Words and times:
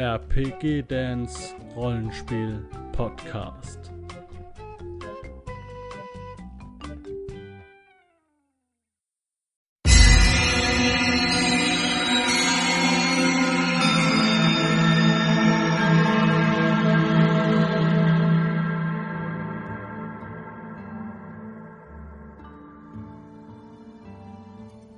RPG 0.00 0.80
Dance 0.88 1.54
Rollenspiel 1.76 2.66
Podcast. 2.92 3.92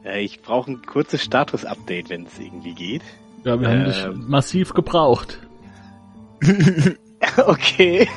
Äh, 0.04 0.20
Ich 0.20 0.42
brauche 0.42 0.70
ein 0.70 0.82
kurzes 0.82 1.22
Status-Update, 1.24 2.08
wenn 2.08 2.26
es 2.26 2.38
irgendwie 2.38 2.74
geht. 2.74 3.02
Ja, 3.44 3.60
wir 3.60 3.68
haben 3.68 3.80
Ähm. 3.80 3.84
dich 3.86 4.06
massiv 4.28 4.72
gebraucht. 4.74 5.38
okay. 7.46 8.08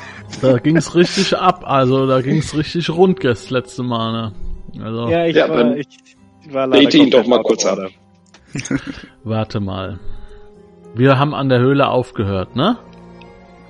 Da 0.41 0.57
ging's 0.57 0.95
richtig 0.95 1.37
ab, 1.37 1.63
also 1.65 2.07
da 2.07 2.21
ging's 2.21 2.55
richtig 2.55 2.89
rund 2.89 3.23
das 3.23 3.49
letzte 3.49 3.83
Mal, 3.83 4.11
ne? 4.11 4.83
Also, 4.83 5.07
Ja, 5.09 5.25
ich 5.25 5.35
Ja, 5.35 5.47
war, 5.49 5.75
ich 5.77 5.87
war 6.49 6.67
leider 6.67 6.83
bete 6.83 6.97
ihn 6.97 7.11
doch 7.11 7.25
mal 7.27 7.41
kurz 7.43 7.65
order. 7.65 7.89
warte 9.23 9.59
mal. 9.59 9.99
Wir 10.95 11.17
haben 11.19 11.33
an 11.33 11.49
der 11.49 11.59
Höhle 11.59 11.87
aufgehört, 11.89 12.55
ne? 12.55 12.77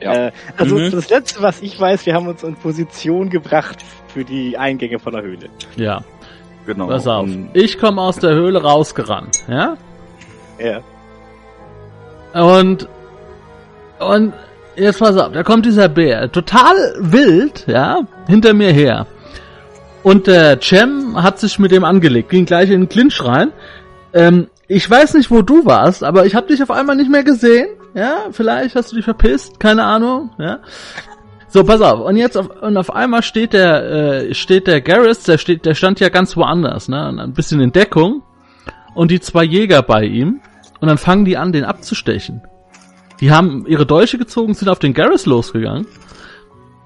Ja. 0.01 0.27
Äh, 0.27 0.31
also 0.57 0.77
Mhm. 0.77 0.91
das 0.91 1.09
letzte, 1.09 1.41
was 1.41 1.61
ich 1.61 1.79
weiß, 1.79 2.05
wir 2.05 2.13
haben 2.15 2.27
uns 2.27 2.43
in 2.43 2.55
Position 2.55 3.29
gebracht 3.29 3.83
für 4.07 4.23
die 4.23 4.57
Eingänge 4.57 4.99
von 4.99 5.13
der 5.13 5.23
Höhle. 5.23 5.49
Ja, 5.75 6.01
Genau. 6.65 6.87
pass 6.87 7.07
auf. 7.07 7.29
Ich 7.53 7.77
komme 7.79 8.01
aus 8.01 8.17
der 8.19 8.33
Höhle 8.35 8.61
rausgerannt, 8.61 9.43
ja? 9.47 9.77
Ja. 10.59 10.81
Und 12.35 12.87
und 13.99 14.33
jetzt 14.75 14.99
pass 14.99 15.17
auf, 15.17 15.31
da 15.31 15.43
kommt 15.43 15.65
dieser 15.65 15.87
Bär, 15.87 16.31
total 16.31 16.75
wild, 16.99 17.65
ja, 17.67 18.01
hinter 18.27 18.53
mir 18.53 18.71
her. 18.71 19.07
Und 20.03 20.27
der 20.27 20.59
Cem 20.61 21.21
hat 21.21 21.39
sich 21.39 21.57
mit 21.59 21.71
dem 21.71 21.83
angelegt, 21.83 22.29
ging 22.29 22.45
gleich 22.45 22.69
in 22.69 22.81
den 22.81 22.89
Clinch 22.89 23.23
rein. 23.23 23.51
Ähm, 24.13 24.47
ich 24.67 24.89
weiß 24.89 25.13
nicht, 25.13 25.31
wo 25.31 25.41
du 25.41 25.65
warst, 25.65 26.03
aber 26.03 26.25
ich 26.25 26.35
habe 26.35 26.47
dich 26.47 26.61
auf 26.61 26.71
einmal 26.71 26.95
nicht 26.95 27.09
mehr 27.09 27.23
gesehen. 27.23 27.67
Ja, 27.93 28.25
vielleicht 28.31 28.75
hast 28.75 28.91
du 28.91 28.97
dich 28.97 29.05
verpisst, 29.05 29.59
keine 29.59 29.83
Ahnung. 29.83 30.31
Ja. 30.37 30.59
So, 31.47 31.63
pass 31.63 31.79
auf. 31.79 32.01
Und 32.01 32.17
jetzt 32.17 32.37
auf, 32.37 32.49
und 32.61 32.75
auf 32.75 32.93
einmal 32.93 33.23
steht 33.23 33.53
der 33.53 33.83
äh, 34.29 34.33
steht 34.33 34.67
der 34.67 34.81
Garrus, 34.81 35.23
der 35.23 35.37
steht, 35.37 35.65
der 35.65 35.73
stand 35.73 36.01
ja 36.01 36.09
ganz 36.09 36.35
woanders, 36.35 36.89
ne, 36.89 37.07
ein 37.07 37.33
bisschen 37.33 37.61
in 37.61 37.71
Deckung. 37.71 38.23
Und 38.93 39.11
die 39.11 39.21
zwei 39.21 39.43
Jäger 39.43 39.81
bei 39.81 40.03
ihm. 40.03 40.41
Und 40.85 40.89
dann 40.89 40.97
fangen 40.99 41.25
die 41.25 41.35
an, 41.35 41.51
den 41.51 41.63
abzustechen. 41.63 42.41
Die 43.19 43.31
haben 43.31 43.65
ihre 43.65 43.87
Dolche 43.87 44.19
gezogen, 44.19 44.53
sind 44.53 44.69
auf 44.69 44.77
den 44.77 44.93
Garrus 44.93 45.25
losgegangen. 45.25 45.87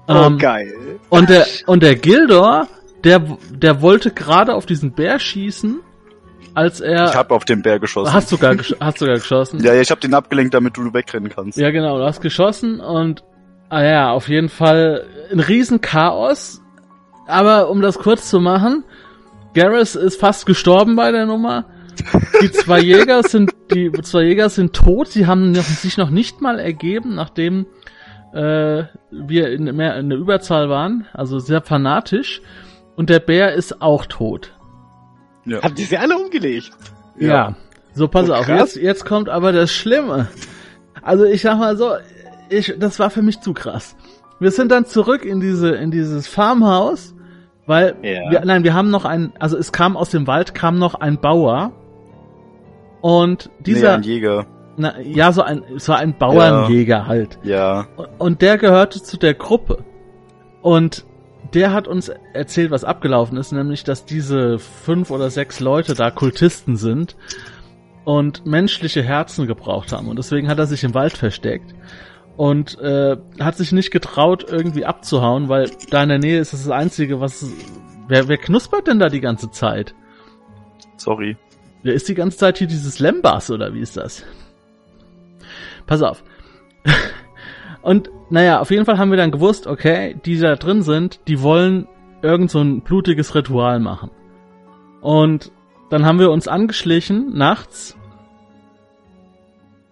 Oh, 0.08 0.12
Ähm, 0.14 0.38
geil. 0.38 0.72
und 1.10 1.28
der, 1.28 1.44
und 1.66 1.82
der 1.82 1.96
Gildor, 1.96 2.66
der, 3.04 3.20
der 3.50 3.82
wollte 3.82 4.10
gerade 4.10 4.54
auf 4.54 4.64
diesen 4.64 4.92
Bär 4.92 5.18
schießen, 5.18 5.80
als 6.54 6.80
er, 6.80 7.10
ich 7.10 7.14
habe 7.14 7.34
auf 7.34 7.44
den 7.44 7.60
Bär 7.60 7.78
geschossen. 7.78 8.12
hast 8.14 8.30
sogar, 8.30 8.52
gesch- 8.54 8.74
hast 8.80 8.98
sogar 9.00 9.16
geschossen. 9.16 9.60
ja, 9.62 9.74
ja, 9.74 9.82
ich 9.82 9.90
habe 9.90 10.00
den 10.00 10.14
abgelenkt, 10.14 10.54
damit 10.54 10.78
du 10.78 10.92
wegrennen 10.94 11.30
kannst. 11.34 11.58
Ja, 11.58 11.70
genau, 11.70 11.98
du 11.98 12.04
hast 12.04 12.22
geschossen 12.22 12.80
und, 12.80 13.22
ah 13.68 13.82
ja, 13.84 14.10
auf 14.10 14.28
jeden 14.28 14.48
Fall 14.48 15.04
ein 15.30 15.40
riesen 15.40 15.80
Chaos. 15.82 16.62
Aber 17.26 17.68
um 17.68 17.82
das 17.82 17.98
kurz 17.98 18.30
zu 18.30 18.40
machen, 18.40 18.82
Garrus 19.54 19.94
ist 19.94 20.18
fast 20.18 20.46
gestorben 20.46 20.96
bei 20.96 21.12
der 21.12 21.26
Nummer. 21.26 21.66
Die 22.42 22.50
zwei 22.52 22.80
Jäger 22.80 23.22
sind, 23.22 23.52
die 23.72 23.90
zwei 24.02 24.22
Jäger 24.24 24.48
sind 24.48 24.74
tot. 24.74 25.08
Sie 25.08 25.26
haben 25.26 25.52
noch, 25.52 25.62
sich 25.62 25.96
noch 25.96 26.10
nicht 26.10 26.40
mal 26.40 26.58
ergeben, 26.58 27.14
nachdem 27.14 27.66
äh, 28.32 28.84
wir 29.10 29.50
in, 29.50 29.64
mehr, 29.76 29.96
in 29.96 30.08
der 30.10 30.18
Überzahl 30.18 30.68
waren. 30.68 31.06
Also 31.12 31.38
sehr 31.38 31.60
fanatisch. 31.62 32.42
Und 32.96 33.10
der 33.10 33.20
Bär 33.20 33.54
ist 33.54 33.80
auch 33.82 34.06
tot. 34.06 34.52
Ja. 35.44 35.62
Habt 35.62 35.78
ihr 35.78 35.86
sie 35.86 35.96
alle 35.98 36.18
umgelegt? 36.18 36.70
Ja. 37.18 37.56
So, 37.94 38.08
pass 38.08 38.28
Oh, 38.30 38.34
auf. 38.34 38.48
Jetzt, 38.48 38.76
jetzt 38.76 39.04
kommt 39.06 39.28
aber 39.28 39.52
das 39.52 39.72
Schlimme. 39.72 40.28
Also 41.02 41.24
ich 41.24 41.42
sag 41.42 41.58
mal 41.58 41.76
so, 41.76 41.92
ich, 42.50 42.74
das 42.78 42.98
war 42.98 43.10
für 43.10 43.22
mich 43.22 43.40
zu 43.40 43.52
krass. 43.54 43.96
Wir 44.38 44.50
sind 44.50 44.70
dann 44.70 44.86
zurück 44.86 45.24
in 45.24 45.40
diese, 45.40 45.70
in 45.70 45.90
dieses 45.90 46.26
Farmhaus, 46.28 47.14
weil, 47.66 47.96
Ja. 48.02 48.30
wir, 48.30 48.42
nein, 48.44 48.64
wir 48.64 48.74
haben 48.74 48.90
noch 48.90 49.04
ein, 49.04 49.32
also 49.38 49.56
es 49.56 49.72
kam 49.72 49.96
aus 49.96 50.10
dem 50.10 50.26
Wald, 50.26 50.54
kam 50.54 50.78
noch 50.78 50.94
ein 50.94 51.20
Bauer. 51.20 51.72
Und 53.00 53.50
Nee, 53.58 53.64
dieser, 53.64 53.94
ein 53.94 54.02
Jäger. 54.02 54.46
na, 54.76 55.00
ja, 55.00 55.32
so 55.32 55.42
ein, 55.42 55.62
so 55.76 55.92
ein 55.92 56.16
Bauernjäger 56.16 57.06
halt. 57.06 57.38
Ja. 57.42 57.86
Und 58.18 58.42
der 58.42 58.58
gehörte 58.58 59.02
zu 59.02 59.16
der 59.16 59.34
Gruppe. 59.34 59.84
Und 60.62 61.06
der 61.54 61.72
hat 61.72 61.88
uns 61.88 62.10
erzählt, 62.34 62.70
was 62.70 62.84
abgelaufen 62.84 63.36
ist, 63.38 63.52
nämlich, 63.52 63.82
dass 63.84 64.04
diese 64.04 64.58
fünf 64.58 65.10
oder 65.10 65.30
sechs 65.30 65.60
Leute 65.60 65.94
da 65.94 66.10
Kultisten 66.10 66.76
sind 66.76 67.16
und 68.04 68.46
menschliche 68.46 69.02
Herzen 69.02 69.46
gebraucht 69.46 69.92
haben. 69.92 70.08
Und 70.08 70.18
deswegen 70.18 70.48
hat 70.48 70.58
er 70.58 70.66
sich 70.66 70.84
im 70.84 70.94
Wald 70.94 71.16
versteckt 71.16 71.74
und 72.36 72.78
äh, 72.80 73.16
hat 73.40 73.56
sich 73.56 73.72
nicht 73.72 73.90
getraut, 73.90 74.46
irgendwie 74.48 74.84
abzuhauen, 74.84 75.48
weil 75.48 75.70
da 75.90 76.02
in 76.02 76.08
der 76.10 76.18
Nähe 76.18 76.38
ist 76.40 76.52
das, 76.52 76.64
das 76.64 76.72
Einzige, 76.72 77.20
was... 77.20 77.46
Wer, 78.08 78.26
wer 78.26 78.38
knuspert 78.38 78.86
denn 78.88 78.98
da 78.98 79.08
die 79.08 79.20
ganze 79.20 79.50
Zeit? 79.50 79.94
Sorry. 80.96 81.36
Wer 81.82 81.94
ist 81.94 82.08
die 82.08 82.14
ganze 82.14 82.36
Zeit 82.38 82.58
hier 82.58 82.66
dieses 82.66 82.98
Lembas 82.98 83.50
oder 83.50 83.72
wie 83.72 83.80
ist 83.80 83.96
das? 83.96 84.24
Pass 85.86 86.02
auf. 86.02 86.22
Und 87.82 88.10
naja, 88.28 88.60
auf 88.60 88.70
jeden 88.70 88.84
Fall 88.84 88.98
haben 88.98 89.10
wir 89.10 89.16
dann 89.16 89.30
gewusst, 89.30 89.66
okay, 89.66 90.16
die 90.24 90.38
da 90.38 90.56
drin 90.56 90.82
sind, 90.82 91.20
die 91.28 91.40
wollen 91.40 91.88
irgend 92.22 92.50
so 92.50 92.60
ein 92.60 92.82
blutiges 92.82 93.34
Ritual 93.34 93.80
machen. 93.80 94.10
Und 95.00 95.50
dann 95.88 96.04
haben 96.04 96.18
wir 96.18 96.30
uns 96.30 96.46
angeschlichen 96.46 97.36
nachts. 97.36 97.96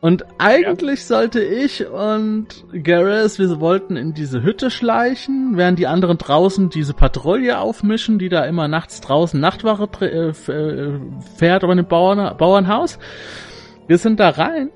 Und 0.01 0.25
eigentlich 0.39 1.05
sollte 1.07 1.41
ich 1.43 1.85
und 1.89 2.47
Garrus, 2.85 3.41
wir 3.41 3.59
wollten 3.59 3.97
in 3.97 4.15
diese 4.15 4.45
Hütte 4.45 4.71
schleichen, 4.71 5.57
während 5.57 5.77
die 5.81 5.89
anderen 5.89 6.19
draußen 6.19 6.71
diese 6.71 6.95
Patrouille 6.95 7.59
aufmischen, 7.59 8.21
die 8.21 8.29
da 8.29 8.45
immer 8.45 8.69
nachts 8.69 9.01
draußen 9.01 9.41
Nachtwache 9.41 9.89
äh, 10.03 10.29
äh, 10.53 11.01
fährt 11.37 11.65
über 11.65 11.75
dem 11.75 11.87
Bauern, 11.87 12.37
Bauernhaus. 12.37 13.01
Wir 13.89 13.99
sind 13.99 14.21
da 14.21 14.29
rein 14.29 14.71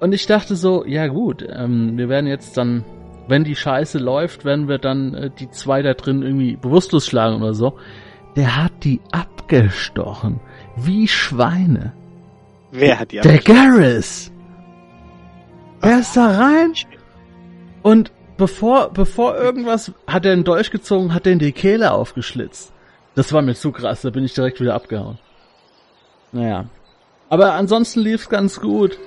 und 0.00 0.12
ich 0.12 0.26
dachte 0.26 0.54
so, 0.54 0.84
ja 0.84 1.06
gut, 1.06 1.46
ähm, 1.50 1.96
wir 1.96 2.10
werden 2.10 2.26
jetzt 2.26 2.58
dann, 2.58 2.84
wenn 3.26 3.44
die 3.44 3.56
Scheiße 3.56 3.96
läuft, 3.98 4.44
werden 4.44 4.68
wir 4.68 4.76
dann 4.76 5.14
äh, 5.14 5.30
die 5.30 5.48
zwei 5.50 5.80
da 5.80 5.94
drin 5.94 6.20
irgendwie 6.20 6.56
bewusstlos 6.56 7.06
schlagen 7.06 7.40
oder 7.40 7.54
so. 7.54 7.78
Der 8.36 8.62
hat 8.62 8.72
die 8.84 9.00
abgestochen. 9.12 10.40
Wie 10.76 11.08
Schweine. 11.08 11.94
Wer 12.70 13.00
hat 13.00 13.12
die 13.12 13.20
Der 13.20 13.30
alle- 13.32 13.40
Garrus. 13.40 14.30
Er 15.80 16.00
ist 16.00 16.16
da 16.16 16.26
rein 16.26 16.74
und 17.82 18.12
bevor, 18.36 18.90
bevor 18.92 19.36
irgendwas, 19.36 19.92
hat 20.06 20.26
er 20.26 20.32
einen 20.32 20.44
Dolch 20.44 20.70
gezogen, 20.70 21.14
hat 21.14 21.26
er 21.26 21.32
in 21.32 21.38
die 21.38 21.52
Kehle 21.52 21.92
aufgeschlitzt. 21.92 22.72
Das 23.14 23.32
war 23.32 23.42
mir 23.42 23.54
zu 23.54 23.72
krass, 23.72 24.02
da 24.02 24.10
bin 24.10 24.24
ich 24.24 24.34
direkt 24.34 24.60
wieder 24.60 24.74
abgehauen. 24.74 25.18
Naja. 26.32 26.66
Aber 27.30 27.54
ansonsten 27.54 28.00
lief's 28.00 28.28
ganz 28.28 28.60
gut. 28.60 28.98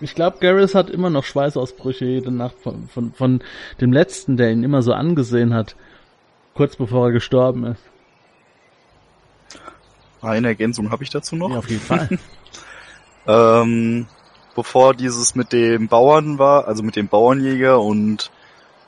Ich 0.00 0.14
glaube, 0.14 0.38
Garrus 0.40 0.74
hat 0.74 0.90
immer 0.90 1.10
noch 1.10 1.24
Schweißausbrüche 1.24 2.04
jede 2.04 2.30
Nacht 2.30 2.56
von, 2.62 2.88
von, 2.88 3.12
von 3.12 3.42
dem 3.80 3.92
letzten, 3.92 4.36
der 4.36 4.50
ihn 4.50 4.62
immer 4.62 4.82
so 4.82 4.92
angesehen 4.92 5.54
hat, 5.54 5.74
kurz 6.54 6.76
bevor 6.76 7.06
er 7.06 7.12
gestorben 7.12 7.64
ist. 7.64 7.82
Eine 10.20 10.48
Ergänzung 10.48 10.90
habe 10.90 11.02
ich 11.02 11.10
dazu 11.10 11.36
noch. 11.36 11.50
Ja, 11.50 11.58
auf 11.58 11.68
jeden 11.68 11.82
Fall. 11.82 12.08
Ähm, 13.28 14.06
bevor 14.56 14.94
dieses 14.94 15.34
mit 15.34 15.52
dem 15.52 15.86
Bauern 15.86 16.38
war, 16.38 16.66
also 16.66 16.82
mit 16.82 16.96
dem 16.96 17.06
Bauernjäger 17.06 17.80
und 17.80 18.32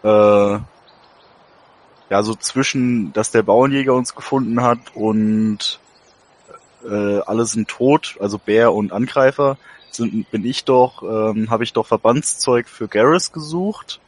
äh, 0.03 0.59
ja, 2.11 2.23
so 2.23 2.35
zwischen, 2.35 3.13
dass 3.13 3.31
der 3.31 3.43
Bauernjäger 3.43 3.95
uns 3.95 4.15
gefunden 4.15 4.63
hat 4.63 4.79
und 4.95 5.79
äh, 6.89 7.21
alle 7.21 7.45
sind 7.45 7.69
tot, 7.69 8.17
also 8.19 8.39
Bär 8.39 8.73
und 8.73 8.93
Angreifer, 8.93 9.59
sind, 9.91 10.31
bin 10.31 10.45
ich 10.45 10.65
doch, 10.65 11.03
ähm, 11.03 11.51
habe 11.51 11.65
ich 11.65 11.73
doch 11.73 11.87
Verbandszeug 11.87 12.69
für 12.69 12.89
Garrus 12.89 13.31
gesucht 13.33 14.01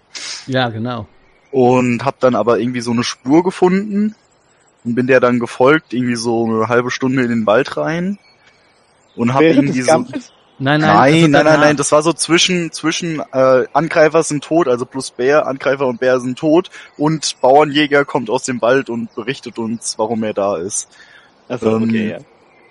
ja, 0.46 0.70
genau. 0.70 1.06
und 1.50 2.05
habe 2.05 2.17
dann 2.20 2.34
aber 2.34 2.58
irgendwie 2.58 2.81
so 2.81 2.93
eine 2.93 3.05
Spur 3.05 3.44
gefunden 3.44 4.14
und 4.84 4.94
bin 4.94 5.06
der 5.06 5.20
dann 5.20 5.40
gefolgt, 5.40 5.93
irgendwie 5.93 6.17
so 6.17 6.46
eine 6.46 6.69
halbe 6.69 6.90
Stunde 6.90 7.23
in 7.23 7.29
den 7.29 7.46
Wald 7.46 7.76
rein 7.76 8.19
und 9.14 9.34
habe 9.34 9.49
irgendwie 9.49 9.82
so 9.82 9.90
Kampfes? 9.90 10.32
Nein, 10.62 10.82
nein, 10.82 10.94
Nein, 10.94 11.14
also 11.14 11.26
nein, 11.28 11.44
nein, 11.46 11.60
nein, 11.60 11.76
das 11.78 11.90
war 11.90 12.02
so 12.02 12.12
zwischen, 12.12 12.70
zwischen 12.70 13.22
äh, 13.32 13.64
Angreifer 13.72 14.22
sind 14.22 14.44
tot, 14.44 14.68
also 14.68 14.84
plus 14.84 15.10
Bär, 15.10 15.46
Angreifer 15.46 15.86
und 15.86 16.00
Bär 16.00 16.20
sind 16.20 16.38
tot 16.38 16.68
und 16.98 17.40
Bauernjäger 17.40 18.04
kommt 18.04 18.28
aus 18.28 18.44
dem 18.44 18.60
Wald 18.60 18.90
und 18.90 19.14
berichtet 19.14 19.58
uns, 19.58 19.98
warum 19.98 20.22
er 20.22 20.34
da 20.34 20.58
ist. 20.58 20.88
Also, 21.48 21.76
Ähm, 21.76 21.84
okay, 21.84 22.10
ja. 22.10 22.18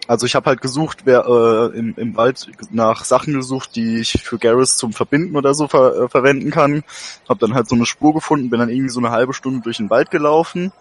also 0.07 0.27
ich 0.27 0.36
habe 0.36 0.45
halt 0.45 0.62
gesucht, 0.62 1.00
wer 1.06 1.25
äh, 1.25 1.77
im, 1.80 1.95
im 1.97 2.15
Wald 2.15 2.51
nach 2.69 3.06
Sachen 3.06 3.33
gesucht, 3.33 3.75
die 3.75 3.97
ich 3.97 4.21
für 4.24 4.38
Garrus 4.38 4.77
zum 4.77 4.94
Verbinden 4.94 5.36
oder 5.36 5.56
so 5.56 5.68
ver 5.68 6.03
äh, 6.03 6.09
verwenden 6.09 6.51
kann. 6.51 6.83
Hab 7.27 7.39
dann 7.39 7.56
halt 7.56 7.68
so 7.68 7.75
eine 7.75 7.88
Spur 7.88 8.13
gefunden, 8.13 8.51
bin 8.51 8.59
dann 8.59 8.69
irgendwie 8.69 8.89
so 8.89 9.00
eine 9.00 9.09
halbe 9.09 9.33
Stunde 9.33 9.62
durch 9.62 9.77
den 9.77 9.89
Wald 9.89 10.12
gelaufen 10.12 10.71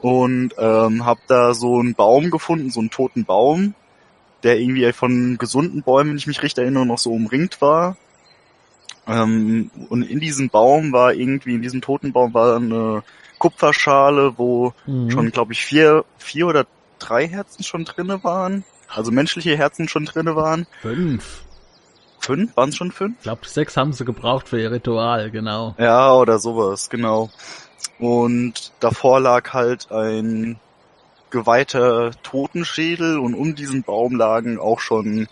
und 0.00 0.54
ähm, 0.58 1.06
hab 1.06 1.18
da 1.28 1.54
so 1.54 1.78
einen 1.78 1.94
Baum 1.94 2.32
gefunden, 2.32 2.70
so 2.72 2.80
einen 2.80 2.90
toten 2.90 3.24
Baum, 3.24 3.74
der 4.42 4.58
irgendwie 4.60 4.92
von 4.92 5.38
gesunden 5.38 5.82
Bäumen, 5.82 6.10
wenn 6.10 6.16
ich 6.18 6.26
mich 6.26 6.42
richtig 6.42 6.62
erinnere, 6.62 6.86
noch 6.86 6.98
so 6.98 7.12
umringt 7.12 7.60
war. 7.60 7.96
Ähm, 9.06 9.70
und 9.88 10.02
in 10.02 10.20
diesem 10.20 10.48
Baum 10.48 10.92
war 10.92 11.12
irgendwie, 11.14 11.54
in 11.54 11.62
diesem 11.62 11.80
toten 11.80 12.12
Baum 12.12 12.34
war 12.34 12.56
eine 12.56 13.02
Kupferschale, 13.38 14.34
wo 14.38 14.72
Mhm. 14.86 15.10
schon, 15.10 15.30
glaube 15.32 15.52
ich, 15.52 15.64
vier, 15.64 16.04
vier 16.18 16.46
oder 16.46 16.66
drei 16.98 17.26
Herzen 17.26 17.64
schon 17.64 17.84
drinne 17.84 18.22
waren. 18.22 18.64
Also 18.88 19.10
menschliche 19.10 19.56
Herzen 19.56 19.88
schon 19.88 20.04
drinne 20.04 20.36
waren. 20.36 20.66
Fünf. 20.82 21.42
Fünf? 22.20 22.56
Waren 22.56 22.68
es 22.68 22.76
schon 22.76 22.92
fünf? 22.92 23.16
Ich 23.18 23.22
glaube, 23.24 23.46
sechs 23.48 23.76
haben 23.76 23.92
sie 23.92 24.04
gebraucht 24.04 24.48
für 24.48 24.60
ihr 24.60 24.70
Ritual, 24.70 25.32
genau. 25.32 25.74
Ja, 25.78 26.14
oder 26.14 26.38
sowas, 26.38 26.88
genau. 26.88 27.30
Und 27.98 28.72
davor 28.78 29.18
lag 29.18 29.52
halt 29.52 29.90
ein 29.90 30.60
geweihter 31.32 32.12
Totenschädel 32.22 33.18
und 33.18 33.34
um 33.34 33.56
diesen 33.56 33.82
Baum 33.82 34.14
lagen 34.14 34.58
auch 34.58 34.78
schon 34.78 35.26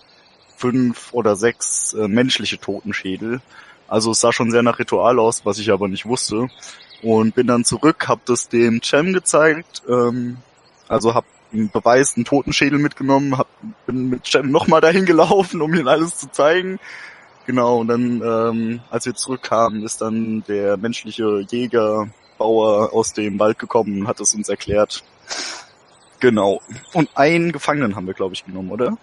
fünf 0.57 1.13
oder 1.13 1.37
sechs 1.37 1.95
äh, 1.95 2.09
menschliche 2.09 2.59
Totenschädel. 2.59 3.41
Also 3.87 4.11
es 4.11 4.21
sah 4.21 4.33
schon 4.33 4.51
sehr 4.51 4.63
nach 4.63 4.79
Ritual 4.79 5.19
aus, 5.19 5.45
was 5.45 5.59
ich 5.59 5.71
aber 5.71 5.87
nicht 5.87 6.07
wusste. 6.07 6.49
Und 7.03 7.35
bin 7.35 7.47
dann 7.47 7.65
zurück, 7.65 8.09
hab 8.09 8.25
das 8.27 8.49
dem 8.49 8.83
Cem 8.83 9.13
gezeigt, 9.13 9.83
ähm, 9.89 10.39
also 10.89 11.15
hab 11.15 11.25
einen 11.53 11.71
Beweis, 11.71 12.15
einen 12.17 12.25
Totenschädel 12.25 12.79
mitgenommen, 12.79 13.39
hab, 13.39 13.49
bin 13.87 14.11
mit 14.11 14.27
Cem 14.27 14.51
nochmal 14.51 14.81
dahin 14.81 15.07
gelaufen, 15.07 15.63
um 15.63 15.73
ihm 15.75 15.89
alles 15.89 16.19
zu 16.19 16.31
zeigen. 16.31 16.79
Genau, 17.47 17.79
und 17.79 17.89
dann, 17.89 18.23
ähm, 18.23 18.81
als 18.91 19.07
wir 19.07 19.15
zurückkamen, 19.15 19.83
ist 19.83 20.01
dann 20.01 20.45
der 20.47 20.77
menschliche 20.77 21.45
Jäger, 21.51 22.09
Bauer 22.39 22.95
aus 22.95 23.13
dem 23.13 23.39
Wald 23.39 23.59
gekommen 23.59 24.01
und 24.01 24.09
hat 24.09 24.19
es 24.19 24.35
uns 24.35 24.49
erklärt. 24.49 25.05
Genau. 26.21 26.61
Und 26.93 27.09
einen 27.17 27.51
Gefangenen 27.53 27.97
haben 27.97 28.07
wir, 28.07 28.15
glaube 28.15 28.35
ich, 28.35 28.45
genommen, 28.45 28.71
oder? 28.71 28.97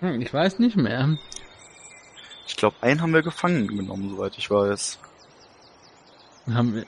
Hm, 0.00 0.20
ich 0.20 0.32
weiß 0.32 0.58
nicht 0.60 0.76
mehr. 0.76 1.18
Ich 2.46 2.56
glaube, 2.56 2.76
einen 2.80 3.02
haben 3.02 3.12
wir 3.12 3.22
gefangen 3.22 3.66
genommen, 3.66 4.10
soweit 4.10 4.36
ich 4.38 4.50
weiß. 4.50 4.98
Haben 6.52 6.74
wir, 6.74 6.86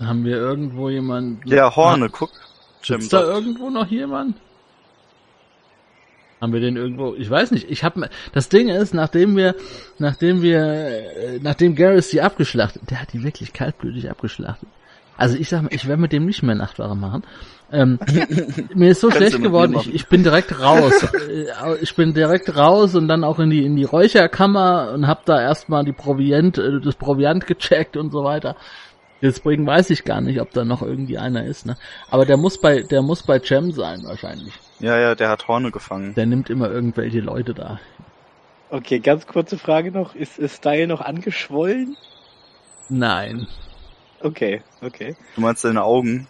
haben 0.00 0.24
wir 0.24 0.36
irgendwo 0.36 0.88
jemanden? 0.88 1.48
Der 1.48 1.74
Horne, 1.74 2.10
guck. 2.10 2.30
Cem 2.82 2.98
Gibt's 2.98 3.08
da 3.08 3.22
irgendwo 3.22 3.70
noch 3.70 3.86
jemand? 3.86 4.36
Haben 6.40 6.52
wir 6.52 6.60
den 6.60 6.76
irgendwo? 6.76 7.14
Ich 7.14 7.30
weiß 7.30 7.50
nicht. 7.52 7.70
Ich 7.70 7.82
habe 7.82 8.10
das 8.32 8.48
Ding 8.48 8.68
ist, 8.68 8.92
nachdem 8.92 9.36
wir, 9.36 9.54
nachdem 9.98 10.42
wir, 10.42 10.60
äh, 10.60 11.38
nachdem 11.40 11.74
Garrus 11.74 12.10
die 12.10 12.20
abgeschlachtet, 12.20 12.82
der 12.90 13.00
hat 13.00 13.12
die 13.12 13.22
wirklich 13.22 13.52
kaltblütig 13.52 14.10
abgeschlachtet. 14.10 14.68
Also 15.16 15.36
ich 15.36 15.48
sag 15.48 15.62
mal, 15.62 15.72
ich 15.72 15.86
werde 15.86 16.00
mit 16.00 16.12
dem 16.12 16.26
nicht 16.26 16.42
mehr 16.42 16.54
Nachtwache 16.54 16.94
machen. 16.94 17.22
Ähm, 17.72 17.98
mir 18.74 18.90
ist 18.90 19.00
so 19.00 19.08
Kannst 19.08 19.18
schlecht 19.18 19.42
geworden, 19.42 19.76
ich, 19.80 19.94
ich 19.94 20.06
bin 20.06 20.22
direkt 20.22 20.60
raus. 20.60 20.92
Äh, 21.28 21.46
ich 21.80 21.94
bin 21.96 22.14
direkt 22.14 22.56
raus 22.56 22.94
und 22.94 23.08
dann 23.08 23.24
auch 23.24 23.38
in 23.38 23.50
die 23.50 23.64
in 23.64 23.76
die 23.76 23.84
Räucherkammer 23.84 24.92
und 24.94 25.06
hab 25.06 25.24
da 25.24 25.40
erstmal 25.40 25.84
die 25.84 25.92
Proviant, 25.92 26.58
äh, 26.58 26.80
das 26.80 26.94
Proviant 26.94 27.46
gecheckt 27.46 27.96
und 27.96 28.10
so 28.12 28.24
weiter. 28.24 28.56
Deswegen 29.22 29.66
weiß 29.66 29.90
ich 29.90 30.04
gar 30.04 30.20
nicht, 30.20 30.40
ob 30.40 30.50
da 30.52 30.64
noch 30.64 30.82
irgendwie 30.82 31.18
einer 31.18 31.44
ist, 31.44 31.64
ne? 31.66 31.76
Aber 32.10 32.26
der 32.26 32.36
muss 32.36 32.60
bei 32.60 32.82
der 32.82 33.02
muss 33.02 33.22
bei 33.22 33.40
Cem 33.40 33.72
sein 33.72 34.04
wahrscheinlich. 34.04 34.52
Ja, 34.78 34.98
ja, 34.98 35.14
der 35.14 35.30
hat 35.30 35.48
Horne 35.48 35.70
gefangen. 35.70 36.14
Der 36.14 36.26
nimmt 36.26 36.50
immer 36.50 36.70
irgendwelche 36.70 37.20
Leute 37.20 37.54
da. 37.54 37.80
Okay, 38.68 38.98
ganz 38.98 39.26
kurze 39.26 39.58
Frage 39.58 39.90
noch. 39.90 40.14
Ist, 40.14 40.38
ist 40.38 40.56
Style 40.56 40.86
noch 40.86 41.00
angeschwollen? 41.00 41.96
Nein. 42.88 43.46
Okay, 44.26 44.62
okay. 44.82 45.14
Du 45.34 45.40
meinst 45.40 45.64
deine 45.64 45.82
Augen? 45.84 46.26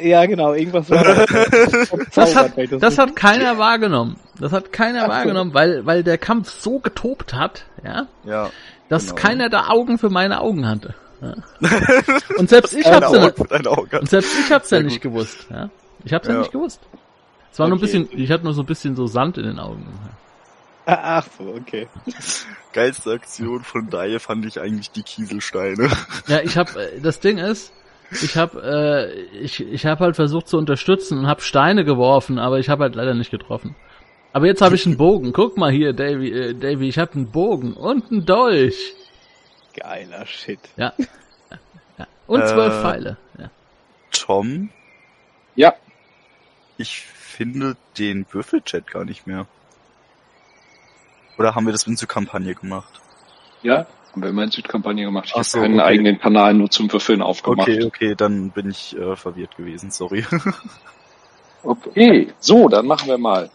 Ja, 0.00 0.24
genau, 0.26 0.54
irgendwas 0.54 0.88
war 0.88 1.04
da 1.04 1.26
Das 2.14 2.34
hat, 2.36 2.52
das 2.80 2.96
hat 2.98 3.16
keiner 3.16 3.58
wahrgenommen. 3.58 4.16
Das 4.38 4.52
hat 4.52 4.72
keiner 4.72 5.04
Ach 5.04 5.08
wahrgenommen, 5.08 5.52
weil, 5.52 5.84
weil 5.84 6.02
der 6.02 6.16
Kampf 6.16 6.48
so 6.50 6.78
getobt 6.78 7.34
hat, 7.34 7.66
ja, 7.84 8.06
Ja. 8.24 8.50
dass 8.88 9.08
Genau. 9.08 9.14
keiner 9.16 9.48
da 9.50 9.68
Augen 9.68 9.98
für 9.98 10.08
meine 10.08 10.40
Augen 10.40 10.66
hatte. 10.66 10.94
Ja. 11.20 11.34
Und 12.38 12.48
selbst 12.48 12.72
ich 12.74 12.86
hab's 12.86 13.12
ja, 13.12 13.30
und 14.00 14.08
selbst 14.08 14.32
ich 14.38 14.50
hab's 14.50 14.70
ja 14.70 14.80
nicht 14.80 15.02
gewusst, 15.02 15.46
ja. 15.50 15.68
Ich 16.04 16.14
hab's 16.14 16.26
ja, 16.28 16.32
Ja. 16.34 16.38
nicht 16.40 16.52
gewusst. 16.52 16.80
Es 17.52 17.58
war 17.58 17.68
nur 17.68 17.76
ein 17.76 17.82
Okay. 17.82 17.92
bisschen, 18.04 18.08
ich 18.18 18.30
hatte 18.30 18.44
nur 18.44 18.54
so 18.54 18.62
ein 18.62 18.66
bisschen 18.66 18.96
so 18.96 19.06
Sand 19.06 19.36
in 19.36 19.44
den 19.44 19.58
Augen. 19.58 19.86
Ah, 20.02 20.14
Ach 20.86 21.26
so, 21.38 21.54
okay. 21.54 21.88
Geilste 22.72 23.12
Aktion 23.12 23.62
von 23.62 23.90
Dai 23.90 24.18
fand 24.18 24.46
ich 24.46 24.60
eigentlich 24.60 24.90
die 24.90 25.02
Kieselsteine. 25.02 25.90
Ja, 26.26 26.40
ich 26.40 26.56
hab, 26.56 26.74
äh, 26.76 27.00
das 27.00 27.20
Ding 27.20 27.38
ist, 27.38 27.72
ich 28.10 28.36
hab, 28.36 28.54
äh, 28.54 29.12
ich, 29.12 29.60
ich 29.60 29.86
hab 29.86 30.00
halt 30.00 30.16
versucht 30.16 30.48
zu 30.48 30.56
unterstützen 30.58 31.18
und 31.18 31.26
hab 31.26 31.42
Steine 31.42 31.84
geworfen, 31.84 32.38
aber 32.38 32.58
ich 32.58 32.68
hab 32.68 32.80
halt 32.80 32.94
leider 32.94 33.14
nicht 33.14 33.30
getroffen. 33.30 33.76
Aber 34.32 34.46
jetzt 34.46 34.62
habe 34.62 34.74
ich 34.76 34.86
einen 34.86 34.96
Bogen. 34.96 35.32
Guck 35.32 35.56
mal 35.56 35.70
hier, 35.72 35.92
Davy, 35.92 36.30
äh, 36.30 36.54
Davy, 36.54 36.88
ich 36.88 36.98
hab 36.98 37.14
einen 37.14 37.30
Bogen 37.30 37.74
und 37.74 38.10
einen 38.10 38.24
Dolch. 38.26 38.94
Geiler 39.74 40.26
Shit. 40.26 40.60
Ja. 40.76 40.92
ja. 41.98 42.06
Und 42.26 42.46
zwölf 42.46 42.74
Äh, 42.74 42.82
Pfeile. 42.82 43.16
Ja. 43.38 43.50
Tom, 44.12 44.70
Ja, 45.56 45.74
ich 46.78 47.02
finde 47.02 47.76
den 47.98 48.26
Würfelchat 48.30 48.90
gar 48.90 49.04
nicht 49.04 49.26
mehr. 49.26 49.46
Oder 51.40 51.54
haben 51.54 51.64
wir 51.64 51.72
das 51.72 51.86
in 51.86 51.96
zur 51.96 52.06
Kampagne 52.06 52.54
gemacht? 52.54 53.00
ja, 53.62 53.86
haben 54.12 54.22
wir 54.22 54.28
immer 54.28 54.44
in 54.44 54.50
Südkampagne 54.50 55.04
gemacht. 55.04 55.28
Ich 55.28 55.32
habe 55.32 55.44
so, 55.44 55.60
keinen 55.60 55.80
okay. 55.80 55.88
eigenen 55.88 56.18
Kanal 56.18 56.52
nur 56.52 56.70
zum 56.70 56.92
Würfeln 56.92 57.22
aufgemacht. 57.22 57.66
Okay, 57.66 57.84
okay, 57.84 58.14
dann 58.14 58.50
bin 58.50 58.70
ich 58.70 58.94
äh, 58.96 59.16
verwirrt 59.16 59.56
gewesen, 59.56 59.90
sorry. 59.90 60.24
Okay, 61.62 62.32
so, 62.38 62.68
dann 62.68 62.86
machen 62.86 63.08
wir 63.08 63.18
mal 63.18 63.50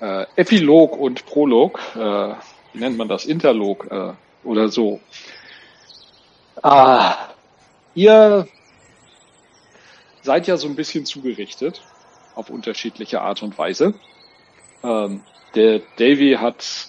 äh, 0.00 0.26
Epilog 0.36 0.94
und 0.98 1.24
Prolog. 1.24 1.80
Äh, 1.94 2.34
wie 2.74 2.78
nennt 2.78 2.98
man 2.98 3.08
das? 3.08 3.24
Interlog 3.24 3.86
äh, 3.90 4.12
oder 4.44 4.68
so. 4.68 5.00
Ah, 6.62 7.16
ihr 7.94 8.46
seid 10.20 10.46
ja 10.46 10.58
so 10.58 10.68
ein 10.68 10.76
bisschen 10.76 11.06
zugerichtet 11.06 11.80
auf 12.34 12.50
unterschiedliche 12.50 13.22
Art 13.22 13.42
und 13.42 13.56
Weise. 13.56 13.94
Ähm, 14.84 15.22
der 15.54 15.80
Davy 15.96 16.36
hat 16.38 16.88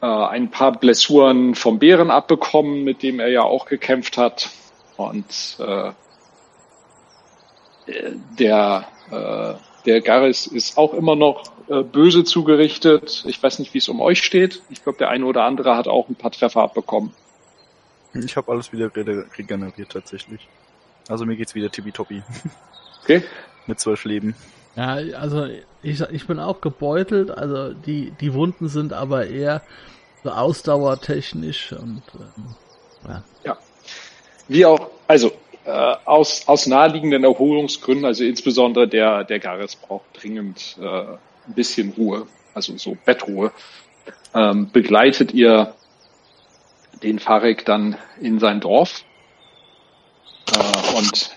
äh, 0.00 0.06
ein 0.06 0.50
paar 0.50 0.72
Blessuren 0.72 1.54
vom 1.54 1.78
Bären 1.78 2.10
abbekommen, 2.10 2.84
mit 2.84 3.02
dem 3.02 3.20
er 3.20 3.28
ja 3.28 3.42
auch 3.42 3.66
gekämpft 3.66 4.18
hat. 4.18 4.50
Und 4.96 5.58
äh, 5.58 5.92
der 8.38 8.86
äh, 9.10 9.54
der 9.86 10.00
Garris 10.00 10.46
ist 10.46 10.76
auch 10.76 10.94
immer 10.94 11.16
noch 11.16 11.52
äh, 11.68 11.82
böse 11.82 12.24
zugerichtet. 12.24 13.24
Ich 13.26 13.42
weiß 13.42 13.58
nicht, 13.58 13.74
wie 13.74 13.78
es 13.78 13.88
um 13.88 14.00
euch 14.00 14.22
steht. 14.22 14.62
Ich 14.70 14.82
glaube, 14.82 14.98
der 14.98 15.08
eine 15.08 15.24
oder 15.24 15.44
andere 15.44 15.76
hat 15.76 15.88
auch 15.88 16.08
ein 16.08 16.14
paar 16.14 16.30
Treffer 16.30 16.62
abbekommen. 16.62 17.14
Ich 18.12 18.36
habe 18.36 18.50
alles 18.50 18.72
wieder 18.72 18.94
re 18.94 19.26
regeneriert 19.38 19.92
tatsächlich. 19.92 20.48
Also 21.08 21.26
mir 21.26 21.36
geht's 21.36 21.54
wieder 21.54 21.70
tippitoppi. 21.70 22.22
Okay? 23.02 23.22
Mit 23.66 23.80
zwölf 23.80 24.04
Leben. 24.04 24.34
Ja, 24.80 25.18
also 25.18 25.46
ich, 25.82 26.00
ich 26.00 26.26
bin 26.26 26.38
auch 26.38 26.62
gebeutelt. 26.62 27.30
Also 27.30 27.74
die, 27.74 28.12
die 28.20 28.32
Wunden 28.32 28.68
sind 28.68 28.94
aber 28.94 29.26
eher 29.26 29.60
so 30.24 30.30
ausdauertechnisch 30.30 31.72
und 31.72 32.02
ähm, 32.14 33.22
ja. 33.44 33.58
Wie 34.48 34.64
auch, 34.64 34.90
also 35.06 35.32
äh, 35.66 35.70
aus, 36.04 36.48
aus 36.48 36.66
naheliegenden 36.66 37.24
Erholungsgründen, 37.24 38.06
also 38.06 38.24
insbesondere 38.24 38.88
der, 38.88 39.24
der 39.24 39.38
Garris 39.38 39.76
braucht 39.76 40.06
dringend 40.14 40.76
äh, 40.80 40.86
ein 40.86 41.54
bisschen 41.54 41.92
Ruhe, 41.96 42.26
also 42.54 42.76
so 42.78 42.96
Bettruhe, 43.04 43.52
ähm, 44.34 44.70
begleitet 44.72 45.32
ihr 45.34 45.74
den 47.02 47.18
Farek 47.18 47.66
dann 47.66 47.98
in 48.20 48.38
sein 48.38 48.60
Dorf 48.60 49.04
äh, 50.52 50.96
und 50.96 51.30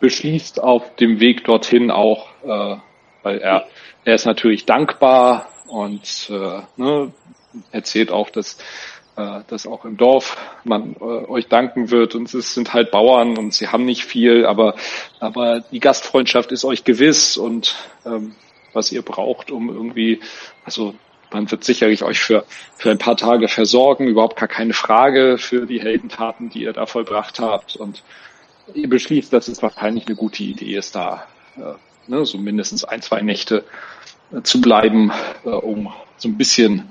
beschließt 0.00 0.62
auf 0.62 0.96
dem 0.96 1.20
Weg 1.20 1.44
dorthin 1.44 1.90
auch, 1.90 2.28
äh, 2.46 2.76
weil 3.22 3.38
er, 3.38 3.66
er 4.04 4.14
ist 4.14 4.26
natürlich 4.26 4.66
dankbar 4.66 5.48
und 5.66 6.30
äh, 6.30 6.62
ne, 6.76 7.12
erzählt 7.72 8.10
auch, 8.10 8.30
dass 8.30 8.58
äh, 9.16 9.40
dass 9.48 9.66
auch 9.66 9.84
im 9.84 9.96
Dorf 9.96 10.36
man 10.64 10.94
äh, 11.00 11.04
euch 11.04 11.48
danken 11.48 11.90
wird 11.90 12.14
und 12.14 12.32
es 12.32 12.54
sind 12.54 12.74
halt 12.74 12.90
Bauern 12.90 13.38
und 13.38 13.54
sie 13.54 13.68
haben 13.68 13.84
nicht 13.84 14.04
viel, 14.04 14.44
aber 14.44 14.74
aber 15.20 15.60
die 15.60 15.80
Gastfreundschaft 15.80 16.52
ist 16.52 16.64
euch 16.64 16.84
gewiss 16.84 17.36
und 17.36 17.76
ähm, 18.04 18.34
was 18.74 18.92
ihr 18.92 19.02
braucht, 19.02 19.50
um 19.50 19.70
irgendwie, 19.70 20.20
also 20.64 20.94
man 21.32 21.50
wird 21.50 21.64
sicherlich 21.64 22.02
euch 22.02 22.20
für 22.20 22.44
für 22.76 22.90
ein 22.90 22.98
paar 22.98 23.16
Tage 23.16 23.48
versorgen, 23.48 24.06
überhaupt 24.06 24.36
gar 24.36 24.48
keine 24.48 24.74
Frage 24.74 25.38
für 25.38 25.66
die 25.66 25.80
Heldentaten, 25.80 26.50
die 26.50 26.62
ihr 26.62 26.74
da 26.74 26.84
vollbracht 26.84 27.40
habt 27.40 27.74
und 27.76 28.02
ihr 28.74 28.88
beschließt, 28.88 29.32
dass 29.32 29.48
es 29.48 29.62
wahrscheinlich 29.62 30.06
eine 30.06 30.16
gute 30.16 30.42
Idee 30.42 30.76
ist, 30.76 30.94
da 30.94 31.26
äh, 31.56 31.72
ne, 32.08 32.24
so 32.24 32.38
mindestens 32.38 32.84
ein, 32.84 33.02
zwei 33.02 33.22
Nächte 33.22 33.64
äh, 34.32 34.42
zu 34.42 34.60
bleiben, 34.60 35.12
äh, 35.44 35.48
um 35.48 35.92
so 36.16 36.28
ein 36.28 36.36
bisschen 36.36 36.90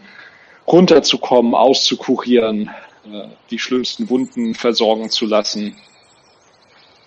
runterzukommen, 0.68 1.54
auszukurieren, 1.54 2.70
äh, 3.06 3.28
die 3.52 3.60
schlimmsten 3.60 4.10
Wunden 4.10 4.56
versorgen 4.56 5.10
zu 5.10 5.26
lassen. 5.26 5.76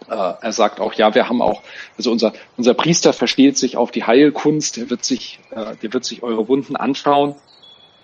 Äh, 0.08 0.14
er 0.14 0.52
sagt 0.52 0.80
auch, 0.80 0.94
ja, 0.94 1.14
wir 1.14 1.28
haben 1.28 1.42
auch, 1.42 1.62
also 1.96 2.10
unser, 2.10 2.32
unser 2.56 2.74
Priester 2.74 3.12
versteht 3.12 3.58
sich 3.58 3.76
auf 3.76 3.90
die 3.90 4.04
Heilkunst, 4.04 4.76
der 4.76 4.90
wird 4.90 5.04
sich, 5.04 5.40
äh, 5.50 5.76
der 5.82 5.92
wird 5.92 6.04
sich 6.04 6.22
eure 6.22 6.48
Wunden 6.48 6.76
anschauen 6.76 7.34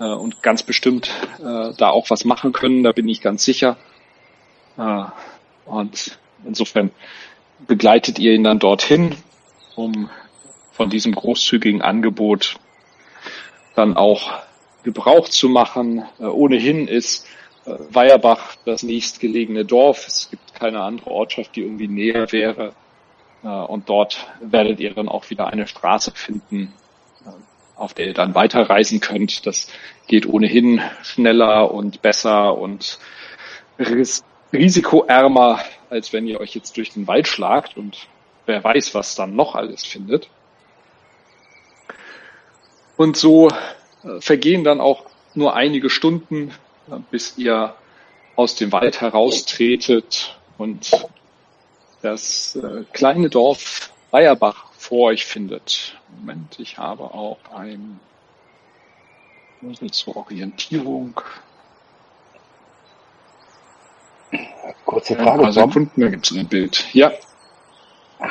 äh, 0.01 0.05
und 0.05 0.43
ganz 0.43 0.63
bestimmt 0.63 1.11
da 1.41 1.91
auch 1.91 2.11
was 2.11 2.25
machen 2.25 2.53
können, 2.53 2.83
da 2.83 2.93
bin 2.93 3.09
ich 3.09 3.21
ganz 3.21 3.45
sicher. 3.45 3.77
Und 4.77 6.19
insofern 6.47 6.91
begleitet 7.67 8.19
ihr 8.19 8.33
ihn 8.33 8.45
dann 8.45 8.59
dorthin, 8.59 9.17
um 9.77 10.11
von 10.73 10.91
diesem 10.91 11.15
großzügigen 11.15 11.83
Angebot 11.83 12.57
dann 13.75 13.97
auch 13.97 14.43
Gebrauch 14.83 15.29
zu 15.29 15.49
machen. 15.49 16.05
Äh, 16.19 16.25
ohnehin 16.25 16.87
ist 16.89 17.27
äh, 17.65 17.73
Weierbach 17.91 18.57
das 18.65 18.83
nächstgelegene 18.83 19.65
Dorf. 19.65 20.07
Es 20.07 20.31
gibt 20.31 20.55
keine 20.55 20.83
andere 20.83 21.11
Ortschaft, 21.11 21.57
die 21.57 21.63
irgendwie 21.63 21.89
näher 21.89 22.31
wäre. 22.33 22.73
Äh, 23.43 23.49
und 23.49 23.89
dort 23.89 24.27
werdet 24.41 24.81
ihr 24.81 24.95
dann 24.95 25.09
auch 25.09 25.31
wieder 25.31 25.49
eine 25.49 25.67
Straße 25.67 26.13
finden, 26.15 26.73
auf 27.77 27.95
der 27.95 28.07
ihr 28.09 28.15
dann 28.15 28.35
weiterreisen 28.35 29.01
könnt. 29.01 29.47
Das 29.47 29.69
geht 30.07 30.27
ohnehin 30.27 30.81
schneller 31.03 31.73
und 31.73 32.03
besser 32.03 32.57
und 32.57 32.99
ris 33.79 34.25
risikoärmer, 34.53 35.59
als 35.91 36.13
wenn 36.13 36.29
ihr 36.29 36.41
euch 36.41 36.55
jetzt 36.55 36.77
durch 36.77 36.93
den 36.93 37.09
Wald 37.09 37.27
schlagt 37.27 37.77
und 37.77 38.07
wer 38.47 38.63
weiß, 38.63 38.95
was 38.95 39.15
dann 39.15 39.35
noch 39.35 39.55
alles 39.55 39.85
findet. 39.85 40.29
Und 42.97 43.17
so 43.17 43.49
äh, 43.49 44.21
vergehen 44.21 44.65
dann 44.65 44.81
auch 44.81 45.05
nur 45.35 45.55
einige 45.55 45.91
Stunden, 45.91 46.51
äh, 46.89 46.99
bis 47.11 47.37
ihr 47.39 47.75
aus 48.37 48.55
dem 48.57 48.73
Wald 48.73 49.01
heraustretet 49.01 50.39
und 50.59 51.07
das 52.03 52.57
äh, 52.57 52.85
kleine 52.93 53.31
Dorf 53.31 53.93
Weierbach 54.11 54.67
vor 54.77 55.09
euch 55.09 55.25
findet. 55.25 55.97
Moment, 56.21 56.59
ich 56.61 56.79
habe 56.79 57.05
auch 57.05 57.39
ein 57.55 57.99
zur 59.91 60.17
Orientierung. 60.17 61.19
Kurze 64.85 65.17
Frage, 65.17 65.45
Tom. 65.45 65.53
Sekunden, 65.53 66.01
da 66.01 66.09
gibt 66.09 66.31
es 66.31 66.37
ein 66.37 66.47
Bild. 66.47 66.85
Ja, 66.93 67.13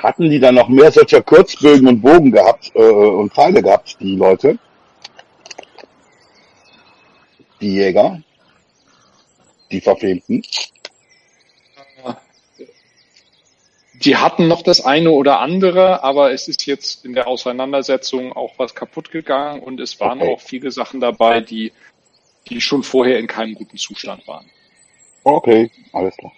Hatten 0.01 0.29
die 0.29 0.39
dann 0.39 0.55
noch 0.55 0.69
mehr 0.69 0.91
solcher 0.91 1.21
Kurzbögen 1.21 1.88
und 1.88 2.01
Bogen 2.01 2.31
gehabt 2.31 2.71
äh, 2.75 2.79
und 2.79 3.33
Pfeile 3.33 3.62
gehabt, 3.62 3.97
die 4.00 4.15
Leute? 4.15 4.57
Die 7.62 7.75
Jäger? 7.75 8.21
Die 9.71 9.81
Verfemten? 9.81 10.43
die 13.93 14.17
hatten 14.17 14.47
noch 14.47 14.62
das 14.63 14.81
eine 14.83 15.12
oder 15.12 15.39
andere, 15.39 16.03
aber 16.03 16.31
es 16.33 16.47
ist 16.47 16.65
jetzt 16.65 17.05
in 17.05 17.13
der 17.13 17.27
Auseinandersetzung 17.27 18.33
auch 18.33 18.53
was 18.57 18.75
kaputt 18.75 19.12
gegangen 19.12 19.62
und 19.62 19.79
es 19.79 20.00
waren 20.00 20.21
Okay. 20.21 20.33
auch 20.33 20.41
viele 20.41 20.71
Sachen 20.71 21.00
dabei, 21.00 21.39
die, 21.39 21.71
die 22.50 22.59
schon 22.59 22.83
vorher 22.83 23.19
in 23.19 23.27
keinem 23.27 23.55
guten 23.55 23.77
Zustand 23.77 24.27
waren. 24.27 24.45
Okay, 25.23 25.71
alles 25.93 26.17
klar. 26.17 26.33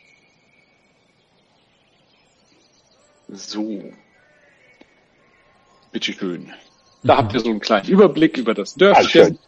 So. 3.27 3.83
Bitteschön. 5.91 6.53
Da 7.03 7.17
habt 7.17 7.33
ihr 7.33 7.39
so 7.39 7.49
einen 7.49 7.59
kleinen 7.59 7.87
Überblick 7.87 8.37
über 8.37 8.53
das 8.53 8.75
Dörfchen. 8.75 9.07
Schön. 9.09 9.39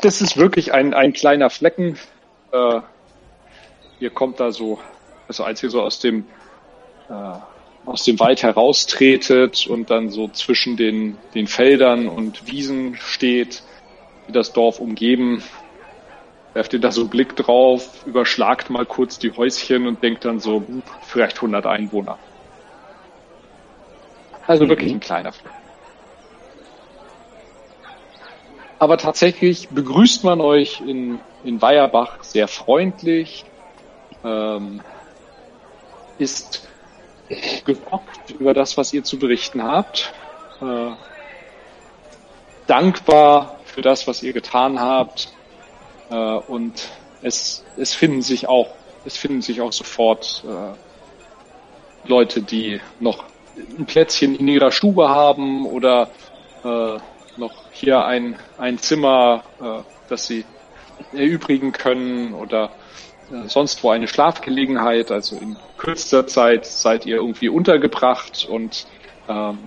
Das 0.00 0.20
ist 0.20 0.36
wirklich 0.36 0.72
ein, 0.72 0.92
ein 0.92 1.12
kleiner 1.14 1.48
Flecken. 1.48 1.98
Äh, 2.52 2.80
ihr 4.00 4.10
kommt 4.10 4.38
da 4.38 4.52
so, 4.52 4.78
also 5.28 5.44
als 5.44 5.62
ihr 5.62 5.70
so 5.70 5.82
aus 5.82 5.98
dem, 5.98 6.26
äh, 7.08 7.32
aus 7.86 8.04
dem 8.04 8.20
Wald 8.20 8.42
heraustretet 8.42 9.66
und 9.66 9.90
dann 9.90 10.10
so 10.10 10.28
zwischen 10.28 10.76
den, 10.76 11.16
den 11.34 11.46
Feldern 11.46 12.06
und 12.08 12.46
Wiesen 12.46 12.96
steht, 12.96 13.62
die 14.28 14.32
das 14.32 14.52
Dorf 14.52 14.80
umgeben, 14.80 15.42
werft 16.54 16.72
ihr 16.72 16.80
da 16.80 16.92
so 16.92 17.02
einen 17.02 17.10
Blick 17.10 17.36
drauf, 17.36 18.06
überschlagt 18.06 18.70
mal 18.70 18.86
kurz 18.86 19.18
die 19.18 19.32
Häuschen 19.32 19.86
und 19.86 20.02
denkt 20.02 20.24
dann 20.24 20.40
so, 20.40 20.56
hm, 20.66 20.82
vielleicht 21.02 21.36
100 21.36 21.66
Einwohner. 21.66 22.18
Also 24.46 24.68
wirklich 24.68 24.92
ein 24.92 25.00
kleiner 25.00 25.32
Flecken. 25.32 25.56
Aber 28.78 28.98
tatsächlich 28.98 29.68
begrüßt 29.68 30.24
man 30.24 30.40
euch 30.40 30.80
in, 30.80 31.18
in 31.42 31.60
Weierbach 31.60 32.22
sehr 32.22 32.48
freundlich, 32.48 33.44
ähm, 34.22 34.80
ist 36.18 36.68
gefragt 37.64 38.30
über 38.38 38.52
das, 38.52 38.76
was 38.76 38.92
ihr 38.92 39.02
zu 39.02 39.18
berichten 39.18 39.62
habt, 39.62 40.12
äh, 40.60 40.90
dankbar 42.66 43.58
für 43.64 43.80
das, 43.80 44.06
was 44.06 44.22
ihr 44.22 44.32
getan 44.32 44.78
habt 44.78 45.33
äh, 46.14 46.50
und 46.50 46.88
es, 47.22 47.64
es 47.76 47.94
finden 47.94 48.22
sich 48.22 48.48
auch 48.48 48.68
es 49.04 49.16
finden 49.16 49.42
sich 49.42 49.60
auch 49.60 49.72
sofort 49.72 50.44
äh, 50.46 52.08
Leute, 52.08 52.42
die 52.42 52.80
noch 53.00 53.24
ein 53.78 53.86
Plätzchen 53.86 54.34
in 54.36 54.48
ihrer 54.48 54.72
Stube 54.72 55.08
haben 55.08 55.66
oder 55.66 56.10
äh, 56.64 56.98
noch 57.36 57.52
hier 57.72 58.04
ein, 58.04 58.36
ein 58.58 58.78
Zimmer, 58.78 59.44
äh, 59.60 59.82
das 60.08 60.26
sie 60.26 60.44
erübrigen 61.12 61.72
können 61.72 62.34
oder 62.34 62.70
äh, 63.30 63.48
sonst 63.48 63.82
wo 63.82 63.90
eine 63.90 64.08
Schlafgelegenheit. 64.08 65.10
Also 65.10 65.36
in 65.36 65.56
kürzester 65.76 66.26
Zeit 66.26 66.66
seid 66.66 67.06
ihr 67.06 67.16
irgendwie 67.16 67.48
untergebracht 67.48 68.46
und 68.48 68.86
ähm, 69.28 69.58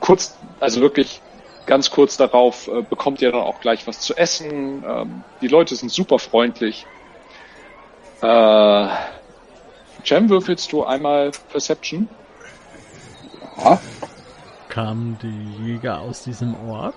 kurz, 0.00 0.36
also 0.60 0.80
wirklich 0.80 1.20
ganz 1.66 1.90
kurz 1.90 2.16
darauf 2.16 2.68
äh, 2.68 2.82
bekommt 2.82 3.22
ihr 3.22 3.32
dann 3.32 3.40
auch 3.40 3.60
gleich 3.60 3.86
was 3.86 4.00
zu 4.00 4.14
essen. 4.16 4.84
Ähm, 4.86 5.24
die 5.40 5.48
Leute 5.48 5.76
sind 5.76 5.90
super 5.90 6.18
freundlich. 6.18 6.86
Äh, 8.22 8.88
Jam, 10.04 10.28
würfelst 10.28 10.72
du 10.72 10.84
einmal 10.84 11.30
Perception? 11.50 12.08
Ja, 13.56 13.80
Kamen 14.74 15.16
die 15.22 15.64
Jäger 15.64 16.00
aus 16.00 16.24
diesem 16.24 16.56
Ort? 16.68 16.96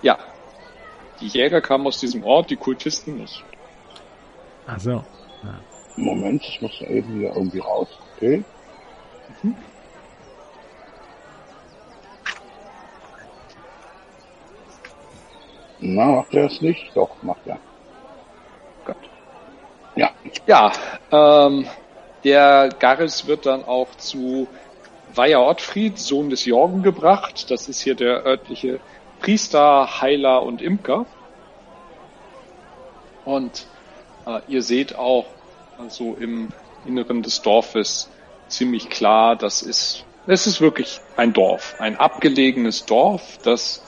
Ja. 0.00 0.18
Die 1.20 1.26
Jäger 1.26 1.60
kamen 1.60 1.86
aus 1.86 2.00
diesem 2.00 2.24
Ort, 2.24 2.48
die 2.48 2.56
Kultisten 2.56 3.18
nicht. 3.18 3.44
Also, 4.66 5.04
Moment, 5.96 6.42
ich 6.42 6.62
muss 6.62 6.78
da 6.80 6.86
eben 6.86 7.20
wieder 7.20 7.36
irgendwie 7.36 7.58
raus. 7.58 7.88
Okay. 8.16 8.44
Na, 15.80 16.06
macht 16.06 16.34
er 16.34 16.46
es 16.46 16.60
nicht? 16.60 16.90
Doch, 16.94 17.10
macht 17.22 17.46
er. 17.46 17.58
Gott. 18.84 18.96
Ja, 19.96 20.10
Ja, 20.46 20.72
ähm, 21.10 21.66
der 22.24 22.70
Garris 22.78 23.26
wird 23.26 23.46
dann 23.46 23.64
auch 23.64 23.88
zu 23.96 24.48
Weiher 25.14 25.42
Ottfried, 25.42 25.98
Sohn 25.98 26.30
des 26.30 26.44
Jorgen, 26.44 26.82
gebracht. 26.82 27.50
Das 27.50 27.68
ist 27.68 27.80
hier 27.80 27.94
der 27.94 28.24
örtliche 28.24 28.80
Priester, 29.20 30.00
Heiler 30.00 30.42
und 30.42 30.60
Imker. 30.60 31.06
Und 33.24 33.66
äh, 34.26 34.40
ihr 34.48 34.62
seht 34.62 34.96
auch 34.96 35.26
also 35.78 36.16
im 36.18 36.48
Inneren 36.86 37.22
des 37.22 37.42
Dorfes 37.42 38.10
ziemlich 38.48 38.90
klar, 38.90 39.36
das 39.36 39.62
ist, 39.62 40.04
es 40.26 40.46
ist 40.46 40.60
wirklich 40.60 41.00
ein 41.16 41.32
Dorf, 41.32 41.76
ein 41.78 41.96
abgelegenes 41.96 42.86
Dorf, 42.86 43.38
das 43.42 43.82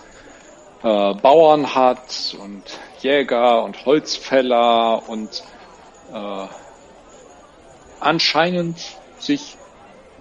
äh, 0.83 1.14
Bauern 1.14 1.75
hat 1.75 2.37
und 2.40 2.62
Jäger 3.00 3.62
und 3.62 3.85
Holzfäller 3.87 5.09
und 5.09 5.42
äh, 6.12 6.47
anscheinend 8.00 8.78
sich 9.18 9.56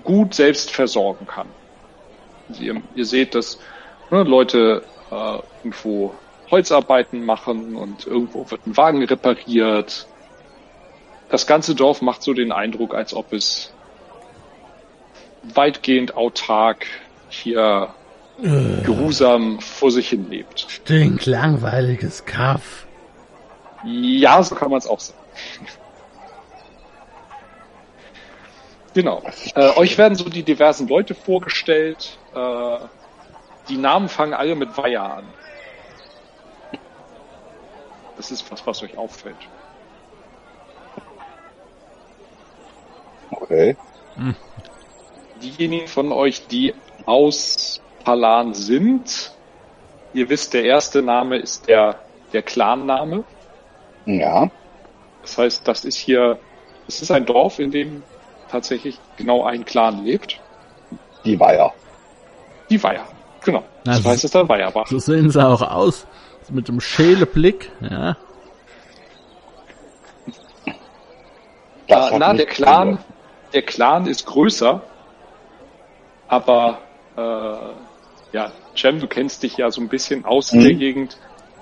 gut 0.04 0.34
selbst 0.34 0.72
versorgen 0.72 1.28
kann. 1.28 1.48
Also 2.50 2.62
ihr, 2.62 2.82
ihr 2.96 3.06
seht, 3.06 3.36
dass 3.36 3.60
ne, 4.12 4.24
Leute 4.24 4.84
äh, 5.12 5.40
irgendwo 5.58 6.14
Holzarbeiten 6.52 7.26
machen 7.26 7.76
und 7.76 8.06
irgendwo 8.06 8.50
wird 8.50 8.66
ein 8.68 8.78
Wagen 8.78 9.04
repariert. 9.04 10.08
Das 11.30 11.48
ganze 11.48 11.74
Dorf 11.74 12.02
macht 12.02 12.22
so 12.22 12.34
den 12.34 12.52
Eindruck, 12.52 12.94
als 12.94 13.14
ob 13.14 13.34
es 13.34 13.74
weitgehend 15.44 16.16
autark 16.16 16.86
hier 17.30 17.94
geruhsam 18.42 19.60
vor 19.62 19.92
sich 19.92 20.10
hin 20.10 20.30
lebt. 20.30 20.66
stinklangweiliges 20.70 22.26
Kaff. 22.26 22.86
Ja, 23.86 24.42
so 24.44 24.56
kann 24.56 24.70
man 24.70 24.80
es 24.80 24.88
auch 24.88 25.00
sagen. 25.00 25.20
Genau. 28.96 29.22
Äh, 29.56 29.72
euch 29.76 29.98
werden 29.98 30.16
so 30.16 30.30
die 30.30 30.44
diversen 30.44 30.88
Leute 30.88 31.16
vorgestellt. 31.16 32.18
Äh, 32.34 32.78
die 33.68 33.76
Namen 33.76 34.08
fangen 34.08 34.34
alle 34.34 34.56
mit 34.56 34.78
Weiher 34.78 35.18
an. 35.18 35.26
Das 38.16 38.32
ist 38.32 38.50
was, 38.50 38.66
was 38.66 38.82
euch 38.84 38.98
auffällt. 38.98 39.36
Okay. 43.32 43.76
Diejenigen 45.42 45.88
von 45.90 46.14
euch, 46.14 46.48
die 46.48 46.74
aus 47.06 47.82
Palan 48.06 48.54
sind, 48.54 49.34
ihr 50.14 50.30
wisst, 50.30 50.54
der 50.54 50.64
erste 50.64 51.02
Name 51.02 51.38
ist 51.38 51.68
der, 51.68 52.00
der 52.32 52.44
Clan-Name. 52.44 53.24
Ja. 54.06 54.50
Das 55.24 55.38
heißt, 55.38 55.68
das 55.68 55.84
ist 55.84 55.98
hier, 55.98 56.38
es 56.88 57.02
ist 57.02 57.12
ein 57.12 57.26
Dorf, 57.26 57.60
in 57.60 57.72
dem 57.72 58.04
tatsächlich 58.50 59.00
genau 59.18 59.44
ein 59.44 59.66
Clan 59.66 60.06
lebt. 60.06 60.40
Die 61.26 61.40
Weiher. 61.40 61.74
Die 62.70 62.82
Weiher. 62.82 63.06
Genau. 63.44 63.64
Na, 63.84 63.94
Das 63.96 64.06
heißt, 64.06 64.18
es 64.20 64.24
ist 64.26 64.36
der 64.36 64.48
Weiherbach. 64.48 64.88
So 64.88 65.00
sehen 65.00 65.30
sie 65.30 65.44
auch 65.44 65.62
aus. 65.62 66.08
Mit 66.52 66.68
dem 66.68 66.80
Schäleblick, 66.80 67.72
ja. 67.82 68.16
Das 71.88 72.12
hat 72.12 72.20
na, 72.20 72.34
mich 72.34 72.38
der 72.38 72.46
Clan, 72.46 73.00
der 73.54 73.62
Clan 73.64 74.06
ist 74.06 74.28
größer, 74.28 74.82
aber 76.28 76.80
äh, 77.18 77.85
ja, 78.36 78.52
Cem, 78.78 79.00
du 79.00 79.08
kennst 79.08 79.44
dich 79.44 79.56
ja 79.56 79.72
so 79.72 79.80
ein 79.80 79.88
bisschen 79.88 80.26
aus 80.26 80.52
in 80.52 80.60
Mhm. 80.60 80.64
der 80.64 80.74
Gegend. 80.74 81.18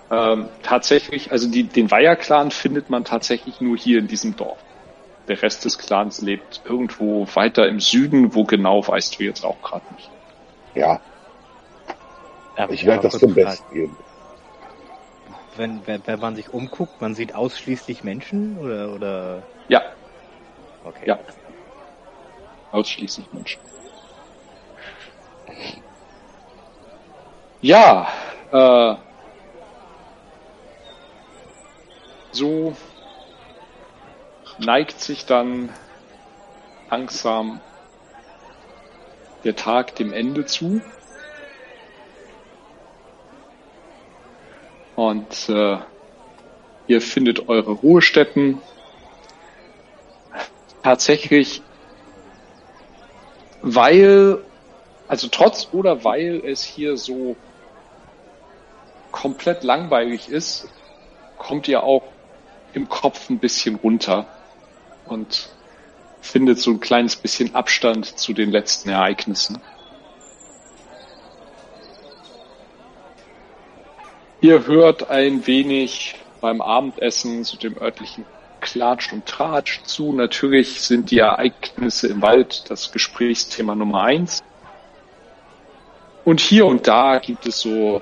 Ähm, 0.09 0.49
tatsächlich, 0.63 1.31
also 1.31 1.47
die, 1.49 1.67
den 1.69 1.91
Weiher-Clan 1.91 2.49
findet 2.49 2.89
man 2.89 3.05
tatsächlich 3.05 3.61
nur 3.61 3.77
hier 3.77 3.99
in 3.99 4.07
diesem 4.07 4.35
Dorf. 4.35 4.59
Der 5.27 5.39
Rest 5.41 5.63
des 5.65 5.77
Clans 5.77 6.19
lebt 6.19 6.61
irgendwo 6.65 7.27
weiter 7.35 7.67
im 7.67 7.79
Süden, 7.79 8.33
wo 8.33 8.43
genau 8.43 8.85
weißt 8.87 9.19
du 9.19 9.23
jetzt 9.23 9.45
auch 9.45 9.61
gerade 9.61 9.85
nicht. 9.93 10.09
Ja, 10.73 10.99
Darf 12.55 12.71
ich 12.71 12.85
werde 12.87 13.03
das 13.03 13.19
zum? 13.19 13.35
Besten 13.35 13.71
geben. 13.71 13.97
Wenn, 15.55 15.85
wenn, 15.85 16.01
wenn 16.07 16.19
man 16.19 16.35
sich 16.35 16.49
umguckt, 16.49 16.99
man 16.99 17.13
sieht 17.13 17.35
ausschließlich 17.35 18.03
Menschen 18.03 18.57
oder, 18.57 18.91
oder, 18.91 19.43
Ja, 19.67 19.81
okay. 20.83 21.03
Ja. 21.05 21.19
ausschließlich 22.71 23.31
Menschen. 23.31 23.61
Ja, 27.63 28.09
äh, 28.51 28.95
so 32.33 32.75
neigt 34.57 34.99
sich 34.99 35.25
dann 35.25 35.69
langsam 36.91 37.61
der 39.45 39.55
Tag 39.55 39.95
dem 39.95 40.11
Ende 40.11 40.45
zu. 40.45 40.81
Und 44.97 45.47
äh, 45.47 45.77
ihr 46.87 46.99
findet 46.99 47.47
eure 47.47 47.71
Ruhestätten. 47.71 48.61
Tatsächlich, 50.83 51.61
weil, 53.61 54.43
also 55.07 55.29
trotz 55.29 55.69
oder 55.71 56.03
weil 56.03 56.41
es 56.45 56.61
hier 56.61 56.97
so 56.97 57.37
komplett 59.13 59.63
langweilig 59.63 60.27
ist, 60.27 60.67
kommt 61.37 61.69
ihr 61.69 61.83
auch 61.83 62.03
im 62.73 62.89
Kopf 62.89 63.29
ein 63.29 63.39
bisschen 63.39 63.75
runter 63.75 64.25
und 65.05 65.49
findet 66.19 66.59
so 66.59 66.71
ein 66.71 66.81
kleines 66.81 67.15
bisschen 67.15 67.55
Abstand 67.55 68.05
zu 68.17 68.33
den 68.33 68.51
letzten 68.51 68.89
Ereignissen. 68.89 69.61
Ihr 74.41 74.67
hört 74.67 75.09
ein 75.09 75.47
wenig 75.47 76.15
beim 76.41 76.59
Abendessen 76.59 77.45
zu 77.45 77.55
dem 77.55 77.77
örtlichen 77.77 78.25
Klatsch 78.59 79.13
und 79.13 79.25
Tratsch 79.25 79.83
zu. 79.83 80.11
Natürlich 80.11 80.81
sind 80.81 81.11
die 81.11 81.19
Ereignisse 81.19 82.07
im 82.07 82.21
Wald 82.21 82.69
das 82.69 82.91
Gesprächsthema 82.91 83.75
Nummer 83.75 84.03
eins. 84.03 84.43
Und 86.25 86.39
hier 86.39 86.65
und 86.65 86.87
da 86.87 87.19
gibt 87.19 87.45
es 87.45 87.59
so 87.59 88.01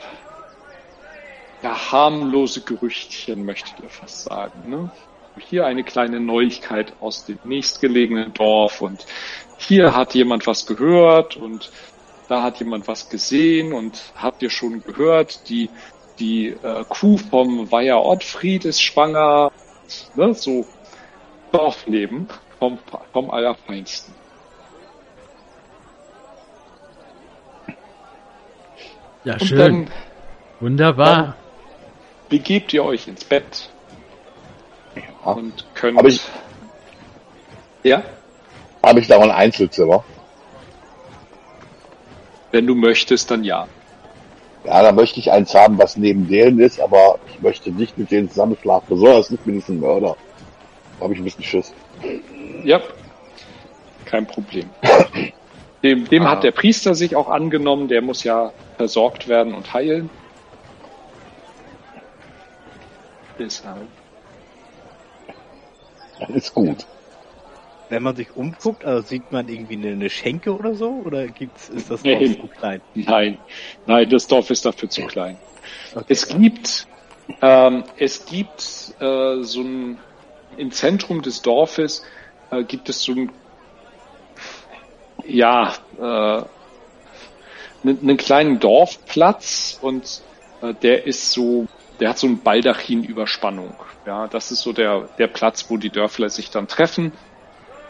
ja, 1.61 1.91
harmlose 1.91 2.61
Gerüchtchen, 2.61 3.45
möchtet 3.45 3.79
ihr 3.81 3.89
fast 3.89 4.23
sagen. 4.23 4.69
Ne? 4.69 4.91
Hier 5.37 5.65
eine 5.65 5.83
kleine 5.83 6.19
Neuigkeit 6.19 6.93
aus 6.99 7.25
dem 7.25 7.39
nächstgelegenen 7.43 8.33
Dorf 8.33 8.81
und 8.81 9.05
hier 9.57 9.95
hat 9.95 10.13
jemand 10.13 10.47
was 10.47 10.65
gehört 10.65 11.37
und 11.37 11.71
da 12.27 12.43
hat 12.43 12.59
jemand 12.59 12.87
was 12.87 13.09
gesehen 13.09 13.73
und 13.73 14.01
habt 14.15 14.41
ihr 14.41 14.49
schon 14.49 14.83
gehört, 14.83 15.49
die, 15.49 15.69
die 16.19 16.49
äh, 16.49 16.83
Kuh 16.87 17.17
vom 17.17 17.71
Weiher 17.71 18.03
Ottfried 18.03 18.65
ist 18.65 18.81
schwanger, 18.81 19.51
ne? 20.15 20.33
so 20.33 20.65
Dorfleben 21.51 22.27
vom, 22.59 22.79
vom 23.11 23.29
Allerfeinsten. 23.29 24.13
Ja, 29.23 29.39
schön. 29.39 29.57
dann 29.57 29.87
Wunderbar. 30.61 31.35
Begebt 32.31 32.73
ihr 32.73 32.83
euch 32.83 33.07
ins 33.07 33.23
Bett 33.23 33.69
Ja. 34.95 35.33
und 35.33 35.65
könnt. 35.75 35.99
Aber 35.99 36.07
ich- 36.07 36.21
ja, 37.83 38.01
Habe 38.83 38.99
ich 38.99 39.07
da 39.07 39.19
mal 39.19 39.29
ein 39.29 39.37
Einzelzimmer? 39.37 40.03
wenn 42.51 42.65
du 42.67 42.73
möchtest, 42.75 43.29
dann 43.31 43.43
ja. 43.43 43.67
Ja, 44.65 44.81
da 44.83 44.91
möchte 44.91 45.19
ich 45.19 45.31
eins 45.31 45.53
haben, 45.55 45.77
was 45.77 45.95
neben 45.97 46.27
denen 46.27 46.59
ist, 46.59 46.79
aber 46.79 47.17
ich 47.27 47.39
möchte 47.41 47.71
nicht 47.71 47.97
mit 47.97 48.11
denen 48.11 48.29
zusammen 48.29 48.57
schlafen, 48.61 48.87
besonders 48.89 49.29
nicht 49.29 49.45
mit 49.45 49.55
diesem 49.55 49.79
Mörder. 49.79 50.15
Da 50.99 51.03
habe 51.03 51.13
ich 51.13 51.19
ein 51.19 51.23
bisschen 51.23 51.43
Schiss. 51.43 51.73
Ja, 52.63 52.79
kein 54.05 54.25
Problem. 54.27 54.69
Dem, 55.83 56.07
dem 56.07 56.27
hat 56.29 56.43
der 56.43 56.51
Priester 56.51 56.93
sich 56.93 57.15
auch 57.15 57.27
angenommen, 57.27 57.87
der 57.87 58.03
muss 58.03 58.23
ja 58.23 58.51
versorgt 58.77 59.27
werden 59.27 59.55
und 59.55 59.73
heilen. 59.73 60.11
Deshalb. 63.41 63.87
Ist 66.29 66.53
gut. 66.53 66.85
Wenn 67.89 68.03
man 68.03 68.15
sich 68.15 68.35
umguckt, 68.35 68.85
also 68.85 69.01
sieht 69.05 69.31
man 69.31 69.49
irgendwie 69.49 69.73
eine, 69.73 69.89
eine 69.89 70.09
Schenke 70.09 70.55
oder 70.55 70.75
so? 70.75 71.01
Oder 71.03 71.27
gibt's, 71.27 71.69
ist 71.69 71.89
das 71.89 72.03
Nee. 72.03 72.35
Dorf 72.35 72.41
zu 72.41 72.47
klein? 72.59 72.81
Nein, 72.93 73.37
nein, 73.87 74.09
das 74.09 74.27
Dorf 74.27 74.49
ist 74.51 74.63
dafür 74.63 74.89
zu 74.89 75.01
klein. 75.07 75.37
Okay. 75.93 76.05
Es 76.07 76.27
gibt, 76.27 76.87
ähm, 77.41 77.83
es 77.97 78.25
gibt 78.25 78.93
äh, 78.99 79.41
so 79.41 79.61
ein, 79.61 79.97
im 80.57 80.71
Zentrum 80.71 81.23
des 81.23 81.41
Dorfes 81.41 82.03
äh, 82.51 82.63
gibt 82.63 82.87
es 82.89 83.01
so 83.01 83.13
ein, 83.13 83.31
ja, 85.25 85.73
äh, 85.97 86.01
einen, 87.83 87.99
einen 88.01 88.17
kleinen 88.17 88.59
Dorfplatz 88.59 89.79
und 89.81 90.21
äh, 90.61 90.73
der 90.75 91.07
ist 91.07 91.31
so, 91.31 91.67
der 92.01 92.09
hat 92.09 92.17
so 92.17 92.27
ein 92.27 92.41
Baldachinüberspannung. 92.41 93.75
Ja, 94.07 94.27
das 94.27 94.51
ist 94.51 94.61
so 94.61 94.73
der, 94.73 95.07
der 95.19 95.27
Platz, 95.27 95.69
wo 95.69 95.77
die 95.77 95.91
Dörfler 95.91 96.29
sich 96.29 96.49
dann 96.49 96.67
treffen. 96.67 97.13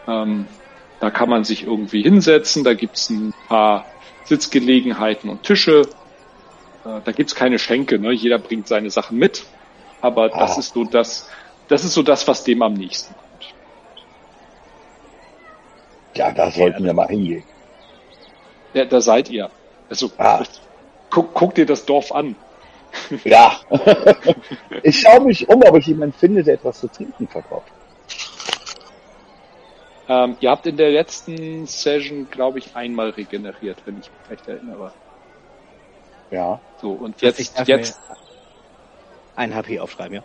Ähm, 0.06 0.46
da 1.00 1.10
kann 1.10 1.30
man 1.30 1.44
sich 1.44 1.64
irgendwie 1.64 2.02
hinsetzen, 2.02 2.62
da 2.62 2.74
gibt's 2.74 3.08
ein 3.10 3.32
paar 3.48 3.86
Sitzgelegenheiten 4.26 5.30
und 5.30 5.42
Tische. 5.42 5.82
Äh, 6.84 7.00
da 7.02 7.12
gibt's 7.12 7.34
keine 7.34 7.58
Schenke, 7.58 7.98
ne? 7.98 8.12
jeder 8.12 8.38
bringt 8.38 8.68
seine 8.68 8.90
Sachen 8.90 9.18
mit. 9.18 9.44
Aber 10.02 10.28
das 10.28 10.56
Ah. 10.56 10.60
ist 10.60 10.74
so 10.74 10.84
das, 10.84 11.28
das 11.68 11.82
ist 11.84 11.94
so 11.94 12.02
das, 12.02 12.28
was 12.28 12.44
dem 12.44 12.60
am 12.62 12.74
nächsten 12.74 13.14
kommt. 13.16 13.54
Ja, 16.14 16.30
da 16.32 16.50
sollten 16.50 16.84
wir 16.84 16.92
mal 16.92 17.08
hingehen. 17.08 17.44
Ja, 18.74 18.84
da 18.84 19.00
seid 19.00 19.30
ihr. 19.30 19.50
Also 19.88 20.10
Ah. 20.18 20.42
guck, 21.10 21.32
guck 21.32 21.54
dir 21.54 21.64
das 21.66 21.86
Dorf 21.86 22.12
an. 22.12 22.36
Ja. 23.24 23.60
ich 24.82 25.00
schaue 25.00 25.20
mich 25.20 25.48
um, 25.48 25.62
ob 25.62 25.76
ich 25.76 25.86
jemanden 25.86 26.14
finde, 26.16 26.42
der 26.42 26.54
etwas 26.54 26.80
zu 26.80 26.88
trinken 26.88 27.28
verkauft. 27.28 27.72
Ähm, 30.08 30.36
ihr 30.40 30.50
habt 30.50 30.66
in 30.66 30.76
der 30.76 30.90
letzten 30.90 31.66
Session, 31.66 32.28
glaube 32.30 32.58
ich, 32.58 32.74
einmal 32.74 33.10
regeneriert, 33.10 33.78
wenn 33.84 34.00
ich 34.00 34.10
mich 34.10 34.30
recht 34.30 34.48
erinnere. 34.48 34.92
Ja. 36.30 36.60
So, 36.80 36.92
und 36.92 37.16
Ich 37.16 37.22
jetzt, 37.22 37.58
darf 37.58 37.68
jetzt, 37.68 38.00
ein 39.36 39.54
HP 39.54 39.80
aufschreiben, 39.80 40.16
ja. 40.16 40.22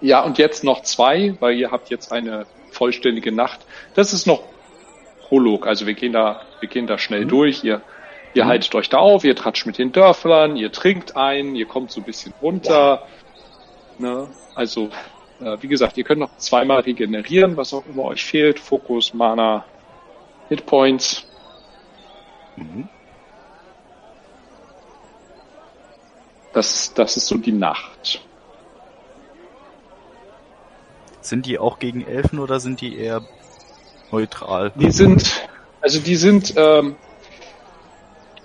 ja, 0.00 0.20
und 0.22 0.38
jetzt 0.38 0.64
noch 0.64 0.82
zwei, 0.82 1.36
weil 1.40 1.54
ihr 1.54 1.70
habt 1.70 1.90
jetzt 1.90 2.12
eine 2.12 2.46
vollständige 2.70 3.30
Nacht. 3.30 3.60
Das 3.94 4.12
ist 4.12 4.26
noch 4.26 4.42
Prolog, 5.28 5.66
also 5.66 5.86
wir 5.86 5.94
gehen 5.94 6.12
da, 6.12 6.42
wir 6.60 6.68
gehen 6.68 6.86
da 6.86 6.98
schnell 6.98 7.26
durch. 7.26 7.62
Ihr, 7.64 7.82
ihr 8.34 8.46
haltet 8.46 8.74
euch 8.74 8.88
da 8.88 8.98
auf, 8.98 9.24
ihr 9.24 9.36
tratscht 9.36 9.66
mit 9.66 9.78
den 9.78 9.92
Dörflern, 9.92 10.56
ihr 10.56 10.72
trinkt 10.72 11.16
ein, 11.16 11.54
ihr 11.54 11.66
kommt 11.66 11.90
so 11.90 12.00
ein 12.00 12.04
bisschen 12.04 12.34
runter. 12.42 13.06
Ne? 13.98 14.28
Also, 14.54 14.90
äh, 15.40 15.56
wie 15.60 15.68
gesagt, 15.68 15.96
ihr 15.96 16.04
könnt 16.04 16.20
noch 16.20 16.36
zweimal 16.36 16.80
regenerieren, 16.80 17.56
was 17.56 17.72
auch 17.72 17.84
immer 17.86 18.04
euch 18.04 18.24
fehlt. 18.24 18.58
Fokus, 18.58 19.14
Mana, 19.14 19.64
Hitpoints. 20.48 21.26
Mhm. 22.56 22.88
Das, 26.52 26.92
das 26.94 27.16
ist 27.16 27.26
so 27.26 27.36
die 27.36 27.52
Nacht. 27.52 28.22
Sind 31.20 31.46
die 31.46 31.58
auch 31.58 31.78
gegen 31.78 32.06
Elfen 32.06 32.38
oder 32.38 32.60
sind 32.60 32.80
die 32.80 32.96
eher 32.96 33.22
neutral? 34.12 34.72
Die 34.76 34.92
sind, 34.92 35.48
also 35.80 35.98
die 35.98 36.16
sind, 36.16 36.54
ähm, 36.56 36.96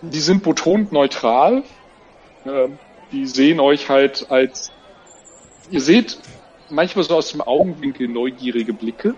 die 0.01 0.19
sind 0.19 0.43
betont 0.43 0.91
neutral. 0.91 1.63
Ähm, 2.45 2.77
die 3.11 3.25
sehen 3.25 3.59
euch 3.59 3.89
halt 3.89 4.29
als, 4.29 4.71
ihr 5.71 5.81
seht 5.81 6.19
manchmal 6.69 7.03
so 7.03 7.15
aus 7.15 7.31
dem 7.31 7.41
Augenwinkel 7.41 8.07
neugierige 8.07 8.73
Blicke, 8.73 9.15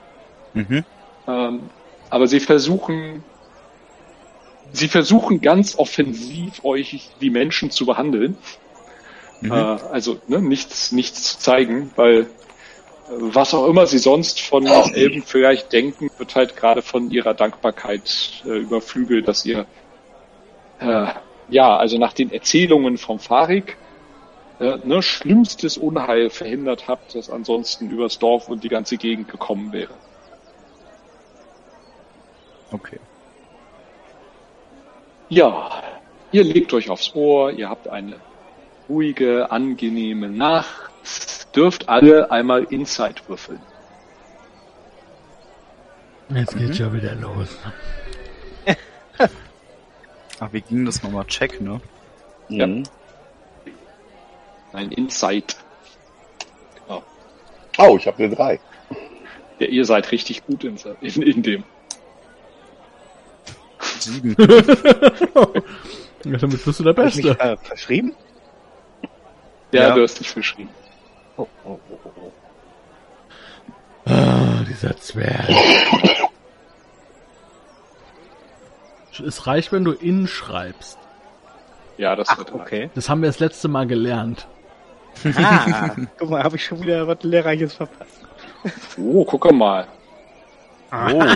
Mhm. 0.54 0.84
ähm, 1.28 1.70
aber 2.10 2.28
sie 2.28 2.40
versuchen, 2.40 3.24
sie 4.72 4.88
versuchen 4.88 5.42
ganz 5.42 5.78
offensiv 5.78 6.64
euch 6.64 7.10
wie 7.20 7.30
Menschen 7.30 7.72
zu 7.72 7.86
behandeln. 7.86 8.38
Mhm. 9.42 9.52
Äh, 9.52 9.56
also 9.56 10.20
ne, 10.28 10.42
nichts, 10.42 10.92
nichts 10.92 11.24
zu 11.24 11.40
zeigen, 11.40 11.92
weil 11.96 12.22
äh, 12.22 12.26
was 13.10 13.54
auch 13.54 13.68
immer 13.68 13.88
sie 13.88 13.98
sonst 13.98 14.42
von 14.42 14.66
Elben 14.66 15.24
vielleicht 15.24 15.72
denken, 15.74 16.10
wird 16.18 16.36
halt 16.36 16.56
gerade 16.56 16.82
von 16.82 17.12
ihrer 17.12 17.34
Dankbarkeit 17.34 18.44
äh, 18.46 18.58
überflügelt, 18.58 19.28
dass 19.28 19.46
ihr 19.46 19.66
äh, 20.82 21.08
ja, 21.50 21.78
also 21.78 21.98
nach 21.98 22.14
den 22.14 22.32
Erzählungen 22.32 22.98
vom 22.98 23.20
Farik 23.20 23.78
äh, 24.60 24.78
ne, 24.84 25.02
schlimmstes 25.02 25.78
Unheil 25.78 26.30
verhindert 26.30 26.88
habt, 26.88 27.16
das 27.16 27.30
ansonsten 27.30 27.90
übers 27.90 28.20
Dorf 28.20 28.50
und 28.50 28.64
die 28.64 28.70
ganze 28.70 28.98
Gegend 28.98 29.28
gekommen 29.28 29.72
wäre. 29.74 29.94
Okay. 32.72 33.00
Ja, 35.30 35.82
ihr 36.32 36.44
legt 36.44 36.74
euch 36.74 36.90
aufs 36.90 37.16
Ohr, 37.16 37.52
ihr 37.52 37.70
habt 37.70 37.88
eine 37.88 38.16
ruhige, 38.90 39.52
angenehme 39.52 40.30
Nacht, 40.30 41.56
dürft 41.56 41.90
alle 41.90 42.32
einmal 42.32 42.64
Insight 42.66 43.28
würfeln. 43.30 43.62
Jetzt 46.30 46.58
geht's 46.58 46.78
ja 46.78 46.94
wieder 46.94 47.16
los. 47.16 47.58
Ach, 50.42 50.52
wir 50.52 50.62
gingen 50.62 50.86
das 50.86 51.04
nochmal 51.04 51.26
check, 51.26 51.62
ne? 51.62 51.80
Ja. 52.50 52.66
Mhm. 52.68 52.84
Ein 54.74 54.92
Insight. 54.92 55.56
Oh, 57.78 57.96
ich 57.98 58.06
habe 58.06 58.22
eine 58.24 58.36
3. 58.36 58.60
Ja, 59.60 59.68
ihr 59.68 59.86
seid 59.86 60.12
richtig 60.12 60.46
gut 60.46 60.64
in, 60.66 60.76
in, 61.00 61.22
in 61.22 61.42
dem. 61.44 61.64
Sieben. 64.00 64.36
Ja, 66.24 66.38
damit 66.38 66.64
bist 66.64 66.80
du 66.80 66.84
der 66.84 66.96
ich 67.08 67.16
mich 67.16 67.26
Beste. 67.26 67.40
äh, 67.40 67.58
verschrieben? 67.58 68.16
Ja, 69.72 69.88
Ja. 69.88 69.96
du 69.96 70.04
hast 70.04 70.20
dich 70.20 70.30
verschrieben. 70.30 70.70
Oh, 71.36 71.48
oh, 71.66 71.80
oh, 71.90 72.00
oh, 72.04 72.10
oh. 72.16 72.32
Ah, 74.06 74.64
dieser 74.70 74.96
Zwerg. 74.98 75.48
Es 79.20 79.48
reicht, 79.48 79.72
wenn 79.72 79.84
du 79.84 79.92
in 79.92 80.28
schreibst. 80.28 80.98
Ja, 81.98 82.16
das 82.16 82.30
Ach, 82.30 82.38
wird 82.38 82.54
okay. 82.54 82.90
Das 82.96 83.10
haben 83.10 83.22
wir 83.22 83.28
das 83.30 83.40
letzte 83.40 83.68
Mal 83.68 83.86
gelernt. 83.88 84.48
Ah, 85.36 85.90
guck 86.18 86.30
mal, 86.30 86.44
habe 86.44 86.56
ich 86.56 86.66
schon 86.66 86.82
wieder 86.82 87.06
was 87.06 87.22
Lehrreiches 87.24 87.74
verpasst. 87.74 88.22
Oh, 88.98 89.26
guck 89.26 89.52
mal. 89.52 89.88
Oh. 90.92 91.24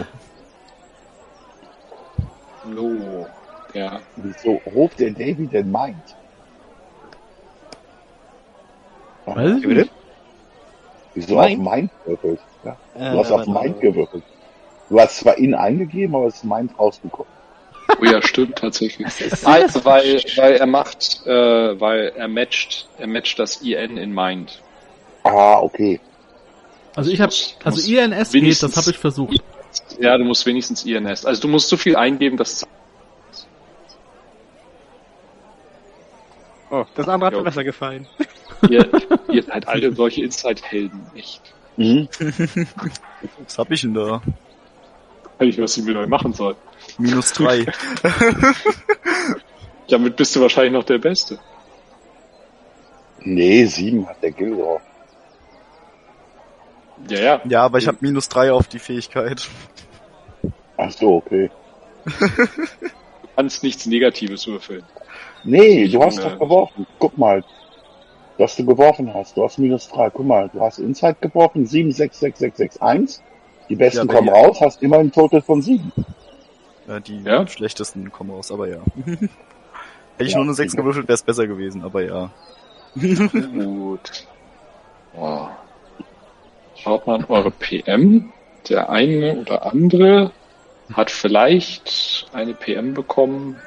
So. 2.74 3.28
Ja. 3.74 4.00
Wieso 4.16 4.60
hoch 4.74 4.90
der 4.98 5.12
Davy 5.12 5.46
denn 5.46 5.70
meint? 5.72 6.16
Wie 9.26 9.68
bitte? 9.68 9.90
Wieso 11.14 11.40
auf 11.40 11.48
Mind? 11.48 11.64
Mind 11.64 11.92
gewürfelt? 12.06 12.40
Ja? 12.64 12.78
Äh, 12.96 13.12
Du 13.12 13.20
hast 13.20 13.32
auf. 13.32 13.48
Mind 13.48 13.80
gewürfelt. 13.82 14.24
Du 14.90 15.00
hast 15.00 15.18
zwar 15.18 15.38
in 15.38 15.54
eingegeben, 15.54 16.16
aber 16.16 16.28
es 16.28 16.36
ist 16.38 16.44
Mind 16.44 16.78
rausgekommen. 16.78 17.32
Oh 18.02 18.04
ja, 18.06 18.22
stimmt 18.22 18.58
tatsächlich. 18.58 19.06
ist 19.22 19.46
Weil, 19.46 19.68
weil, 19.84 20.54
er 20.56 20.66
macht, 20.66 21.22
äh, 21.26 21.80
weil 21.80 22.14
er 22.16 22.28
matcht, 22.28 22.88
er 22.98 23.08
matcht 23.08 23.38
das 23.40 23.62
IN 23.62 23.98
in 23.98 24.14
Mind. 24.14 24.62
Ah, 25.24 25.60
okay. 25.60 26.00
Also 26.96 27.12
ich 27.12 27.20
habe, 27.22 27.34
also 27.64 27.92
INS 27.92 28.32
geht, 28.32 28.64
das 28.64 28.78
habe 28.78 28.92
ich 28.92 28.98
versucht. 28.98 29.42
Ja, 30.00 30.18
du 30.18 30.24
musst 30.24 30.46
wenigstens 30.46 30.86
INS. 30.86 31.26
Also 31.26 31.42
du 31.42 31.48
musst 31.48 31.70
so 31.70 31.78
viel 31.78 31.96
eingeben, 31.96 32.38
dass 32.38 32.66
Oh, 36.72 36.84
das 36.96 37.08
andere 37.08 37.28
hat 37.28 37.34
Jo. 37.34 37.40
mir 37.40 37.46
besser 37.46 37.64
gefallen. 37.64 38.08
ihr, 38.70 38.90
ihr 39.32 39.44
seid 39.44 39.68
alle 39.68 39.94
solche 39.94 40.24
Inside-Helden, 40.24 41.00
echt. 41.16 41.42
Mhm. 41.78 42.08
Was 43.46 43.58
hab 43.58 43.72
ich 43.72 43.82
denn 43.82 43.94
da? 43.94 44.22
Weiß 45.38 45.50
ich, 45.50 45.62
was 45.62 45.78
ich 45.78 45.84
mit 45.84 45.96
euch 45.98 46.08
machen 46.08 46.34
soll. 46.34 46.56
Minus 46.98 47.34
drei. 47.34 47.66
Damit 49.90 50.16
bist 50.16 50.36
du 50.36 50.42
wahrscheinlich 50.42 50.74
noch 50.74 50.84
der 50.84 50.98
Beste. 50.98 51.40
Nee, 53.20 53.66
sieben 53.66 54.08
hat 54.08 54.22
der 54.24 54.32
Gilder. 54.32 54.80
Ja, 57.10 57.20
ja. 57.20 57.42
Ja, 57.46 57.62
aber 57.64 57.78
ich 57.80 57.88
habe 57.88 57.98
minus 58.02 58.30
drei 58.30 58.52
auf 58.52 58.68
die 58.68 58.80
Fähigkeit. 58.80 59.48
Ach 60.78 60.92
so, 60.92 61.16
okay. 61.16 61.50
Du 62.06 63.28
kannst 63.36 63.64
nichts 63.64 63.86
Negatives 63.86 64.48
würfeln. 64.48 64.84
Nee, 65.44 65.88
du 65.88 66.02
hast 66.02 66.18
Ja. 66.20 66.30
doch 66.30 66.40
geworfen. 66.40 66.88
Guck 67.00 67.18
mal. 67.18 67.44
Was 68.38 68.56
du 68.56 68.66
geworfen 68.66 69.14
hast. 69.14 69.38
Du 69.38 69.44
hast 69.44 69.58
minus 69.60 69.88
drei. 69.90 70.10
Guck 70.10 70.26
mal, 70.26 70.50
du 70.50 70.62
hast 70.62 70.80
Inside 70.80 71.18
geworfen. 71.22 71.66
Sieben, 71.66 71.92
sechs, 71.92 72.20
sechs, 72.20 72.40
sechs, 72.40 72.58
sechs, 72.58 72.78
eins. 72.82 73.22
Die 73.70 73.76
besten 73.76 74.08
Ja, 74.08 74.14
kommen 74.14 74.34
hier- 74.34 74.34
raus, 74.48 74.62
hast 74.62 74.82
immer 74.82 75.00
ein 75.00 75.12
Total 75.12 75.42
von 75.42 75.62
sieben. 75.62 75.92
Ja, 76.88 77.00
die 77.00 77.22
Ja? 77.24 77.48
schlechtesten 77.48 78.12
kommen 78.12 78.30
raus, 78.32 78.52
aber 78.52 78.68
ja. 78.68 78.78
Hätte 79.06 79.30
ich 80.20 80.32
Ja, 80.32 80.38
nur 80.38 80.46
eine 80.46 80.54
6 80.54 80.72
sicher. 80.72 80.82
gewürfelt, 80.84 81.08
wäre 81.08 81.16
es 81.16 81.24
besser 81.24 81.48
gewesen, 81.48 81.84
aber 81.84 82.04
ja. 82.04 82.30
Gut. 82.96 84.26
Oh. 85.18 85.48
Schaut 86.76 87.08
mal 87.08 87.20
in 87.20 87.26
eure 87.26 87.52
PM. 87.52 88.32
Der 88.70 88.90
eine 88.90 89.36
oder 89.36 89.66
andere 89.66 90.32
hat 90.94 91.10
vielleicht 91.12 92.28
eine 92.34 92.54
PM 92.54 92.94
bekommen. 92.94 93.58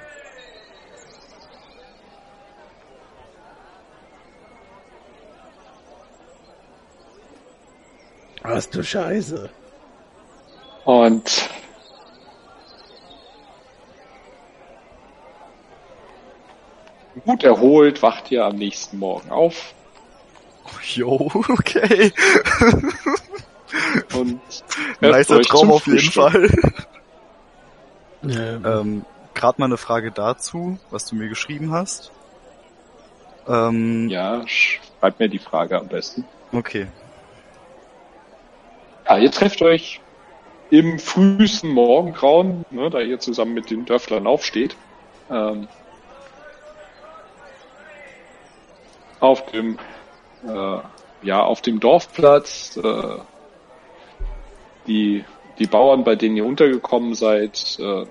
Was 8.42 8.70
du 8.70 8.82
Scheiße. 8.82 9.50
Und 10.84 11.48
gut 17.24 17.42
erholt 17.44 18.02
wacht 18.02 18.30
ihr 18.30 18.44
am 18.44 18.56
nächsten 18.56 18.98
Morgen 18.98 19.30
auf 19.30 19.74
Jo, 20.94 21.30
okay. 21.48 22.12
und 24.14 24.40
Nicer 25.00 25.36
euch 25.36 25.46
Traum 25.46 25.72
auf 25.72 25.86
jeden. 25.86 26.10
Fall. 26.10 26.50
Ähm, 28.22 28.64
Ähm, 28.64 29.04
Gerade 29.34 29.60
mal 29.60 29.66
eine 29.66 29.76
Frage 29.76 30.10
dazu, 30.10 30.78
was 30.90 31.06
du 31.06 31.14
mir 31.14 31.28
geschrieben 31.28 31.72
hast. 31.72 32.10
Ähm, 33.46 34.08
Ja, 34.08 34.42
schreibt 34.46 35.20
mir 35.20 35.28
die 35.28 35.38
Frage 35.38 35.78
am 35.78 35.86
besten. 35.88 36.24
Okay. 36.52 36.88
Ja, 39.08 39.18
ihr 39.18 39.30
trefft 39.30 39.62
euch 39.62 40.00
im 40.70 40.98
frühesten 40.98 41.70
Morgengrauen, 41.70 42.64
ne, 42.70 42.90
da 42.90 43.00
ihr 43.00 43.18
zusammen 43.18 43.54
mit 43.54 43.70
den 43.70 43.84
Dörflern 43.84 44.26
aufsteht. 44.26 44.76
Ähm, 45.30 45.68
auf 49.20 49.46
dem 49.46 49.78
äh, 50.46 50.78
ja 51.22 51.42
auf 51.42 51.62
dem 51.62 51.80
Dorfplatz. 51.80 52.76
Äh, 52.76 53.18
die 54.88 55.24
die 55.58 55.66
Bauern, 55.66 56.04
bei 56.04 56.16
denen 56.16 56.36
ihr 56.36 56.46
untergekommen 56.46 57.14
seid, 57.14 57.78
äh, 57.78 58.06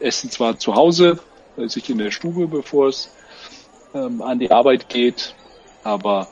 essen 0.00 0.30
zwar 0.30 0.58
zu 0.58 0.74
Hause, 0.74 1.18
äh, 1.56 1.68
sich 1.68 1.88
in 1.90 1.98
der 1.98 2.10
Stube, 2.10 2.46
bevor 2.46 2.88
es 2.88 3.10
ähm, 3.94 4.20
an 4.20 4.38
die 4.38 4.50
Arbeit 4.50 4.88
geht, 4.88 5.34
aber 5.84 6.28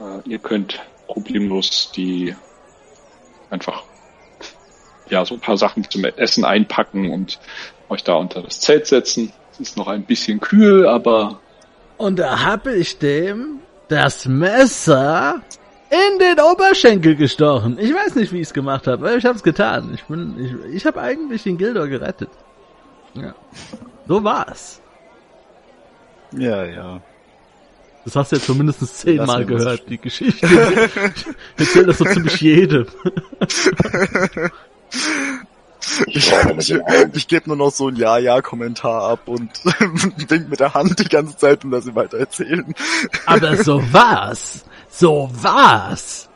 äh, 0.00 0.28
ihr 0.28 0.38
könnt 0.38 0.80
problemlos 1.06 1.90
die 1.92 2.34
einfach 3.48 3.82
ja 5.10 5.24
so 5.24 5.34
ein 5.34 5.40
paar 5.40 5.56
Sachen 5.56 5.88
zum 5.88 6.04
Essen 6.04 6.44
einpacken 6.44 7.10
und 7.10 7.38
euch 7.88 8.04
da 8.04 8.14
unter 8.14 8.42
das 8.42 8.60
Zelt 8.60 8.86
setzen. 8.86 9.32
Es 9.52 9.60
ist 9.60 9.76
noch 9.76 9.88
ein 9.88 10.04
bisschen 10.04 10.40
kühl, 10.40 10.86
aber 10.86 11.40
und 11.96 12.18
da 12.18 12.44
hab 12.44 12.66
ich 12.66 12.98
dem 12.98 13.58
das 13.88 14.24
Messer 14.24 15.42
in 15.90 16.18
den 16.18 16.40
Oberschenkel 16.40 17.16
gestochen. 17.16 17.78
Ich 17.78 17.92
weiß 17.92 18.14
nicht, 18.14 18.32
wie 18.32 18.36
ich 18.36 18.46
es 18.46 18.54
gemacht 18.54 18.86
habe, 18.86 19.06
aber 19.06 19.16
ich 19.16 19.24
habe 19.26 19.36
es 19.36 19.42
getan. 19.42 19.90
Ich 19.92 20.04
bin, 20.04 20.64
ich, 20.68 20.76
ich 20.76 20.86
habe 20.86 21.00
eigentlich 21.00 21.42
den 21.42 21.58
Gildor 21.58 21.88
gerettet. 21.88 22.30
Ja. 23.14 23.34
So 24.08 24.24
war's. 24.24 24.80
Ja, 26.32 26.64
ja. 26.64 27.02
Das 28.04 28.16
hast 28.16 28.32
du 28.32 28.36
jetzt 28.36 28.46
zumindest 28.46 28.96
zehnmal 28.96 29.44
gehört, 29.44 29.82
die 29.88 29.98
Geschichte. 29.98 30.46
Ich 31.58 31.66
erzähl 31.66 31.84
das 31.84 31.98
so 31.98 32.04
ziemlich 32.04 32.40
jedem. 32.40 32.86
Ich, 36.06 36.32
ich, 36.58 36.74
ich 37.14 37.28
gebe 37.28 37.48
nur 37.48 37.56
noch 37.56 37.70
so 37.70 37.88
ein 37.88 37.96
Ja-Ja-Kommentar 37.96 39.10
ab 39.10 39.20
und 39.26 39.50
wink 39.64 40.48
mit 40.48 40.60
der 40.60 40.74
Hand 40.74 40.98
die 40.98 41.08
ganze 41.08 41.36
Zeit 41.36 41.64
und 41.64 41.70
lass 41.70 41.84
sie 41.84 41.94
weiter 41.94 42.18
erzählen. 42.18 42.74
Aber 43.26 43.56
so 43.56 43.82
war's. 43.92 44.64
So 44.90 45.30
war's. 45.32 46.28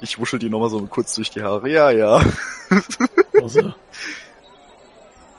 Ich 0.00 0.18
wuschel 0.18 0.38
die 0.38 0.50
nochmal 0.50 0.70
so 0.70 0.80
kurz 0.86 1.14
durch 1.14 1.30
die 1.30 1.42
Haare. 1.42 1.68
Ja, 1.70 1.90
ja. 1.90 2.20
also. 3.42 3.72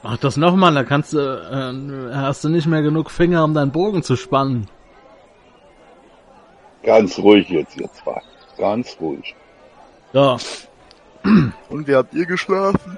Mach 0.04 0.17
das 0.17 0.38
nochmal, 0.38 0.74
da 0.74 0.84
kannst 0.84 1.13
du, 1.13 1.20
äh, 1.20 2.15
hast 2.15 2.43
du 2.43 2.50
nicht 2.50 2.67
mehr 2.67 2.82
genug 2.82 3.12
Finger, 3.12 3.43
um 3.43 3.54
deinen 3.54 3.72
Bogen 3.72 4.04
zu 4.04 4.15
spannen. 4.15 4.70
Ganz 6.84 7.17
ruhig 7.17 7.50
jetzt, 7.50 7.78
ihr 7.78 7.91
zwei. 7.91 8.22
Ganz 8.58 8.96
ruhig. 9.02 9.36
So, 10.13 10.38
Und 11.70 11.88
wie 11.88 11.96
habt 11.96 12.13
ihr 12.13 12.26
geschlafen? 12.26 12.98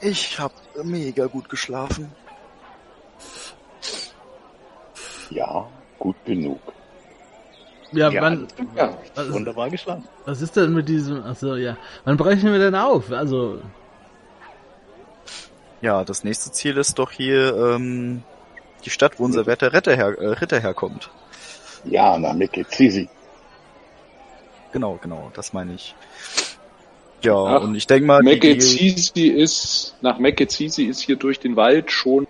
Ich 0.00 0.38
hab 0.38 0.52
mega 0.82 1.26
gut 1.26 1.48
geschlafen. 1.48 2.10
Ja, 5.30 5.66
gut 5.98 6.16
genug. 6.24 6.60
ja, 7.92 8.08
Ja, 8.10 8.22
wann, 8.22 8.46
Ja, 8.76 8.96
was, 9.14 9.32
Wunderbar 9.32 9.70
geschlafen. 9.70 10.06
was 10.26 10.40
ist 10.42 10.54
denn 10.56 10.72
mit 10.74 10.88
diesem, 10.88 11.22
achso, 11.24 11.56
ja, 11.56 11.76
wann 12.04 12.16
brechen 12.16 12.52
wir 12.52 12.58
denn 12.58 12.74
auf? 12.74 13.10
Also, 13.10 13.60
Ja, 15.80 16.04
das 16.04 16.24
nächste 16.24 16.52
Ziel 16.52 16.76
ist 16.76 16.98
doch 16.98 17.10
hier 17.10 17.56
ähm, 17.56 18.22
die 18.84 18.90
Stadt, 18.90 19.18
wo 19.18 19.24
unser 19.24 19.46
werter 19.46 19.72
Ritter, 19.72 19.94
her, 19.96 20.16
äh, 20.18 20.28
Ritter 20.28 20.60
herkommt. 20.60 21.10
Ja, 21.84 22.16
na, 22.18 22.32
Mekezisi. 22.32 23.08
Genau, 24.74 24.98
genau, 25.00 25.30
das 25.34 25.52
meine 25.52 25.74
ich. 25.74 25.94
Ja, 27.22 27.32
Ach, 27.32 27.62
und 27.62 27.76
ich 27.76 27.86
denke 27.86 28.06
mal, 28.06 28.24
Mekezisi 28.24 29.28
ist, 29.28 29.94
nach 30.00 30.18
Mekezisi 30.18 30.82
ist 30.82 31.00
hier 31.00 31.14
durch 31.14 31.38
den 31.38 31.54
Wald 31.54 31.92
schon 31.92 32.26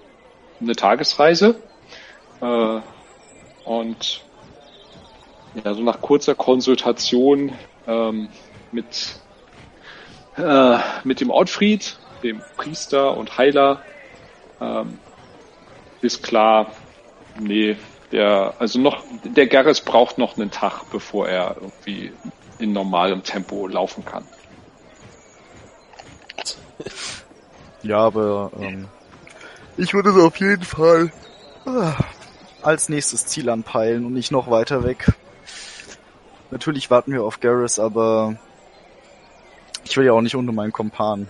eine 0.61 0.77
Tagesreise. 0.77 1.57
Äh, 2.43 2.81
und 3.65 4.21
ja, 5.55 5.73
so 5.73 5.83
nach 5.83 6.03
kurzer 6.03 6.35
Konsultation 6.35 7.53
ähm, 7.87 8.29
mit, 8.73 9.19
äh, 10.37 10.79
mit 11.03 11.23
dem 11.23 11.31
Ortfried, 11.31 11.97
dem 12.23 12.43
Priester 12.59 13.17
und 13.17 13.39
Heiler, 13.39 13.81
ähm, 14.61 14.99
ist 16.03 16.23
klar, 16.23 16.73
nee, 17.41 17.77
der, 18.15 18.55
also 18.61 18.79
noch, 18.79 19.03
der 19.25 19.49
Garris 19.49 19.81
braucht 19.81 20.19
noch 20.19 20.37
einen 20.37 20.53
Tag, 20.53 20.85
bevor 20.93 21.29
er 21.29 21.57
irgendwie 21.57 22.13
in 22.61 22.73
normalem 22.73 23.25
Tempo 23.25 23.67
laufen 23.67 24.05
kann. 24.05 24.25
ja, 27.83 27.99
aber 27.99 28.53
ähm, 28.61 28.87
ich 29.77 29.95
würde 29.95 30.11
es 30.11 30.17
auf 30.17 30.37
jeden 30.37 30.63
Fall 30.63 31.11
ah, 31.67 31.97
als 32.63 32.89
nächstes 32.89 33.27
Ziel 33.27 33.51
anpeilen 33.51 34.07
und 34.07 34.13
nicht 34.13 34.31
noch 34.31 34.49
weiter 34.49 34.85
weg. 34.85 35.13
Natürlich 36.53 36.93
warten 36.93 37.13
wir 37.13 37.25
auf 37.25 37.41
Garrus, 37.41 37.81
aber 37.81 38.37
ich 39.85 39.97
will 39.97 40.07
ja 40.07 40.13
auch 40.13 40.21
nicht 40.21 40.37
unter 40.37 40.53
meinen 40.53 40.73
Kompan 40.73 41.27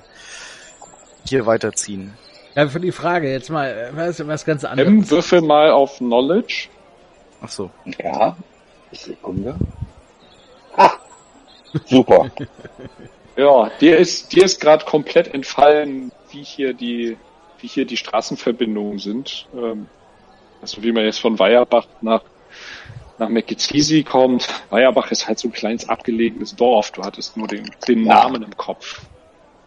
hier 1.27 1.47
weiterziehen. 1.47 2.13
ja, 2.55 2.69
für 2.69 2.81
die 2.81 2.93
Frage 2.93 3.33
jetzt 3.33 3.49
mal, 3.49 3.71
äh, 3.71 3.97
was, 3.97 4.27
was 4.27 4.45
ganz 4.45 4.65
anderes. 4.65 4.87
M, 4.87 5.11
würfel 5.11 5.41
mal 5.41 5.71
auf 5.71 5.97
Knowledge. 5.97 6.69
Ach 7.45 7.49
so. 7.49 7.71
Ja, 8.03 8.37
Sekunde. 8.93 9.57
Ah, 10.77 10.93
super. 11.85 12.31
Ja, 13.37 13.69
dir 13.81 13.97
ist, 13.99 14.33
dir 14.33 14.45
ist 14.45 14.61
gerade 14.61 14.85
komplett 14.85 15.35
entfallen, 15.35 16.13
wie 16.31 16.45
hier 16.45 16.73
die, 16.73 17.17
wie 17.59 17.67
hier 17.67 17.85
die 17.85 17.97
Straßenverbindungen 17.97 19.01
sind. 19.01 19.49
Ähm, 19.53 19.89
also 20.63 20.85
wie 20.85 20.93
man 20.93 21.03
jetzt 21.05 21.19
von 21.19 21.37
Weierbach 21.41 21.89
nach, 22.01 22.23
nach 23.19 23.29
Mekezisi 23.29 24.05
kommt. 24.05 24.47
Weierbach 24.71 25.11
ist 25.11 25.27
halt 25.27 25.41
so 25.41 25.49
ein 25.49 25.53
kleines 25.53 25.89
abgelegenes 25.89 26.55
Dorf. 26.55 26.93
Du 26.93 27.03
hattest 27.03 27.37
nur 27.37 27.49
den, 27.49 27.69
den 27.89 28.07
Ja. 28.07 28.23
Namen 28.23 28.45
im 28.45 28.57
Kopf. 28.57 29.01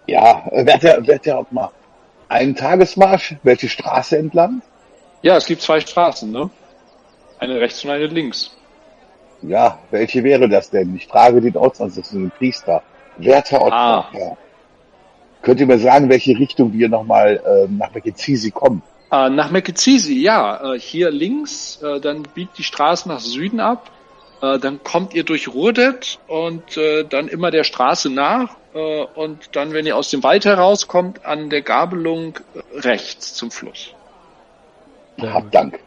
Ja, 0.06 0.50
wer 0.50 0.78
der, 0.78 1.06
wer 1.06 1.20
der 1.20 1.40
auch 1.40 1.52
mal 1.52 1.70
einen 2.30 2.56
Tagesmarsch, 2.56 3.36
welche 3.44 3.68
Straße 3.68 4.18
entlang? 4.18 4.62
Ja, 5.24 5.36
es 5.36 5.46
gibt 5.46 5.62
zwei 5.62 5.82
Straßen, 5.82 6.32
ne? 6.32 6.50
Eine 7.40 7.60
rechts 7.60 7.84
und 7.84 7.92
eine 7.92 8.08
links. 8.08 8.56
Ja, 9.42 9.80
welche 9.92 10.24
wäre 10.24 10.50
das 10.50 10.70
denn? 10.70 10.96
Ich 10.96 11.08
frage 11.08 11.42
den 11.42 11.56
Ortsansässigen, 11.56 12.32
Priester. 12.32 12.82
Werter 13.18 13.62
Ort. 13.62 13.74
Ah. 13.74 14.10
Könnt 15.42 15.60
ihr 15.60 15.68
mir 15.68 15.80
sagen, 15.80 16.10
welche 16.10 16.38
Richtung 16.38 16.74
wir 16.74 16.90
nochmal 16.90 17.42
ähm, 17.46 17.78
nach 17.78 17.94
Mekezisi 17.94 18.52
kommen? 18.52 18.82
Äh, 19.12 19.30
nach 19.30 19.52
Mekezisi, 19.52 20.20
ja. 20.20 20.74
Äh, 20.74 20.80
hier 20.80 21.12
links, 21.12 21.82
äh, 21.82 22.00
dann 22.00 22.24
biegt 22.24 22.58
die 22.58 22.64
Straße 22.64 23.08
nach 23.08 23.20
Süden 23.20 23.60
ab. 23.60 23.92
Äh, 24.42 24.60
dann 24.60 24.84
kommt 24.84 25.14
ihr 25.14 25.24
durch 25.24 25.48
Ruhrdet 25.48 26.20
und 26.28 26.78
äh, 26.78 27.04
dann 27.04 27.28
immer 27.28 27.52
der 27.52 27.64
Straße 27.64 28.10
nach. 28.10 28.56
Äh, 28.74 29.06
und 29.16 29.56
dann, 29.56 29.74
wenn 29.74 29.86
ihr 29.86 29.96
aus 29.96 30.10
dem 30.10 30.24
Wald 30.24 30.46
herauskommt, 30.46 31.26
an 31.26 31.50
der 31.50 31.62
Gabelung 31.62 32.40
äh, 32.54 32.80
rechts 32.80 33.34
zum 33.34 33.52
Fluss. 33.52 33.94
Hab 35.22 35.52
Dank. 35.52 35.80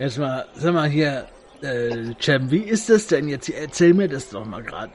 Jetzt 0.00 0.16
mal, 0.16 0.46
sag 0.54 0.72
mal 0.72 0.88
hier, 0.88 1.26
äh, 1.60 2.14
Cem, 2.18 2.50
wie 2.50 2.64
ist 2.74 2.88
das 2.88 3.06
denn 3.06 3.28
jetzt? 3.28 3.50
Erzähl 3.50 3.92
mir 3.92 4.08
das 4.08 4.30
doch 4.30 4.46
mal 4.46 4.62
gerade. 4.62 4.90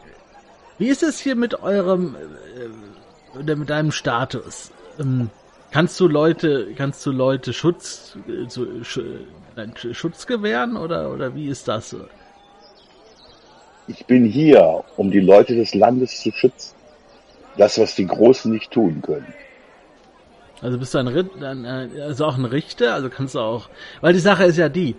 Wie 0.79 0.87
ist 0.87 1.03
es 1.03 1.19
hier 1.19 1.35
mit 1.35 1.61
eurem 1.61 2.15
äh, 2.15 3.37
oder 3.37 3.55
mit 3.55 3.69
deinem 3.69 3.91
Status? 3.91 4.71
Ähm, 4.99 5.29
kannst 5.69 5.99
du 5.99 6.07
Leute, 6.07 6.73
kannst 6.75 7.05
du 7.05 7.11
Leute 7.11 7.53
Schutz, 7.53 8.17
äh, 8.27 8.47
zu, 8.47 8.83
Sch, 8.83 8.99
Sch- 9.55 9.93
Schutz 9.93 10.25
gewähren 10.25 10.75
oder 10.75 11.11
oder 11.11 11.35
wie 11.35 11.49
ist 11.49 11.67
das? 11.67 11.91
so? 11.91 11.99
Ich 13.87 14.03
bin 14.07 14.25
hier, 14.25 14.83
um 14.97 15.11
die 15.11 15.19
Leute 15.19 15.55
des 15.55 15.75
Landes 15.75 16.19
zu 16.19 16.31
schützen. 16.31 16.73
Das, 17.57 17.77
was 17.77 17.93
die 17.93 18.07
Großen 18.07 18.51
nicht 18.51 18.71
tun 18.71 19.03
können. 19.03 19.31
Also 20.61 20.77
bist 20.77 20.93
du 20.93 20.99
ein, 20.99 21.07
Ritt, 21.07 21.43
ein 21.43 21.65
äh, 21.65 22.01
also 22.01 22.25
auch 22.25 22.37
ein 22.37 22.45
Richter? 22.45 22.93
Also 22.93 23.09
kannst 23.09 23.35
du 23.35 23.39
auch, 23.39 23.69
weil 24.01 24.13
die 24.13 24.19
Sache 24.19 24.45
ist 24.45 24.57
ja 24.57 24.69
die, 24.69 24.95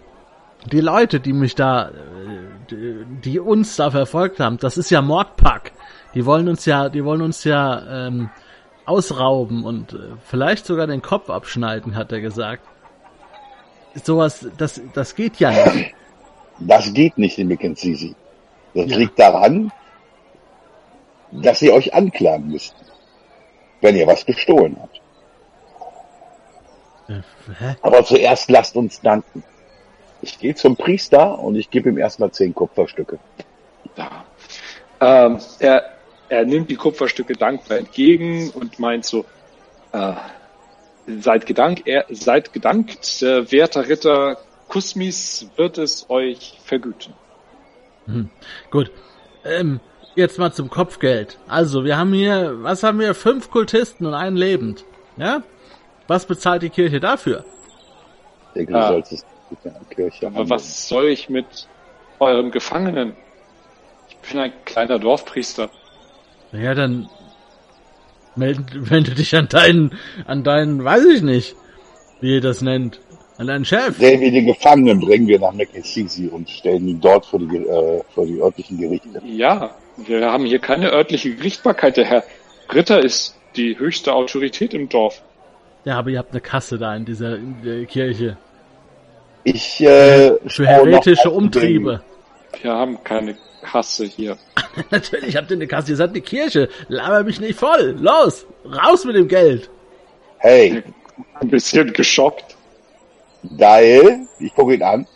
die 0.71 0.81
Leute, 0.81 1.21
die 1.21 1.33
mich 1.33 1.55
da, 1.55 1.89
äh, 1.89 1.93
die, 2.71 3.05
die 3.25 3.41
uns 3.41 3.77
da 3.77 3.91
verfolgt 3.91 4.39
haben, 4.41 4.59
das 4.59 4.77
ist 4.79 4.91
ja 4.91 5.03
Mordpack. 5.03 5.73
Die 6.15 6.25
wollen 6.27 6.49
uns 6.49 6.65
ja, 6.67 6.89
die 6.89 7.05
wollen 7.05 7.23
uns 7.23 7.45
ja 7.45 8.07
ähm, 8.07 8.31
ausrauben 8.85 9.65
und 9.65 9.93
äh, 9.95 9.99
vielleicht 10.25 10.67
sogar 10.67 10.87
den 10.87 11.03
Kopf 11.03 11.29
abschneiden, 11.31 11.95
hat 11.97 12.13
er 12.13 12.21
gesagt. 12.21 12.63
Sowas, 14.05 14.47
das, 14.59 14.81
das 14.95 15.15
geht 15.15 15.37
ja 15.41 15.51
nicht. 15.51 15.95
Das 16.59 16.93
geht 16.93 17.17
nicht 17.19 17.39
in 17.39 17.49
Mekezisi. 17.49 18.15
Das 18.75 18.91
Ja. 18.91 18.97
liegt 18.99 19.19
daran, 19.19 19.73
dass 21.33 21.61
ihr 21.63 21.73
euch 21.73 21.93
anklagen 21.95 22.49
müsst, 22.49 22.75
wenn 23.81 23.97
ihr 23.97 24.07
was 24.07 24.25
gestohlen 24.25 24.77
habt. 24.81 24.96
Hä? 27.09 27.77
Aber 27.83 28.05
zuerst 28.05 28.51
lasst 28.51 28.77
uns 28.77 29.01
danken. 29.01 29.43
Ich 30.23 30.39
gehe 30.39 30.55
zum 30.55 30.77
Priester 30.77 31.39
und 31.39 31.57
ich 31.57 31.71
gebe 31.71 31.89
ihm 31.89 31.99
erstmal 31.99 32.31
zehn 32.31 32.55
Kupferstücke. 32.55 33.19
Da. 33.95 34.25
Ähm, 35.01 35.39
er, 35.59 35.85
er 36.29 36.45
nimmt 36.45 36.71
die 36.71 36.77
Kupferstücke 36.77 37.35
dankbar 37.35 37.79
entgegen 37.79 38.51
und 38.51 38.79
meint 38.79 39.05
so, 39.05 39.25
äh, 39.93 40.15
seid 41.21 41.47
gedankt, 41.47 41.87
er, 41.87 42.07
seid 42.11 42.53
gedankt, 42.53 43.23
äh, 43.23 43.51
werter 43.53 43.89
Ritter 43.89 44.39
Kusmis 44.69 45.49
wird 45.57 45.79
es 45.79 46.11
euch 46.11 46.59
vergüten. 46.65 47.15
Gut. 48.71 48.91
Ähm, 49.45 49.81
jetzt 50.15 50.39
mal 50.39 50.53
zum 50.53 50.71
Kopfgeld. 50.71 51.39
Also, 51.47 51.85
wir 51.85 51.97
haben 51.97 52.13
hier, 52.13 52.63
was 52.63 52.83
haben 52.83 52.99
wir? 52.99 53.15
Fünf 53.15 53.51
Kultisten 53.51 54.07
und 54.07 54.15
einen 54.15 54.37
lebend. 54.37 54.85
Ja? 55.17 55.43
Was 56.09 56.27
bezahlt 56.27 56.63
die 56.63 56.71
Kirche 56.71 57.01
dafür? 57.01 57.45
Ich 58.49 58.55
denke, 58.55 58.73
du 58.73 58.79
Ah. 58.79 58.89
sollst 58.89 59.13
es 59.13 59.27
mit 59.51 59.65
der 59.65 59.73
Kirche 59.95 60.27
Aber 60.29 60.49
was 60.49 60.89
soll 60.89 61.09
ich 61.09 61.29
mit 61.29 61.47
eurem 62.19 62.51
Gefangenen? 62.51 63.15
Ich 64.09 64.17
bin 64.31 64.41
ein 64.41 64.53
kleiner 64.65 64.99
Dorfpriester. 64.99 65.69
Ja, 66.53 66.75
dann 66.75 67.09
melde, 68.37 68.65
wende 68.91 69.13
dich 69.15 69.35
an 69.35 69.49
deinen, 69.49 69.99
an 70.27 70.43
deinen, 70.45 70.85
weiß 70.85 71.05
ich 71.07 71.23
nicht, 71.23 71.55
wie 72.21 72.35
ihr 72.35 72.41
das 72.41 72.61
nennt. 72.63 73.01
An 73.39 73.49
deinen 73.49 73.67
Chef. 73.67 73.99
Davy, 73.99 74.31
den 74.31 74.47
Gefangenen 74.47 74.99
bringen 75.01 75.27
wir 75.27 75.39
nach 75.39 75.53
Mekisisi 75.53 76.27
und 76.29 76.49
stellen 76.49 76.89
ihn 76.89 77.01
dort 77.03 77.27
vor 77.27 77.39
die, 77.39 77.55
äh, 77.55 78.03
vor 78.15 78.25
die 78.25 78.41
örtlichen 78.41 78.79
Gerichte. 78.79 79.21
Ja, 79.27 79.75
wir 79.99 80.33
haben 80.33 80.47
hier 80.47 80.59
keine 80.59 80.91
örtliche 80.91 81.35
Gerichtbarkeit. 81.35 81.99
Der 81.99 82.07
Herr 82.07 82.25
Ritter 82.73 83.05
ist 83.05 83.37
die 83.57 83.79
höchste 83.79 84.15
Autorität 84.15 84.73
im 84.73 84.89
Dorf. 84.89 85.21
Ja, 85.87 85.99
aber 86.01 86.11
ihr 86.11 86.19
habt 86.19 86.33
eine 86.33 86.41
Kasse 86.41 86.79
da 86.79 86.97
in 86.97 87.05
dieser, 87.05 87.37
in 87.37 87.63
der 87.63 87.87
Kirche. 87.87 88.37
Ich, 89.45 89.81
äh, 89.81 90.37
Für 90.49 90.67
heretische 90.67 91.31
Umtriebe. 91.31 92.03
Wir 92.61 92.73
haben 92.75 93.03
keine 93.05 93.37
Kasse 93.63 94.05
hier. 94.05 94.37
Natürlich 94.91 95.37
habt 95.37 95.49
ihr 95.53 95.57
eine 95.57 95.69
Kasse. 95.69 95.93
Ihr 95.93 95.97
seid 95.97 96.11
eine 96.11 96.21
Kirche. 96.23 96.69
Laber 96.89 97.23
mich 97.23 97.39
nicht 97.41 97.57
voll. 97.59 97.97
Los, 98.01 98.45
raus 98.65 99.05
mit 99.05 99.15
dem 99.15 99.29
Geld. 99.29 99.71
Hey, 100.39 100.83
Ein 101.35 101.49
bisschen 101.49 101.93
geschockt. 101.93 102.57
Geil, 103.57 104.27
ich 104.41 104.53
gucke 104.57 104.75
ihn 104.75 104.83
an. 104.83 105.07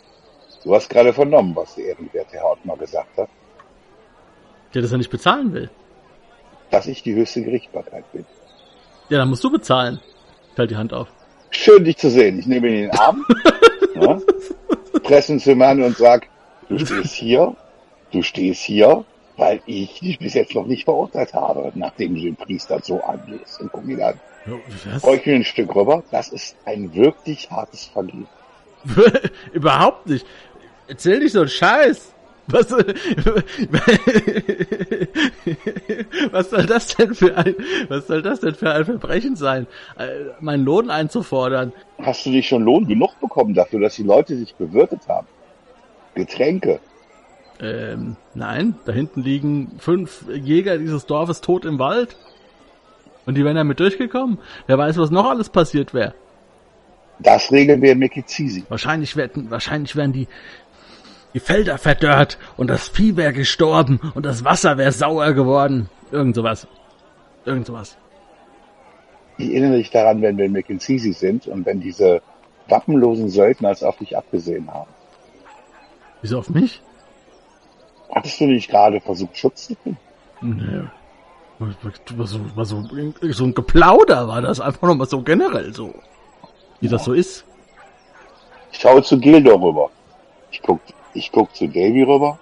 Du 0.63 0.73
hast 0.73 0.89
gerade 0.89 1.11
vernommen, 1.11 1.53
was 1.53 1.75
der 1.75 1.87
ehrenwerte 1.87 2.31
Herr 2.37 2.51
Ottmar 2.51 2.77
gesagt 2.77 3.17
hat, 3.17 3.27
Der 4.73 4.81
das 4.83 4.91
ja 4.91 4.97
nicht 4.97 5.09
bezahlen 5.09 5.51
will. 5.51 5.69
dass 6.69 6.87
ich 6.87 7.03
die 7.03 7.13
höchste 7.13 7.41
Gerichtbarkeit 7.43 8.09
bin. 8.13 8.25
Ja, 9.09 9.17
dann 9.17 9.27
musst 9.29 9.43
du 9.43 9.51
bezahlen. 9.51 9.99
Fällt 10.55 10.71
die 10.71 10.77
Hand 10.77 10.93
auf. 10.93 11.07
Schön, 11.51 11.83
dich 11.83 11.97
zu 11.97 12.09
sehen. 12.09 12.39
Ich 12.39 12.45
nehme 12.45 12.67
ihn 12.67 12.75
in 12.75 12.81
den 12.83 12.99
Arm, 12.99 13.25
ja, 13.95 14.19
presse 15.03 15.33
ihn 15.33 15.39
zu 15.39 15.55
mir 15.55 15.67
an 15.67 15.81
und 15.83 15.97
sag, 15.97 16.27
du 16.69 16.79
stehst 16.79 17.13
hier, 17.13 17.55
du 18.11 18.21
stehst 18.21 18.61
hier, 18.61 19.03
weil 19.37 19.61
ich 19.65 19.99
dich 19.99 20.19
bis 20.19 20.33
jetzt 20.33 20.55
noch 20.55 20.65
nicht 20.65 20.85
verurteilt 20.85 21.33
habe, 21.33 21.71
nachdem 21.75 22.15
du 22.15 22.21
den 22.21 22.35
Priester 22.35 22.79
so 22.81 23.01
angehst. 23.01 23.59
Und 23.59 23.71
guck 23.71 23.87
ihn 23.87 24.01
an. 24.01 24.19
Ihn 24.45 25.33
ein 25.35 25.43
Stück 25.43 25.75
rüber. 25.75 26.03
Das 26.11 26.29
ist 26.29 26.55
ein 26.65 26.93
wirklich 26.93 27.49
hartes 27.51 27.85
Vergehen. 27.85 28.27
Überhaupt 29.53 30.07
nicht. 30.07 30.25
Erzähl 30.87 31.19
nicht 31.19 31.33
so 31.33 31.41
einen 31.41 31.49
Scheiß. 31.49 32.13
Was, 32.51 32.71
was 36.31 36.49
soll 36.49 36.65
das 36.65 36.95
denn 36.95 37.13
für 37.13 37.37
ein, 37.37 37.55
was 37.87 38.07
soll 38.07 38.21
das 38.21 38.39
denn 38.41 38.55
für 38.55 38.71
ein 38.71 38.85
Verbrechen 38.85 39.35
sein? 39.35 39.67
Äh, 39.97 40.31
Meinen 40.39 40.65
Lohn 40.65 40.89
einzufordern. 40.89 41.71
Hast 41.99 42.25
du 42.25 42.29
nicht 42.29 42.47
schon 42.47 42.63
Lohn 42.63 42.87
genug 42.87 43.19
bekommen 43.19 43.53
dafür, 43.53 43.79
dass 43.79 43.95
die 43.95 44.03
Leute 44.03 44.35
sich 44.37 44.55
bewirtet 44.55 45.07
haben? 45.07 45.27
Getränke. 46.15 46.79
Ähm, 47.59 48.15
nein, 48.33 48.75
da 48.85 48.91
hinten 48.91 49.21
liegen 49.21 49.77
fünf 49.77 50.25
Jäger 50.29 50.77
dieses 50.77 51.05
Dorfes 51.05 51.41
tot 51.41 51.65
im 51.65 51.79
Wald. 51.79 52.17
Und 53.25 53.35
die 53.35 53.45
wären 53.45 53.55
damit 53.55 53.79
durchgekommen. 53.79 54.39
Wer 54.65 54.77
weiß, 54.77 54.97
was 54.97 55.11
noch 55.11 55.29
alles 55.29 55.49
passiert 55.49 55.93
wäre. 55.93 56.15
Das 57.19 57.51
regeln 57.51 57.83
wir 57.83 57.91
in 57.91 57.99
Mekizisi. 57.99 58.63
Wahrscheinlich 58.67 59.15
werden, 59.15 59.51
wahrscheinlich 59.51 59.95
wären 59.95 60.11
die, 60.11 60.27
die 61.33 61.39
Felder 61.39 61.77
verdörrt 61.77 62.37
und 62.57 62.69
das 62.69 62.89
Vieh 62.89 63.15
wäre 63.15 63.33
gestorben 63.33 63.99
und 64.15 64.25
das 64.25 64.43
Wasser 64.43 64.77
wäre 64.77 64.91
sauer 64.91 65.33
geworden. 65.33 65.89
Irgend 66.11 66.35
sowas. 66.35 66.67
Irgend 67.45 67.67
sowas. 67.67 67.97
Ich 69.37 69.49
erinnere 69.49 69.77
dich 69.77 69.91
daran, 69.91 70.21
wenn 70.21 70.37
wir 70.37 70.45
in 70.45 70.51
Mekizisi 70.51 71.13
sind 71.13 71.47
und 71.47 71.65
wenn 71.65 71.79
diese 71.79 72.21
wappenlosen 72.67 73.29
Söldner 73.29 73.71
es 73.71 73.83
auf 73.83 73.97
dich 73.97 74.17
abgesehen 74.17 74.71
haben. 74.71 74.89
Wieso 76.21 76.39
auf 76.39 76.49
mich? 76.49 76.81
Hattest 78.13 78.39
du 78.39 78.45
nicht 78.45 78.69
gerade 78.69 78.99
versucht, 78.99 79.37
Schutz 79.37 79.67
zu 79.67 79.75
finden? 79.75 79.99
Nee. 80.41 80.83
War 82.15 82.27
so, 82.27 82.39
war 82.55 82.65
so, 82.65 82.83
so 83.21 83.43
ein 83.45 83.53
Geplauder 83.53 84.27
war 84.27 84.41
das 84.41 84.59
einfach 84.59 84.87
nochmal 84.87 85.07
so 85.07 85.21
generell 85.21 85.73
so. 85.73 85.93
Wie 86.79 86.87
das 86.87 87.05
so 87.05 87.13
ist. 87.13 87.45
Ich 88.71 88.79
schaue 88.79 89.03
zu 89.03 89.19
Gildor 89.19 89.61
rüber. 89.61 89.91
Ich 90.49 90.61
guck, 90.61 90.79
ich 91.13 91.31
guck 91.31 91.55
zu 91.55 91.67
Davy 91.67 92.03
rüber. 92.03 92.39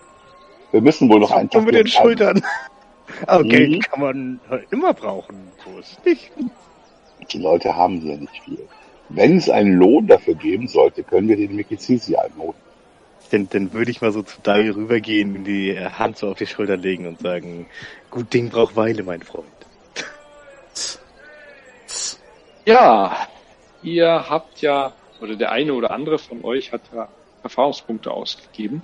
Wir 0.72 0.82
müssen 0.82 1.10
wohl 1.10 1.20
noch 1.20 1.32
einen 1.32 1.50
Nur 1.52 1.62
Tag 1.62 1.66
mit 1.66 1.76
den. 1.76 1.88
Schultern. 1.88 2.42
Aber 3.28 3.44
Mhm. 3.44 3.50
Geld 3.50 3.90
kann 3.90 4.00
man 4.02 4.40
halt 4.50 4.68
immer 4.72 4.94
brauchen. 4.94 5.52
So 5.66 5.80
ist 5.80 5.98
es 5.98 6.06
nicht. 6.06 6.32
Die 7.32 7.40
Leute 7.40 7.76
haben 7.76 8.00
hier 8.02 8.18
nicht 8.18 8.44
viel. 8.44 8.60
Wenn 9.10 9.38
es 9.38 9.50
einen 9.50 9.74
Lohn 9.74 10.08
dafür 10.08 10.36
geben 10.36 10.68
sollte, 10.68 11.04
können 11.04 11.28
wir 11.28 11.36
den 11.36 11.56
Mekizisi 11.56 12.16
einholen. 12.16 12.54
Dann, 13.32 13.50
dann 13.50 13.74
würde 13.74 13.92
ich 13.92 14.02
mal 14.02 14.12
so 14.12 14.22
zu 14.24 14.40
Dario 14.42 14.74
rübergehen, 14.74 15.44
die 15.44 15.78
Hand 15.80 16.18
so 16.18 16.30
auf 16.30 16.38
die 16.38 16.48
Schulter 16.48 16.78
legen 16.78 17.08
und 17.08 17.20
sagen, 17.20 17.68
gut 18.10 18.34
Ding 18.34 18.50
braucht 18.50 18.76
Weile, 18.76 19.04
mein 19.04 19.22
Freund. 19.22 19.46
Ja, 22.66 23.28
ihr 23.82 24.30
habt 24.30 24.62
ja, 24.62 24.94
oder 25.22 25.36
der 25.36 25.52
eine 25.52 25.74
oder 25.74 25.92
andere 25.92 26.20
von 26.20 26.44
euch 26.44 26.72
hat 26.72 26.82
ja 26.94 27.08
Erfahrungspunkte 27.44 28.12
ausgegeben. 28.12 28.82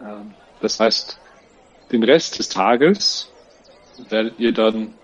Ähm, 0.00 0.34
Das 0.60 0.78
heißt, 0.80 1.18
den 1.90 2.04
Rest 2.04 2.38
des 2.38 2.48
Tages 2.48 3.30
werdet 4.08 4.38
ihr 4.38 4.52
dann 4.52 4.94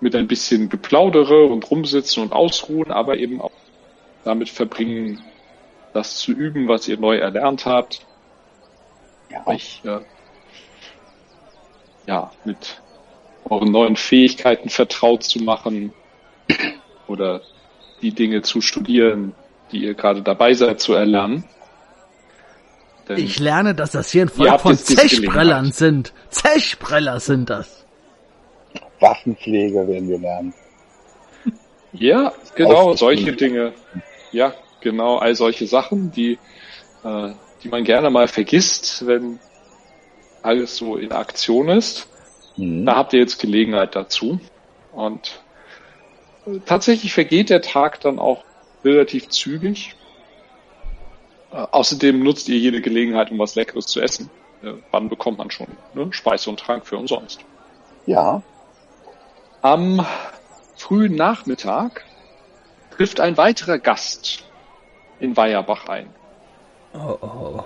mit 0.00 0.14
ein 0.14 0.28
bisschen 0.28 0.68
Geplaudere 0.68 1.44
und 1.46 1.70
rumsitzen 1.70 2.22
und 2.22 2.32
ausruhen, 2.32 2.90
aber 2.92 3.16
eben 3.16 3.40
auch 3.40 3.52
damit 4.24 4.50
verbringen, 4.50 5.22
das 5.94 6.18
zu 6.18 6.32
üben, 6.32 6.68
was 6.68 6.86
ihr 6.88 6.98
neu 6.98 7.16
erlernt 7.16 7.64
habt, 7.64 8.04
Ja, 9.30 9.46
euch 9.46 9.80
äh, 9.84 10.00
ja 12.06 12.30
mit 12.44 12.80
euren 13.48 13.70
neuen 13.70 13.96
Fähigkeiten 13.96 14.68
vertraut 14.68 15.22
zu 15.22 15.38
machen 15.40 15.92
oder 17.06 17.40
die 18.02 18.12
Dinge 18.12 18.42
zu 18.42 18.60
studieren, 18.60 19.34
die 19.72 19.78
ihr 19.84 19.94
gerade 19.94 20.22
dabei 20.22 20.52
seid 20.54 20.80
zu 20.80 20.92
erlernen. 20.92 21.44
Denn 23.08 23.18
Ich 23.18 23.38
lerne, 23.38 23.74
dass 23.74 23.92
das 23.92 24.10
hier 24.10 24.22
ein 24.22 24.28
Volk 24.28 24.60
von 24.60 24.76
Zechbrellern 24.76 25.72
sind. 25.72 26.12
Zechbreller 26.30 27.20
sind 27.20 27.50
das. 27.50 27.84
Waffenpflege 29.00 29.86
werden 29.86 30.08
wir 30.08 30.18
lernen. 30.18 30.54
ja, 31.92 32.32
genau, 32.54 32.94
solche 32.94 33.32
Dinge. 33.32 33.72
Ja, 34.32 34.54
genau, 34.80 35.18
all 35.18 35.34
solche 35.34 35.66
Sachen, 35.66 36.10
die, 36.10 36.38
äh, 37.04 37.32
die 37.62 37.68
man 37.68 37.84
gerne 37.84 38.10
mal 38.10 38.28
vergisst, 38.28 39.06
wenn 39.06 39.38
alles 40.42 40.76
so 40.76 40.96
in 40.96 41.12
Aktion 41.12 41.68
ist. 41.68 42.08
Mhm. 42.56 42.86
Da 42.86 42.96
habt 42.96 43.12
ihr 43.12 43.20
jetzt 43.20 43.38
Gelegenheit 43.38 43.94
dazu. 43.94 44.40
Und 44.92 45.40
äh, 46.46 46.58
tatsächlich 46.64 47.12
vergeht 47.12 47.50
der 47.50 47.62
Tag 47.62 48.00
dann 48.00 48.18
auch 48.18 48.44
relativ 48.84 49.28
zügig. 49.28 49.95
Äh, 51.52 51.56
außerdem 51.70 52.22
nutzt 52.22 52.48
ihr 52.48 52.58
jede 52.58 52.80
Gelegenheit, 52.80 53.30
um 53.30 53.38
was 53.38 53.54
Leckeres 53.54 53.86
zu 53.86 54.00
essen. 54.00 54.30
Äh, 54.62 54.72
wann 54.90 55.08
bekommt 55.08 55.38
man 55.38 55.50
schon 55.50 55.68
ne? 55.94 56.12
Speise 56.12 56.50
und 56.50 56.60
Trank 56.60 56.86
für 56.86 56.96
umsonst? 56.96 57.40
Ja, 58.06 58.42
Am 59.62 60.06
frühen 60.76 61.14
Nachmittag 61.16 62.04
trifft 62.90 63.20
ein 63.20 63.36
weiterer 63.36 63.78
Gast 63.78 64.44
in 65.18 65.36
Weierbach 65.36 65.88
ein. 65.88 66.08
Oh, 66.94 67.16
oh. 67.20 67.64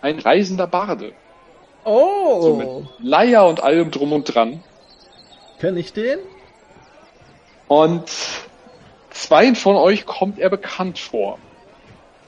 Ein 0.00 0.18
reisender 0.18 0.66
Barde. 0.66 1.12
So 1.84 1.90
Oh, 1.90 2.54
mit 2.56 2.68
Leier 2.98 3.46
und 3.46 3.62
allem 3.62 3.90
drum 3.90 4.12
und 4.12 4.24
dran. 4.34 4.62
kenn 5.58 5.76
ich 5.76 5.92
den? 5.92 6.18
Und 7.68 8.10
zweien 9.10 9.56
von 9.56 9.76
euch 9.76 10.06
kommt 10.06 10.38
er 10.38 10.50
bekannt 10.50 10.98
vor. 10.98 11.38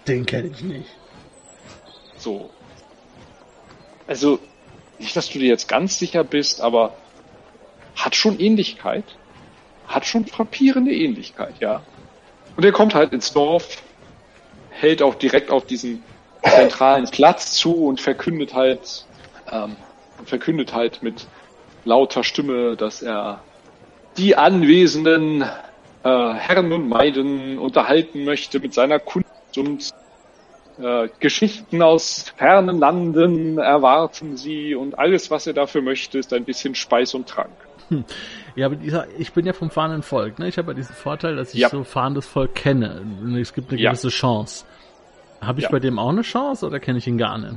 Den 0.07 0.27
kenne 0.27 0.51
ich 0.53 0.63
nicht. 0.63 0.91
So. 2.17 2.51
Also, 4.07 4.39
nicht, 4.99 5.17
dass 5.17 5.31
du 5.31 5.39
dir 5.39 5.49
jetzt 5.49 5.69
ganz 5.69 5.99
sicher 5.99 6.25
bist, 6.25 6.61
aber 6.61 6.95
hat 7.97 8.15
schon 8.15 8.39
Ähnlichkeit. 8.39 9.05
Hat 9.87 10.07
schon 10.07 10.27
frappierende 10.27 10.93
Ähnlichkeit, 10.93 11.55
ja. 11.61 11.83
Und 12.57 12.65
er 12.65 12.73
kommt 12.73 12.95
halt 12.95 13.13
ins 13.13 13.33
Dorf, 13.33 13.83
hält 14.71 15.03
auch 15.03 15.15
direkt 15.15 15.51
auf 15.51 15.67
diesen 15.67 16.03
zentralen 16.43 17.07
Platz 17.11 17.53
zu 17.53 17.87
und 17.87 18.01
verkündet 18.01 18.55
halt, 18.55 19.07
ähm, 19.51 19.77
verkündet 20.25 20.73
halt 20.73 21.03
mit 21.03 21.27
lauter 21.85 22.25
Stimme, 22.25 22.77
dass 22.77 23.03
er 23.03 23.43
die 24.17 24.37
anwesenden 24.37 25.43
äh, 25.43 25.49
Herren 26.05 26.73
und 26.73 26.89
Maiden 26.89 27.59
unterhalten 27.59 28.25
möchte 28.25 28.61
mit 28.61 28.75
seiner 28.75 28.99
Kunst 28.99 29.32
und 29.59 29.91
äh, 30.79 31.09
Geschichten 31.21 31.83
aus 31.83 32.33
fernen 32.37 32.79
Landen 32.79 33.59
erwarten 33.59 34.37
sie 34.37 34.75
und 34.75 34.99
alles, 34.99 35.31
was 35.31 35.47
er 35.47 35.53
dafür 35.53 35.83
möchte, 35.83 36.19
ist 36.19 36.33
ein 36.33 36.45
bisschen 36.45 36.75
Speis 36.75 37.15
und 37.15 37.29
Trank. 37.29 37.51
Ja, 38.55 38.67
aber 38.67 38.77
dieser, 38.77 39.07
ich 39.19 39.33
bin 39.33 39.45
ja 39.45 39.53
vom 39.53 39.71
fahrenden 39.71 40.03
Volk, 40.03 40.39
ne? 40.39 40.49
Ich 40.49 40.57
habe 40.57 40.73
ja 40.73 40.75
diesen 40.75 40.95
Vorteil, 40.95 41.37
dass 41.37 41.53
ich 41.53 41.61
Ja. 41.61 41.69
so 41.69 41.85
fahrendes 41.85 42.27
Volk 42.27 42.55
kenne. 42.55 43.03
Es 43.39 43.53
gibt 43.53 43.71
eine 43.71 43.81
Ja. 43.81 43.91
gewisse 43.91 44.09
Chance. 44.09 44.65
Habe 45.43 45.59
ich 45.61 45.65
Ja. 45.65 45.71
bei 45.71 45.79
dem 45.81 45.99
auch 45.99 46.09
eine 46.11 46.23
Chance 46.23 46.67
oder 46.67 46.81
kenne 46.81 46.99
ich 46.99 47.07
ihn 47.07 47.19
gar 47.19 47.37
nicht? 47.37 47.55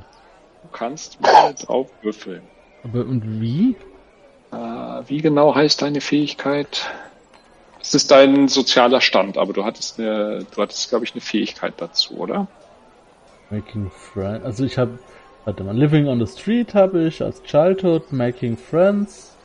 Du 0.63 0.69
kannst 0.71 1.21
mal 1.21 1.53
drauf 1.53 1.89
würfeln. 2.01 2.41
Aber 2.83 3.05
und 3.05 3.39
wie? 3.39 3.75
Äh, 4.51 4.57
wie 5.07 5.21
genau 5.21 5.55
heißt 5.55 5.81
deine 5.81 6.01
Fähigkeit? 6.01 6.89
Das 7.85 7.93
ist 7.93 8.09
dein 8.09 8.47
sozialer 8.47 8.99
Stand, 8.99 9.37
aber 9.37 9.53
du 9.53 9.63
hattest 9.63 9.99
eine, 9.99 10.43
du 10.55 10.61
hattest, 10.61 10.89
glaube 10.89 11.05
ich, 11.05 11.11
eine 11.11 11.21
Fähigkeit 11.21 11.75
dazu, 11.77 12.15
oder? 12.15 12.47
Making 13.51 13.91
Friends. 13.91 14.43
Also 14.43 14.65
ich 14.65 14.79
habe, 14.79 14.97
warte 15.45 15.63
mal, 15.63 15.77
Living 15.77 16.07
on 16.07 16.25
the 16.25 16.25
Street 16.25 16.73
habe 16.73 17.03
ich 17.07 17.21
als 17.21 17.43
Childhood, 17.43 18.11
Making 18.11 18.57
Friends. 18.57 19.35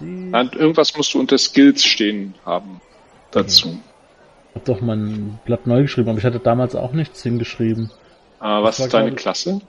Nein, 0.00 0.50
irgendwas 0.54 0.96
musst 0.96 1.12
du 1.12 1.20
unter 1.20 1.36
Skills 1.36 1.84
stehen 1.84 2.34
haben 2.46 2.80
dazu. 3.32 3.78
Ich 4.48 4.54
habe 4.54 4.64
doch 4.64 4.80
mein 4.80 5.38
Blatt 5.44 5.66
neu 5.66 5.82
geschrieben, 5.82 6.08
aber 6.08 6.18
ich 6.18 6.24
hatte 6.24 6.40
damals 6.40 6.74
auch 6.74 6.92
nichts 6.92 7.22
hingeschrieben. 7.22 7.90
Äh, 8.40 8.44
was 8.44 8.78
ist 8.78 8.94
deine 8.94 9.12
Klasse? 9.12 9.60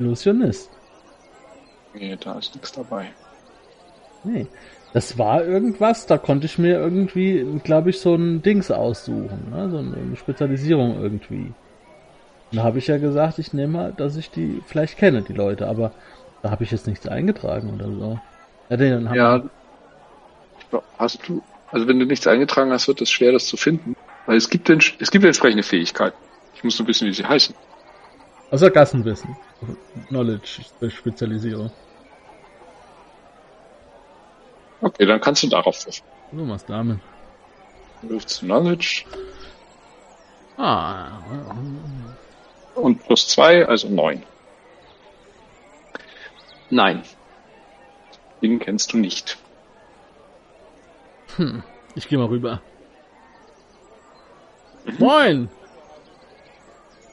Illusionist. 0.00 0.68
Nee, 1.94 2.16
da 2.18 2.40
ist 2.40 2.56
nichts 2.56 2.72
dabei. 2.72 3.12
Nee. 4.24 4.48
Das 4.92 5.18
war 5.18 5.44
irgendwas, 5.44 6.06
da 6.06 6.16
konnte 6.16 6.46
ich 6.46 6.58
mir 6.58 6.78
irgendwie, 6.78 7.44
glaube 7.62 7.90
ich, 7.90 8.00
so 8.00 8.14
ein 8.14 8.42
Dings 8.42 8.70
aussuchen, 8.70 9.50
ne? 9.50 9.68
so 9.70 9.78
eine 9.78 10.16
Spezialisierung 10.16 11.00
irgendwie. 11.02 11.52
Da 12.52 12.62
habe 12.62 12.78
ich 12.78 12.86
ja 12.86 12.96
gesagt, 12.96 13.38
ich 13.38 13.52
nehme 13.52 13.72
mal, 13.74 13.92
dass 13.92 14.16
ich 14.16 14.30
die 14.30 14.62
vielleicht 14.66 14.96
kenne, 14.96 15.22
die 15.22 15.34
Leute, 15.34 15.68
aber 15.68 15.92
da 16.42 16.50
habe 16.50 16.64
ich 16.64 16.70
jetzt 16.70 16.86
nichts 16.86 17.06
eingetragen 17.06 17.74
oder 17.74 17.86
so. 17.86 18.18
Ja, 18.70 18.76
dann 18.76 19.08
haben 19.08 19.16
Ja, 19.16 19.42
hast 20.98 21.28
du, 21.28 21.42
also 21.70 21.86
wenn 21.86 21.98
du 21.98 22.06
nichts 22.06 22.26
eingetragen 22.26 22.70
hast, 22.72 22.88
wird 22.88 23.02
es 23.02 23.10
schwer, 23.10 23.32
das 23.32 23.46
zu 23.46 23.56
finden. 23.58 23.94
Weil 24.26 24.36
es 24.36 24.48
gibt, 24.48 24.68
den, 24.68 24.80
es 24.98 25.10
gibt 25.10 25.24
entsprechende 25.24 25.62
Fähigkeiten. 25.62 26.16
Ich 26.54 26.64
muss 26.64 26.78
nur 26.78 26.88
wissen, 26.88 27.06
wie 27.06 27.12
sie 27.12 27.24
heißen. 27.24 27.54
Außer 28.50 28.70
Gassenwissen. 28.70 29.36
Knowledge, 30.08 30.62
Spezialisierung. 30.88 31.70
Okay, 34.80 35.06
dann 35.06 35.20
kannst 35.20 35.42
du 35.42 35.48
darauf 35.48 35.84
würfeln. 35.84 36.06
So 36.32 36.48
was 36.48 36.64
damit. 36.66 37.00
Wirfst 38.02 38.42
du 38.42 38.46
Knowledge 38.46 39.04
Ah, 40.56 41.22
und 42.74 43.04
plus 43.04 43.28
zwei, 43.28 43.64
also 43.64 43.88
neun. 43.88 44.24
Nein. 46.70 47.04
Den 48.42 48.58
kennst 48.58 48.92
du 48.92 48.98
nicht. 48.98 49.38
ich 51.94 52.08
gehe 52.08 52.18
mal 52.18 52.26
rüber. 52.26 52.60
Moin! 54.98 55.48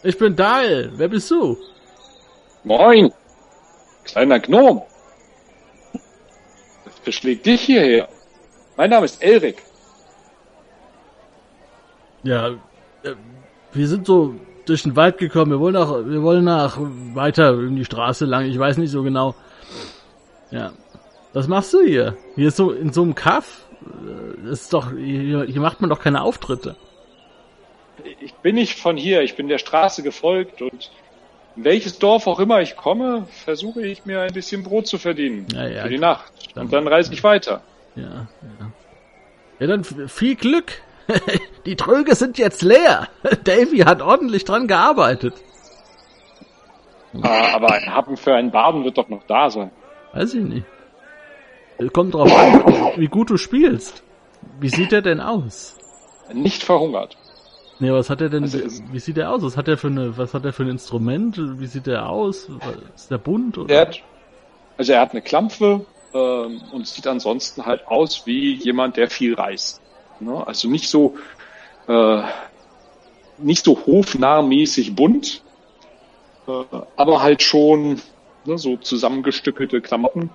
Ich 0.02 0.18
bin 0.18 0.36
Dahl. 0.36 0.92
Wer 0.96 1.08
bist 1.08 1.30
du? 1.30 1.58
Moin! 2.64 3.12
Kleiner 4.06 4.40
Gnom! 4.40 4.82
Verschlägt 7.06 7.46
dich 7.46 7.62
hierher? 7.62 8.10
Mein 8.76 8.90
Name 8.90 9.06
ist 9.06 9.22
Elric. 9.22 9.62
Ja, 12.24 12.50
äh, 13.04 13.14
wir 13.74 13.88
sind 13.88 14.08
so 14.08 14.34
durch 14.66 14.82
den 14.82 14.96
Wald 14.96 15.20
gekommen. 15.20 15.52
Wir 15.52 15.60
wollen 15.60 15.76
nach, 15.76 15.92
wir 16.04 16.24
wollen 16.24 16.44
nach 16.44 16.78
weiter 17.14 17.54
in 17.60 17.76
die 17.76 17.86
Straße 17.86 18.26
lang. 18.26 18.46
Ich 18.46 18.58
weiß 18.58 18.78
nicht 18.78 18.90
so 18.90 19.04
genau. 19.04 19.36
Ja. 20.50 20.74
Was 21.34 21.48
machst 21.48 21.74
du 21.76 21.82
hier? 21.82 22.18
Hier 22.34 22.48
ist 22.48 22.58
so 22.58 22.72
in 22.72 22.92
so 22.92 23.04
einem 23.04 23.14
Kaff. 23.14 23.68
Äh, 23.84 24.50
ist 24.50 24.74
doch 24.74 24.92
hier, 24.92 25.44
hier 25.44 25.62
macht 25.62 25.82
man 25.82 25.92
doch 25.92 26.00
keine 26.00 26.24
Auftritte. 26.24 26.76
Ich 28.20 28.34
bin 28.34 28.56
nicht 28.56 28.80
von 28.80 28.98
hier, 28.98 29.22
ich 29.22 29.36
bin 29.36 29.48
der 29.48 29.60
Straße 29.60 30.02
gefolgt 30.02 30.64
und 30.64 30.90
in 31.56 31.64
welches 31.64 32.00
Dorf 32.00 32.28
auch 32.28 32.40
immer 32.40 32.62
ich 32.62 32.76
komme, 32.76 33.28
versuche 33.30 33.86
ich 33.86 34.06
mir 34.06 34.22
ein 34.22 34.34
bisschen 34.34 34.64
Brot 34.64 34.88
zu 34.88 34.98
verdienen. 34.98 35.48
Ja, 35.54 35.68
ja, 35.68 35.84
für 35.84 35.90
die. 35.90 35.98
Nacht. 35.98 36.32
Und 36.56 36.72
dann 36.74 36.88
reise 36.88 37.14
ich 37.14 37.24
weiter. 37.24 37.62
Ja, 37.96 38.04
ja. 38.04 38.72
Ja, 39.60 39.68
dann 39.68 39.84
viel 39.84 40.36
Glück. 40.36 40.82
die 41.66 41.76
Tröge 41.76 42.16
sind 42.16 42.38
jetzt 42.38 42.62
leer. 42.62 43.08
Davy 43.44 43.80
hat 43.80 44.02
ordentlich 44.02 44.44
dran 44.44 44.68
gearbeitet. 44.68 45.36
Ah, 47.22 47.54
Aber 47.56 47.72
ein 47.72 47.94
Happen 47.94 48.18
für 48.18 48.34
einen 48.34 48.52
Baden 48.52 48.84
wird 48.84 48.98
doch 48.98 49.08
noch 49.08 49.24
da 49.28 49.50
sein. 49.50 49.72
Weiß 50.14 50.34
ich 50.34 50.44
nicht. 50.44 50.66
Kommt 51.94 52.14
drauf 52.14 52.34
an, 52.34 52.94
wie 52.98 53.08
gut 53.08 53.30
du 53.30 53.38
spielst. 53.38 54.04
Wie 54.60 54.70
sieht 54.70 54.92
er 54.94 55.02
denn 55.02 55.20
aus? 55.20 55.78
Nicht 56.34 56.64
verhungert. 56.64 57.18
Nee, 57.80 57.92
was 57.92 58.10
hat 58.10 58.22
er 58.22 58.30
denn, 58.30 58.44
Also 58.44 58.60
wie 58.92 59.00
sieht 59.00 59.18
er 59.18 59.32
aus? 59.32 59.44
Was 59.44 59.58
hat 59.58 59.68
er 59.68 59.78
für 59.78 59.88
eine, 59.88 60.18
was 60.18 60.34
hat 60.34 60.46
er 60.46 60.54
für 60.54 60.64
ein 60.64 60.70
Instrument? 60.70 61.38
Wie 61.60 61.68
sieht 61.68 61.88
er 61.88 62.10
aus? 62.10 62.50
Ist 62.96 63.12
der 63.12 63.18
bunt 63.18 63.58
oder? 63.58 63.74
Er 63.74 63.82
hat, 63.82 64.00
also 64.78 64.94
er 64.94 65.02
hat 65.02 65.12
eine 65.12 65.22
Klampfe 65.22 65.86
ähm, 66.14 66.62
und 66.72 66.88
sieht 66.88 67.08
ansonsten 67.08 67.66
halt 67.66 67.88
aus 67.88 68.26
wie 68.26 68.54
jemand, 68.54 68.96
der 68.96 69.10
viel 69.10 69.34
reist. 69.34 69.82
Ne? 70.20 70.46
Also 70.48 70.70
nicht 70.70 70.90
so 70.90 71.16
äh, 71.88 72.22
nicht 73.38 73.66
so 73.66 73.86
hofnahmäßig 73.86 74.96
bunt, 74.96 75.42
äh, 76.48 76.52
aber 76.96 77.22
halt 77.22 77.42
schon 77.42 78.02
ne, 78.46 78.58
so 78.58 78.78
zusammengestückelte 78.78 79.82
Klamotten. 79.82 80.30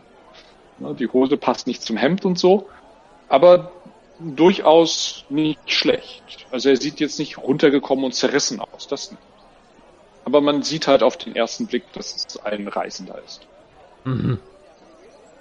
Ne? 0.78 0.94
Die 0.94 1.08
Hose 1.08 1.36
passt 1.36 1.66
nicht 1.66 1.82
zum 1.82 1.96
Hemd 1.96 2.24
und 2.24 2.38
so, 2.38 2.68
aber 3.28 3.72
durchaus 4.20 5.24
nicht 5.28 5.60
schlecht. 5.66 6.46
Also 6.50 6.68
er 6.68 6.76
sieht 6.76 7.00
jetzt 7.00 7.18
nicht 7.18 7.38
runtergekommen 7.38 8.04
und 8.04 8.12
zerrissen 8.12 8.60
aus, 8.60 8.86
das 8.88 9.10
nicht. 9.10 9.22
Aber 10.24 10.40
man 10.40 10.62
sieht 10.62 10.86
halt 10.86 11.02
auf 11.02 11.16
den 11.16 11.34
ersten 11.34 11.66
Blick, 11.66 11.92
dass 11.92 12.14
es 12.14 12.36
ein 12.44 12.68
Reisender 12.68 13.20
ist. 13.24 13.46
Mhm. 14.04 14.38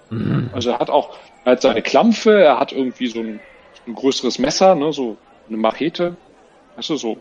Mhm. 0.09 0.49
Also 0.53 0.71
er 0.71 0.79
hat 0.79 0.89
auch, 0.89 1.17
er 1.45 1.53
hat 1.53 1.61
seine 1.61 1.81
Klampfe, 1.81 2.41
er 2.41 2.59
hat 2.59 2.71
irgendwie 2.71 3.07
so 3.07 3.19
ein, 3.19 3.39
ein 3.85 3.95
größeres 3.95 4.39
Messer, 4.39 4.75
ne, 4.75 4.93
so 4.93 5.17
eine 5.47 5.57
Machete. 5.57 6.15
Weißt 6.75 6.89
du, 6.89 6.95
so, 6.95 7.17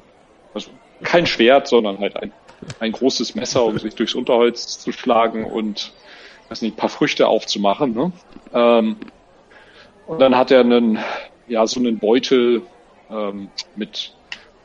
also 0.55 0.71
kein 1.03 1.27
Schwert, 1.27 1.69
sondern 1.69 1.99
halt 1.99 2.17
ein, 2.17 2.33
ein 2.81 2.93
großes 2.93 3.35
Messer, 3.35 3.65
um 3.65 3.79
sich 3.79 3.95
durchs 3.95 4.15
Unterholz 4.15 4.79
zu 4.79 4.93
schlagen 4.93 5.45
und, 5.45 5.93
weiß 6.49 6.63
nicht, 6.63 6.75
ein 6.75 6.77
paar 6.77 6.89
Früchte 6.89 7.29
aufzumachen, 7.29 7.93
ne. 7.95 8.13
Ähm, 8.53 8.97
und 10.07 10.21
dann 10.21 10.37
hat 10.37 10.51
er 10.51 10.61
einen, 10.61 10.99
ja, 11.49 11.67
so 11.67 11.81
einen 11.81 11.99
Beutel, 11.99 12.63
ähm, 13.11 13.51
mit 13.77 14.13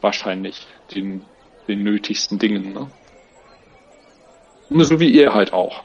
wahrscheinlich 0.02 0.68
den, 0.94 1.24
den 1.68 1.84
nötigsten 1.84 2.40
Dingen, 2.40 2.74
ne. 2.74 2.88
So 4.70 5.00
wie 5.00 5.10
ihr 5.10 5.34
halt 5.34 5.54
auch. 5.54 5.84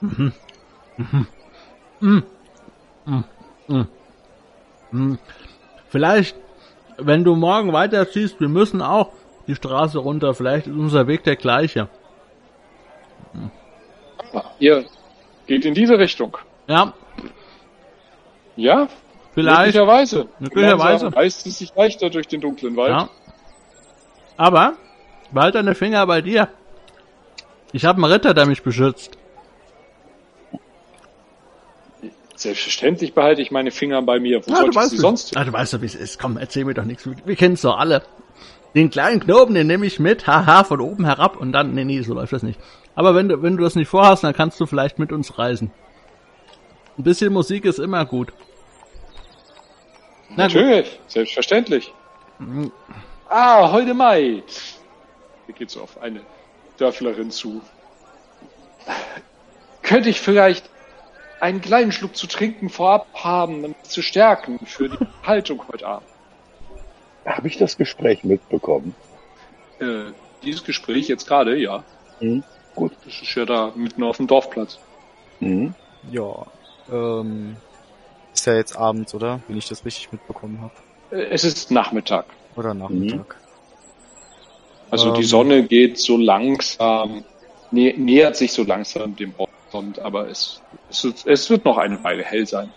Hm. 0.00 0.32
Vielleicht, 5.88 6.36
wenn 6.96 7.24
du 7.24 7.34
morgen 7.34 7.72
weiterziehst, 7.72 8.40
wir 8.40 8.48
müssen 8.48 8.82
auch 8.82 9.12
die 9.46 9.54
Straße 9.54 9.98
runter. 9.98 10.34
Vielleicht 10.34 10.68
ist 10.68 10.74
unser 10.74 11.08
Weg 11.08 11.24
der 11.24 11.36
gleiche. 11.36 11.88
Ihr 14.60 14.84
geht 15.46 15.64
in 15.64 15.74
diese 15.74 15.98
Richtung. 15.98 16.36
Ja, 16.68 16.92
Ja, 18.56 18.88
vielleicht. 19.42 19.58
möglicherweise. 19.74 20.28
Möglicherweise. 20.38 21.14
Reist 21.14 21.46
es 21.46 21.58
sich 21.58 21.72
leichter 21.74 22.10
durch 22.10 22.28
den 22.28 22.40
dunklen 22.40 22.76
Wald. 22.76 22.90
Ja. 22.90 23.08
Aber 24.36 24.74
behalt 25.32 25.54
deine 25.54 25.74
Finger 25.74 26.06
bei 26.06 26.20
dir. 26.20 26.48
Ich 27.72 27.84
habe 27.84 28.02
einen 28.02 28.12
Ritter, 28.12 28.34
der 28.34 28.46
mich 28.46 28.62
beschützt. 28.62 29.18
Selbstverständlich 32.36 33.14
behalte 33.14 33.42
ich 33.42 33.50
meine 33.50 33.72
Finger 33.72 34.00
bei 34.02 34.20
mir. 34.20 34.46
Wo 34.46 34.54
sollte 34.54 34.78
ich 34.78 34.84
sie 34.86 34.96
wie- 34.96 35.00
sonst 35.00 35.30
hin? 35.30 35.38
Ah, 35.38 35.44
du 35.44 35.52
weißt 35.52 35.74
doch, 35.74 35.80
wie 35.82 35.86
es 35.86 35.96
ist. 35.96 36.20
Komm, 36.20 36.36
erzähl 36.36 36.64
mir 36.64 36.74
doch 36.74 36.84
nichts. 36.84 37.04
Wir, 37.04 37.16
wir 37.24 37.36
kennen's 37.36 37.62
doch 37.62 37.78
alle. 37.78 38.02
Den 38.74 38.90
kleinen 38.90 39.18
Knoben, 39.18 39.54
den 39.54 39.66
nehme 39.66 39.86
ich 39.86 39.98
mit, 39.98 40.26
haha, 40.26 40.62
von 40.62 40.80
oben 40.80 41.04
herab 41.04 41.36
und 41.36 41.52
dann, 41.52 41.74
nee, 41.74 41.84
nee, 41.84 42.00
so 42.02 42.14
läuft 42.14 42.32
das 42.32 42.42
nicht. 42.44 42.60
Aber 42.94 43.14
wenn 43.14 43.28
du, 43.28 43.42
wenn 43.42 43.56
du 43.56 43.64
das 43.64 43.74
nicht 43.74 43.88
vorhast, 43.88 44.22
dann 44.22 44.34
kannst 44.34 44.60
du 44.60 44.66
vielleicht 44.66 44.98
mit 44.98 45.10
uns 45.10 45.38
reisen. 45.38 45.72
Ein 46.96 47.02
bisschen 47.02 47.32
Musik 47.32 47.64
ist 47.64 47.78
immer 47.78 48.04
gut. 48.04 48.32
Na 50.30 50.46
gut. 50.46 50.54
Natürlich, 50.54 51.00
selbstverständlich. 51.06 51.92
Ah, 53.28 53.72
heute 53.72 53.94
Mai. 53.94 54.42
Hier 55.46 55.54
geht 55.54 55.70
so 55.70 55.82
auf 55.82 56.00
eine 56.00 56.20
Dörflerin 56.78 57.30
zu. 57.30 57.60
Könnte 59.82 60.10
ich 60.10 60.20
vielleicht 60.20 60.68
einen 61.40 61.60
kleinen 61.60 61.92
Schluck 61.92 62.16
zu 62.16 62.26
trinken 62.26 62.68
vorab 62.68 63.06
haben, 63.14 63.64
um 63.64 63.70
mich 63.70 63.82
zu 63.84 64.02
stärken 64.02 64.58
für 64.66 64.88
die 64.88 64.98
Haltung 65.26 65.62
heute 65.68 65.86
Abend? 65.86 66.08
Habe 67.24 67.48
ich 67.48 67.58
das 67.58 67.76
Gespräch 67.76 68.24
mitbekommen? 68.24 68.94
Äh, 69.80 70.12
dieses 70.42 70.64
Gespräch 70.64 71.08
jetzt 71.08 71.26
gerade, 71.26 71.56
ja. 71.56 71.84
Mhm. 72.20 72.42
Gut. 72.74 72.92
Das 73.04 73.20
ist 73.20 73.34
ja 73.34 73.44
da 73.44 73.72
mitten 73.74 74.02
auf 74.02 74.18
dem 74.18 74.26
Dorfplatz. 74.26 74.78
Mhm. 75.40 75.74
Ja. 76.10 76.46
Ähm, 76.90 77.56
ist 78.38 78.46
ja 78.46 78.54
jetzt 78.54 78.76
abends, 78.76 79.14
oder? 79.14 79.40
Wenn 79.48 79.56
ich 79.56 79.68
das 79.68 79.84
richtig 79.84 80.12
mitbekommen 80.12 80.60
habe. 80.60 81.24
Es 81.30 81.44
ist 81.44 81.70
Nachmittag. 81.70 82.26
Oder 82.56 82.74
Nachmittag. 82.74 83.36
Also 84.90 85.12
die 85.12 85.20
Ähm. 85.22 85.26
Sonne 85.26 85.62
geht 85.64 85.98
so 85.98 86.16
langsam, 86.16 87.24
nä 87.70 87.94
nähert 87.96 88.36
sich 88.36 88.52
so 88.52 88.64
langsam 88.64 89.16
dem 89.16 89.34
Horizont, 89.36 89.98
aber 89.98 90.28
es, 90.28 90.62
es, 90.90 91.04
wird- 91.04 91.26
es 91.26 91.50
wird 91.50 91.64
noch 91.64 91.76
eine 91.78 92.02
Weile 92.04 92.22
hell 92.24 92.46
sein. 92.46 92.70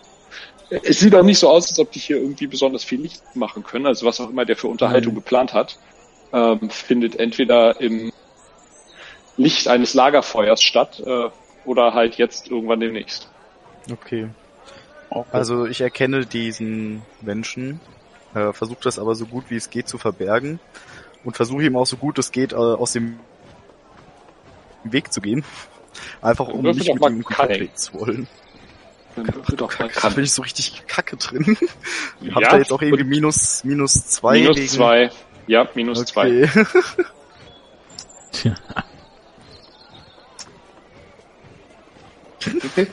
es 0.70 1.00
sieht 1.00 1.14
auch 1.14 1.22
nicht 1.22 1.38
so 1.38 1.48
aus, 1.50 1.68
als 1.68 1.78
ob 1.78 1.90
die 1.92 1.98
hier 1.98 2.16
irgendwie 2.16 2.46
besonders 2.46 2.82
viel 2.84 3.00
Licht 3.00 3.22
machen 3.34 3.62
können. 3.62 3.86
Also 3.86 4.06
was 4.06 4.20
auch 4.20 4.30
immer 4.30 4.44
der 4.44 4.56
für 4.56 4.68
Unterhaltung 4.68 5.12
Mhm. 5.12 5.16
geplant 5.16 5.52
hat, 5.52 5.78
ähm, 6.32 6.70
findet 6.70 7.16
entweder 7.16 7.80
im 7.80 8.10
Licht 9.36 9.68
eines 9.68 9.92
Lagerfeuers 9.94 10.62
statt 10.62 11.02
äh, 11.04 11.28
oder 11.66 11.94
halt 11.94 12.16
jetzt 12.16 12.50
irgendwann 12.50 12.80
demnächst. 12.80 13.28
Okay. 13.90 14.28
Also 15.30 15.66
ich 15.66 15.80
erkenne 15.80 16.26
diesen 16.26 17.02
Menschen, 17.20 17.80
äh, 18.34 18.52
versuche 18.52 18.80
das 18.82 18.98
aber 18.98 19.14
so 19.14 19.26
gut 19.26 19.44
wie 19.48 19.56
es 19.56 19.70
geht 19.70 19.88
zu 19.88 19.98
verbergen 19.98 20.58
und 21.24 21.36
versuche 21.36 21.64
ihm 21.64 21.76
auch 21.76 21.86
so 21.86 21.96
gut 21.96 22.18
es 22.18 22.32
geht 22.32 22.52
äh, 22.52 22.56
aus 22.56 22.92
dem 22.92 23.18
Weg 24.84 25.12
zu 25.12 25.20
gehen. 25.20 25.44
Einfach 26.20 26.48
um 26.48 26.62
nicht 26.62 26.78
mit 26.78 26.88
ihm 26.88 27.16
in 27.18 27.24
Kontakt 27.24 27.78
zu 27.78 27.94
wollen. 27.94 28.26
Dann 29.14 29.34
würfel 29.34 29.56
doch 29.56 29.78
mal 29.78 29.88
Gerade 29.88 30.14
bin 30.14 30.24
ich 30.24 30.32
so 30.32 30.42
richtig 30.42 30.86
kacke 30.86 31.16
drin. 31.16 31.56
Hab 32.32 32.42
Ja, 32.42 32.50
da 32.50 32.58
jetzt 32.58 32.72
auch 32.72 32.80
irgendwie 32.80 33.04
minus, 33.04 33.62
minus 33.64 34.06
zwei 34.06 34.40
minus 34.40 34.56
wegen- 34.56 34.68
zwei. 34.68 35.10
Ja, 35.46 35.68
minus 35.74 36.04
zwei. 36.06 36.48
Okay. 42.64 42.86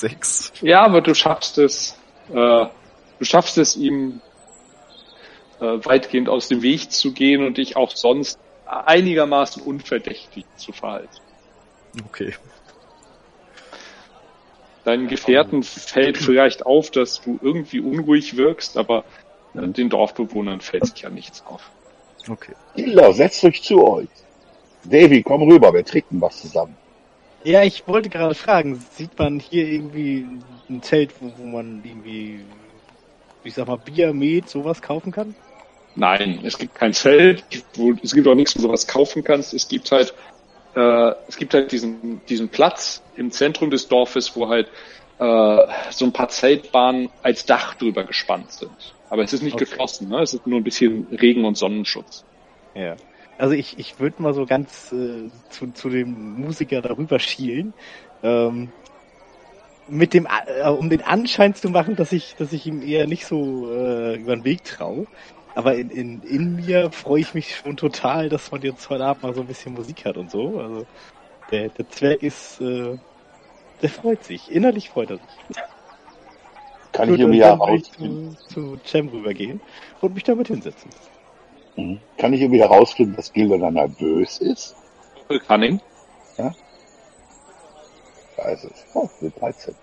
Sechs. 0.00 0.52
Ja, 0.60 0.82
aber 0.82 1.00
du 1.00 1.14
schaffst 1.14 1.58
es, 1.58 1.96
äh, 2.28 2.34
du 2.34 3.24
schaffst 3.24 3.56
es 3.58 3.76
ihm 3.76 4.20
äh, 5.60 5.64
weitgehend 5.64 6.28
aus 6.28 6.48
dem 6.48 6.62
Weg 6.62 6.90
zu 6.92 7.12
gehen 7.12 7.46
und 7.46 7.56
dich 7.56 7.76
auch 7.76 7.90
sonst 7.90 8.38
einigermaßen 8.66 9.62
unverdächtig 9.62 10.44
zu 10.56 10.72
verhalten. 10.72 11.16
Okay. 12.04 12.34
Deinen 14.84 15.08
Gefährten 15.08 15.62
fällt 15.62 16.18
vielleicht 16.18 16.66
auf, 16.66 16.90
dass 16.90 17.20
du 17.22 17.38
irgendwie 17.42 17.80
unruhig 17.80 18.36
wirkst, 18.36 18.76
aber 18.76 19.04
äh, 19.54 19.66
den 19.66 19.88
Dorfbewohnern 19.88 20.60
fällt 20.60 20.86
sich 20.86 21.02
ja 21.02 21.10
nichts 21.10 21.42
auf. 21.46 21.70
Okay. 22.28 22.54
Killer, 22.74 23.12
setzt 23.12 23.42
euch 23.44 23.62
zu 23.62 23.82
euch. 23.82 24.08
Davy, 24.84 25.22
komm 25.22 25.42
rüber, 25.42 25.72
wir 25.72 25.84
trinken 25.84 26.20
was 26.20 26.40
zusammen. 26.40 26.76
Ja, 27.46 27.62
ich 27.62 27.86
wollte 27.86 28.08
gerade 28.08 28.34
fragen, 28.34 28.74
sieht 28.74 29.16
man 29.20 29.38
hier 29.38 29.68
irgendwie 29.68 30.26
ein 30.68 30.82
Zelt, 30.82 31.12
wo, 31.20 31.30
wo 31.38 31.46
man 31.46 31.80
irgendwie, 31.84 32.44
ich 33.44 33.54
sag 33.54 33.68
mal, 33.68 33.76
Bier, 33.76 34.12
Met, 34.12 34.48
sowas 34.48 34.82
kaufen 34.82 35.12
kann? 35.12 35.32
Nein, 35.94 36.40
es 36.44 36.58
gibt 36.58 36.74
kein 36.74 36.92
Zelt, 36.92 37.44
wo, 37.76 37.92
es 38.02 38.12
gibt 38.12 38.26
auch 38.26 38.34
nichts, 38.34 38.58
wo 38.58 38.62
du 38.62 38.72
was 38.72 38.88
kaufen 38.88 39.22
kannst. 39.22 39.54
Es 39.54 39.68
gibt 39.68 39.92
halt, 39.92 40.12
äh, 40.74 41.12
es 41.28 41.36
gibt 41.36 41.54
halt 41.54 41.70
diesen, 41.70 42.20
diesen 42.26 42.48
Platz 42.48 43.00
im 43.14 43.30
Zentrum 43.30 43.70
des 43.70 43.86
Dorfes, 43.86 44.34
wo 44.34 44.48
halt 44.48 44.66
äh, 45.18 45.66
so 45.92 46.04
ein 46.04 46.12
paar 46.12 46.28
Zeltbahnen 46.28 47.10
als 47.22 47.46
Dach 47.46 47.74
drüber 47.76 48.02
gespannt 48.02 48.50
sind. 48.50 48.96
Aber 49.08 49.22
es 49.22 49.32
ist 49.32 49.42
nicht 49.42 49.54
Okay. 49.54 49.66
geschlossen, 49.66 50.08
ne? 50.08 50.20
Es 50.20 50.34
ist 50.34 50.48
nur 50.48 50.58
ein 50.58 50.64
bisschen 50.64 51.06
Regen- 51.12 51.44
und 51.44 51.56
Sonnenschutz. 51.56 52.24
Ja. 52.74 52.96
Also 53.38 53.54
ich, 53.54 53.78
ich 53.78 54.00
würde 54.00 54.22
mal 54.22 54.34
so 54.34 54.46
ganz 54.46 54.92
äh, 54.92 55.28
zu, 55.50 55.72
zu 55.72 55.90
dem 55.90 56.40
Musiker 56.40 56.80
darüber 56.80 57.18
schielen. 57.18 57.74
Ähm, 58.22 58.70
mit 59.88 60.14
dem, 60.14 60.26
äh, 60.26 60.68
um 60.68 60.90
den 60.90 61.02
Anschein 61.02 61.54
zu 61.54 61.70
machen, 61.70 61.96
dass 61.96 62.12
ich, 62.12 62.34
dass 62.36 62.52
ich 62.52 62.66
ihm 62.66 62.82
eher 62.82 63.06
nicht 63.06 63.26
so 63.26 63.70
äh, 63.70 64.16
über 64.16 64.34
den 64.34 64.44
Weg 64.44 64.64
traue. 64.64 65.06
Aber 65.54 65.74
in, 65.74 65.90
in, 65.90 66.22
in 66.22 66.56
mir 66.56 66.90
freue 66.90 67.20
ich 67.20 67.34
mich 67.34 67.56
schon 67.56 67.76
total, 67.76 68.28
dass 68.28 68.50
man 68.50 68.62
jetzt 68.62 68.90
heute 68.90 69.04
Abend 69.04 69.22
mal 69.22 69.34
so 69.34 69.40
ein 69.42 69.46
bisschen 69.46 69.74
Musik 69.74 70.04
hat 70.04 70.16
und 70.16 70.30
so. 70.30 70.58
Also 70.58 70.86
der, 71.50 71.68
der 71.68 71.88
Zwerg 71.88 72.22
ist, 72.22 72.60
äh, 72.60 72.98
der 73.80 73.88
freut 73.88 74.24
sich. 74.24 74.50
Innerlich 74.50 74.90
freut 74.90 75.10
er 75.10 75.16
sich. 75.16 75.56
Kann 76.92 77.08
Gut, 77.08 77.20
ich 77.20 77.26
will 77.26 77.34
ich 77.34 77.40
herausfinden, 77.40 78.36
zu, 78.48 78.76
zu 78.76 78.80
Cem 78.84 79.08
rübergehen 79.08 79.60
und 80.00 80.14
mich 80.14 80.24
damit 80.24 80.48
hinsetzen. 80.48 80.90
Mhm. 81.76 82.00
kann 82.16 82.32
ich 82.32 82.40
irgendwie 82.40 82.60
herausfinden, 82.60 83.16
dass 83.16 83.32
Gilder 83.32 83.58
dann 83.58 83.74
nervös 83.74 84.38
ist? 84.38 84.74
Cunning. 85.46 85.80
Da 88.36 88.50
ist 88.50 88.64
es. 88.64 88.84
Oh, 88.94 89.08
eine 89.20 89.30
13. 89.30 89.74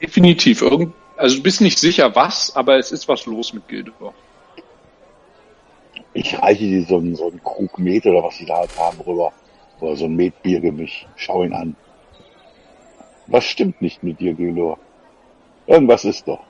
Definitiv. 0.00 0.62
Irgend, 0.62 0.94
also 1.16 1.36
du 1.36 1.42
bist 1.42 1.60
nicht 1.60 1.78
sicher 1.78 2.14
was, 2.14 2.54
aber 2.56 2.78
es 2.78 2.92
ist 2.92 3.08
was 3.08 3.26
los 3.26 3.52
mit 3.52 3.68
Gildor. 3.68 4.14
Ich 6.12 6.40
reiche 6.40 6.64
dir 6.64 6.84
so 6.84 6.96
einen, 6.96 7.14
so 7.14 7.28
einen 7.28 7.42
Krug 7.42 7.78
Met 7.78 8.06
oder 8.06 8.22
was 8.22 8.36
sie 8.36 8.46
da 8.46 8.56
halt 8.56 8.78
haben 8.78 9.00
rüber. 9.00 9.32
Oder 9.80 9.96
so 9.96 10.06
ein 10.06 10.16
Metbiergemisch. 10.16 11.06
Schau 11.16 11.44
ihn 11.44 11.52
an. 11.52 11.76
Was 13.26 13.44
stimmt 13.44 13.82
nicht 13.82 14.02
mit 14.02 14.20
dir, 14.20 14.32
Gilor? 14.32 14.78
Irgendwas 15.66 16.04
ist 16.04 16.26
doch. 16.26 16.40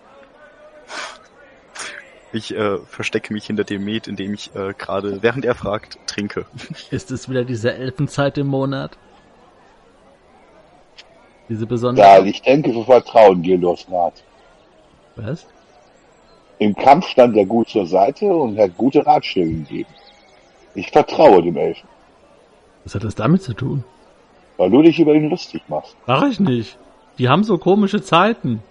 Ich 2.36 2.54
äh, 2.54 2.76
verstecke 2.86 3.32
mich 3.32 3.46
hinter 3.46 3.64
dem 3.64 3.84
Met, 3.86 4.08
indem 4.08 4.34
ich 4.34 4.54
äh, 4.54 4.74
gerade, 4.76 5.22
während 5.22 5.46
er 5.46 5.54
fragt, 5.54 5.98
trinke. 6.06 6.44
Ist 6.90 7.10
es 7.10 7.30
wieder 7.30 7.44
diese 7.44 7.72
Elfenzeit 7.72 8.36
im 8.36 8.48
Monat? 8.48 8.98
Diese 11.48 11.64
besondere. 11.66 12.04
Ja, 12.06 12.22
ich 12.22 12.42
denke, 12.42 12.74
wir 12.74 12.84
vertrauen 12.84 13.40
Gildors 13.40 13.86
Rat. 13.90 14.22
Was? 15.14 15.46
Im 16.58 16.74
Kampf 16.74 17.06
stand 17.08 17.34
er 17.36 17.46
gut 17.46 17.70
zur 17.70 17.86
Seite 17.86 18.26
und 18.26 18.58
hat 18.58 18.76
gute 18.76 19.06
Ratschläge 19.06 19.54
gegeben. 19.54 19.90
Ich 20.74 20.90
vertraue 20.90 21.42
dem 21.42 21.56
Elfen, 21.56 21.88
Was 22.84 22.94
hat 22.94 23.04
das 23.04 23.14
damit 23.14 23.42
zu 23.42 23.54
tun? 23.54 23.82
weil 24.58 24.70
du 24.70 24.80
dich 24.82 24.98
über 24.98 25.14
ihn 25.14 25.28
lustig 25.30 25.62
machst. 25.68 25.94
Mach 26.06 26.26
ich 26.26 26.40
nicht. 26.40 26.78
Die 27.18 27.28
haben 27.28 27.44
so 27.44 27.58
komische 27.58 28.02
Zeiten. 28.02 28.62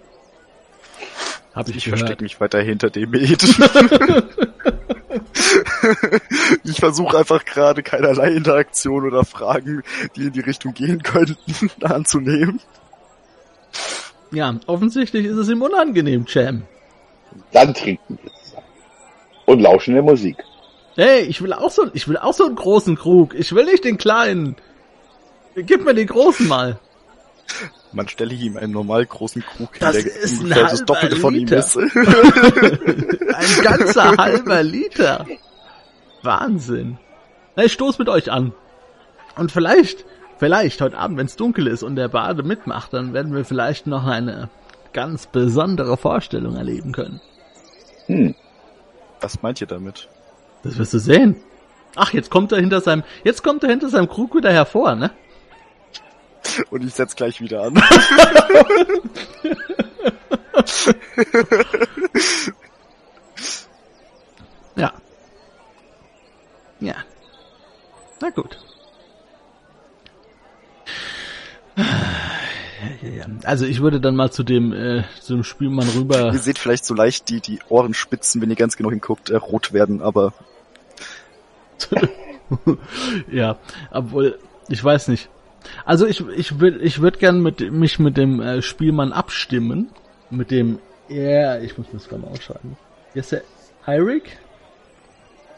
Hab 1.56 1.68
ich, 1.70 1.76
Ich 1.76 1.88
verstecke 1.88 2.22
mich 2.22 2.38
weiter 2.38 2.60
hinter 2.60 2.90
dem 2.90 3.08
Met. 3.10 3.42
ich 6.64 6.76
versuche 6.76 7.16
einfach 7.16 7.46
gerade 7.46 7.82
keinerlei 7.82 8.32
Interaktion 8.32 9.06
oder 9.06 9.24
Fragen, 9.24 9.82
die 10.14 10.26
in 10.26 10.32
die 10.32 10.40
Richtung 10.40 10.74
gehen 10.74 11.02
könnten, 11.02 11.70
anzunehmen. 11.82 12.60
Ja, 14.32 14.54
offensichtlich 14.66 15.24
ist 15.24 15.38
es 15.38 15.48
ihm 15.48 15.62
unangenehm, 15.62 16.26
Cem. 16.26 16.64
Dann 17.52 17.72
trinken 17.72 18.18
wir 18.22 18.30
zusammen. 18.34 18.66
Und 19.46 19.60
lauschen 19.60 19.94
der 19.94 20.02
Musik. 20.02 20.36
Hey, 20.94 21.22
ich 21.22 21.40
will 21.40 21.54
auch 21.54 21.70
so, 21.70 21.88
ich 21.94 22.06
will 22.06 22.18
auch 22.18 22.34
so 22.34 22.44
einen 22.44 22.56
großen 22.56 22.96
Krug. 22.96 23.34
Ich 23.34 23.54
will 23.54 23.64
nicht 23.64 23.84
den 23.84 23.96
kleinen. 23.96 24.56
Gib 25.54 25.86
mir 25.86 25.94
den 25.94 26.08
großen 26.08 26.48
mal. 26.48 26.78
Man 27.96 28.08
stelle 28.08 28.34
ihm 28.34 28.58
einen 28.58 28.72
normal 28.74 29.06
großen 29.06 29.42
Krug 29.42 29.70
hin, 29.72 29.80
Das 29.80 29.96
der 29.96 30.04
ist 30.04 30.34
ein 30.34 30.44
ungefähr 30.44 30.62
das 30.64 30.72
halber 30.72 30.84
Doppelte 30.84 31.16
von 31.16 31.34
ihm 31.34 31.40
Liter. 31.40 31.56
ist. 31.56 31.76
Ein 33.36 33.62
ganzer 33.62 34.16
halber 34.18 34.62
Liter. 34.62 35.26
Wahnsinn. 36.22 36.98
Na, 37.56 37.64
ich 37.64 37.72
stoß 37.72 37.98
mit 37.98 38.10
euch 38.10 38.30
an. 38.30 38.52
Und 39.36 39.50
vielleicht, 39.50 40.04
vielleicht 40.38 40.82
heute 40.82 40.98
Abend, 40.98 41.16
wenn 41.16 41.24
es 41.24 41.36
dunkel 41.36 41.66
ist 41.68 41.82
und 41.82 41.96
der 41.96 42.08
Bade 42.08 42.42
mitmacht, 42.42 42.92
dann 42.92 43.14
werden 43.14 43.34
wir 43.34 43.46
vielleicht 43.46 43.86
noch 43.86 44.04
eine 44.06 44.50
ganz 44.92 45.26
besondere 45.26 45.96
Vorstellung 45.96 46.54
erleben 46.56 46.92
können. 46.92 47.22
Hm. 48.08 48.34
Was 49.22 49.40
meint 49.40 49.62
ihr 49.62 49.66
damit? 49.66 50.06
Das 50.64 50.76
wirst 50.76 50.92
du 50.92 50.98
sehen. 50.98 51.36
Ach, 51.94 52.12
jetzt 52.12 52.30
kommt 52.30 52.52
er 52.52 52.58
hinter 52.58 52.82
seinem, 52.82 53.04
jetzt 53.24 53.42
kommt 53.42 53.64
er 53.64 53.70
hinter 53.70 53.88
seinem 53.88 54.08
Krug 54.08 54.34
wieder 54.36 54.52
hervor, 54.52 54.96
ne? 54.96 55.12
Und 56.70 56.84
ich 56.84 56.94
setz 56.94 57.16
gleich 57.16 57.40
wieder 57.40 57.62
an. 57.62 57.82
Ja. 64.76 64.92
Ja. 66.80 66.94
Na 68.20 68.30
gut. 68.30 68.58
Also 73.44 73.64
ich 73.66 73.80
würde 73.80 74.00
dann 74.00 74.16
mal 74.16 74.30
zu 74.30 74.42
dem, 74.42 74.72
äh, 74.72 75.04
zu 75.20 75.34
dem 75.34 75.44
Spielmann 75.44 75.88
rüber. 75.88 76.32
Ihr 76.32 76.38
seht 76.38 76.58
vielleicht 76.58 76.84
so 76.84 76.94
leicht 76.94 77.28
die, 77.28 77.40
die 77.40 77.58
Ohrenspitzen, 77.68 78.40
wenn 78.40 78.50
ihr 78.50 78.56
ganz 78.56 78.76
genau 78.76 78.90
hinguckt, 78.90 79.30
äh, 79.30 79.36
rot 79.36 79.72
werden, 79.72 80.02
aber 80.02 80.32
ja, 83.30 83.58
obwohl, 83.90 84.38
ich 84.68 84.82
weiß 84.82 85.08
nicht. 85.08 85.28
Also 85.84 86.06
ich, 86.06 86.26
ich 86.36 86.60
würde 86.60 86.78
ich 86.78 87.00
würd 87.00 87.18
gern 87.18 87.42
mit, 87.42 87.72
mich 87.72 87.98
mit 87.98 88.16
dem 88.16 88.40
äh, 88.40 88.62
Spielmann 88.62 89.12
abstimmen. 89.12 89.90
Mit 90.30 90.50
dem, 90.50 90.78
ja, 91.08 91.58
ich 91.58 91.76
muss 91.78 91.86
das 91.92 92.08
gerade 92.08 92.22
mal 92.22 92.28
ausschreiben. 92.28 92.76
Wie 93.12 93.20
ist 93.20 93.32
der? 93.32 93.42
Hyrick? 93.84 94.38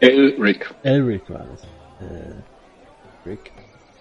Elric. 0.01 0.75
Elric 0.83 1.29
war 1.31 1.47
das. 1.51 1.63
Äh, 1.63 3.29
Rick. 3.29 3.53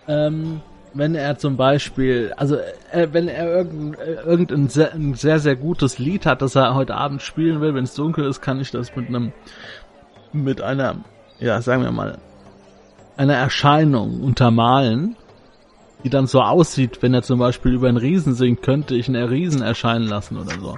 Ähm, 0.07 0.61
wenn 0.93 1.15
er 1.15 1.37
zum 1.37 1.57
Beispiel, 1.57 2.33
also 2.37 2.57
äh, 2.91 3.07
wenn 3.11 3.27
er 3.27 3.47
irgendein, 3.47 3.93
äh, 3.99 4.13
irgendein 4.21 4.67
sehr, 4.67 4.93
ein 4.93 5.13
sehr, 5.13 5.39
sehr 5.39 5.55
gutes 5.55 5.99
Lied 5.99 6.25
hat, 6.25 6.41
das 6.41 6.55
er 6.55 6.75
heute 6.75 6.95
Abend 6.95 7.21
spielen 7.21 7.61
will, 7.61 7.73
wenn 7.73 7.83
es 7.83 7.95
dunkel 7.95 8.25
ist, 8.25 8.41
kann 8.41 8.59
ich 8.59 8.71
das 8.71 8.95
mit 8.95 9.07
einem, 9.07 9.31
mit 10.33 10.61
einer, 10.61 10.97
ja, 11.39 11.61
sagen 11.61 11.83
wir 11.83 11.91
mal, 11.91 12.17
einer 13.15 13.35
Erscheinung 13.35 14.21
untermalen, 14.21 15.15
die 16.03 16.09
dann 16.09 16.27
so 16.27 16.41
aussieht, 16.41 17.01
wenn 17.01 17.13
er 17.13 17.23
zum 17.23 17.39
Beispiel 17.39 17.73
über 17.73 17.87
einen 17.87 17.97
Riesen 17.97 18.33
singt, 18.33 18.61
könnte 18.61 18.95
ich 18.95 19.07
einen 19.07 19.27
Riesen 19.27 19.61
erscheinen 19.61 20.07
lassen 20.07 20.37
oder 20.37 20.51
so. 20.59 20.77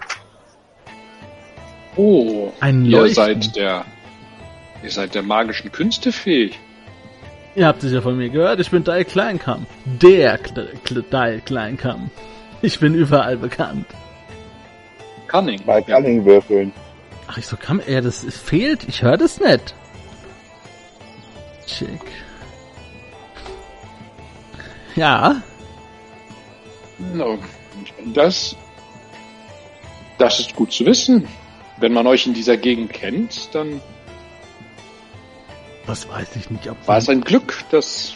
Oh, 1.95 2.51
Ein 2.59 2.85
ihr 2.85 2.91
Leuchten. 2.91 3.15
seid 3.15 3.55
der, 3.55 3.85
ihr 4.83 4.91
seid 4.91 5.15
der 5.15 5.23
magischen 5.23 5.71
Künste 5.71 6.11
fähig. 6.11 6.57
Ihr 7.55 7.67
habt 7.67 7.83
es 7.83 7.91
ja 7.91 7.99
von 8.01 8.15
mir 8.17 8.29
gehört, 8.29 8.59
ich 8.59 8.69
bin 8.71 8.83
Dai 8.83 9.03
Kleinkamm. 9.03 9.65
Der 9.85 10.37
Kle 10.37 10.69
Kle 10.85 11.03
Dai 11.09 11.41
Kleinkamm. 11.43 12.09
Ich 12.61 12.79
bin 12.79 12.93
überall 12.93 13.37
bekannt. 13.37 13.85
Cunning. 15.27 15.61
Bei. 15.65 15.81
Cunning 15.81 16.23
würfeln. 16.25 16.71
Ach, 17.27 17.37
ich 17.37 17.45
so 17.47 17.57
kann, 17.57 17.81
ja, 17.87 18.01
das 18.01 18.23
fehlt, 18.23 18.87
ich 18.87 19.03
höre 19.03 19.17
das 19.17 19.39
nicht. 19.39 19.75
Schick. 21.67 22.01
Ja, 24.95 25.41
No, 27.13 27.39
das, 28.13 28.55
das 30.17 30.39
ist 30.39 30.55
gut 30.55 30.71
zu 30.71 30.85
wissen. 30.85 31.27
Wenn 31.77 31.93
man 31.93 32.07
euch 32.07 32.27
in 32.27 32.33
dieser 32.33 32.57
Gegend 32.57 32.91
kennt, 32.91 33.55
dann 33.55 33.81
das 35.87 36.07
weiß 36.07 36.35
ich 36.35 36.49
nicht, 36.51 36.69
ob 36.69 36.87
war 36.87 36.97
es 36.97 37.09
ein 37.09 37.21
Glück, 37.21 37.63
dass 37.71 38.13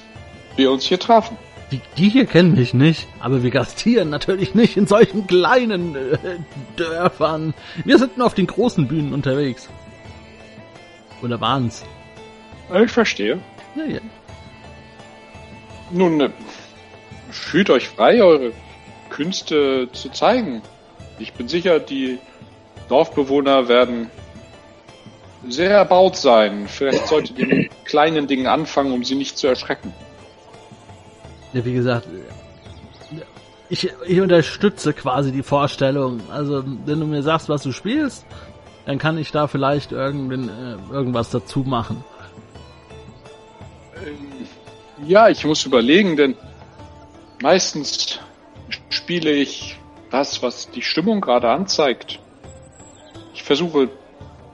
wir 0.58 0.70
uns 0.70 0.86
hier 0.86 1.00
trafen. 1.00 1.38
die, 1.72 1.82
die 1.98 2.10
hier 2.10 2.26
kennen 2.26 2.54
mich 2.54 2.74
nicht, 2.74 3.08
aber 3.20 3.42
wir 3.42 3.50
gastieren 3.50 4.10
natürlich 4.10 4.54
nicht 4.54 4.78
in 4.78 4.86
solchen 4.86 5.26
kleinen 5.26 5.96
äh, 5.96 6.18
Dörfern. 6.76 7.56
Wir 7.84 7.98
sind 7.98 8.18
nur 8.18 8.28
auf 8.28 8.36
den 8.36 8.48
großen 8.48 8.88
Bühnen 8.88 9.14
unterwegs. 9.14 9.70
Oder 11.24 11.40
waren's? 11.42 11.84
Ich 12.84 12.92
verstehe. 12.92 13.40
Ja, 13.76 13.86
ja. 13.86 14.02
Nun, 15.90 16.20
äh, 16.20 16.30
fühlt 17.34 17.70
euch 17.70 17.90
frei, 17.90 18.24
eure 18.24 18.52
Künste 19.10 19.90
zu 19.92 20.10
zeigen. 20.10 20.62
Ich 21.20 21.34
bin 21.34 21.48
sicher, 21.48 21.80
die 21.80 22.20
Dorfbewohner 22.90 23.68
werden 23.68 24.10
sehr 25.48 25.72
erbaut 25.72 26.16
sein. 26.16 26.68
Vielleicht 26.68 27.08
solltet 27.08 27.38
ihr 27.38 27.48
mit 27.48 27.72
kleinen 27.86 28.28
Dingen 28.28 28.48
anfangen, 28.48 28.92
um 28.92 29.04
sie 29.04 29.16
nicht 29.16 29.38
zu 29.38 29.48
erschrecken. 29.48 29.94
Ja, 31.54 31.64
wie 31.66 31.74
gesagt, 31.74 32.08
ich, 33.70 33.92
ich 34.06 34.22
unterstütze 34.22 34.94
quasi 34.94 35.32
die 35.32 35.44
Vorstellung. 35.44 36.22
Also, 36.32 36.64
wenn 36.86 37.00
du 37.00 37.06
mir 37.06 37.24
sagst, 37.24 37.50
was 37.50 37.64
du 37.64 37.72
spielst, 37.72 38.26
dann 38.86 38.98
kann 38.98 39.18
ich 39.18 39.32
da 39.32 39.48
vielleicht 39.48 39.92
irgendein, 39.92 40.50
äh, 40.50 40.94
irgendwas 40.94 41.30
dazu 41.30 41.60
machen. 41.60 42.04
Ähm, 44.06 44.48
Ja, 45.08 45.30
ich 45.30 45.46
muss 45.46 45.66
überlegen, 45.66 46.16
denn 46.18 46.36
meistens 47.44 48.20
spiele 48.90 49.32
ich 49.32 49.78
das, 50.10 50.42
was 50.42 50.72
die 50.72 50.82
Stimmung 50.82 51.20
gerade 51.20 51.50
anzeigt. 51.50 52.20
Ich 53.34 53.44
versuche 53.44 53.90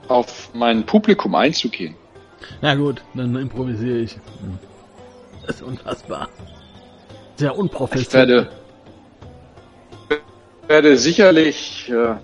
auf 0.08 0.50
mein 0.54 0.84
Publikum 0.84 1.36
einzugehen. 1.36 1.94
Na 2.60 2.74
gut, 2.74 3.02
dann 3.14 3.36
improvisiere 3.36 3.98
ich. 3.98 4.18
Das 5.46 5.56
ist 5.56 5.62
unfassbar. 5.62 6.28
Sehr 7.36 7.52
Ich 7.52 7.58
unprofessionell. 7.58 8.48
werde, 10.08 10.22
werde 10.66 10.96
sicherlich 10.96 11.88
äh, 11.90 12.16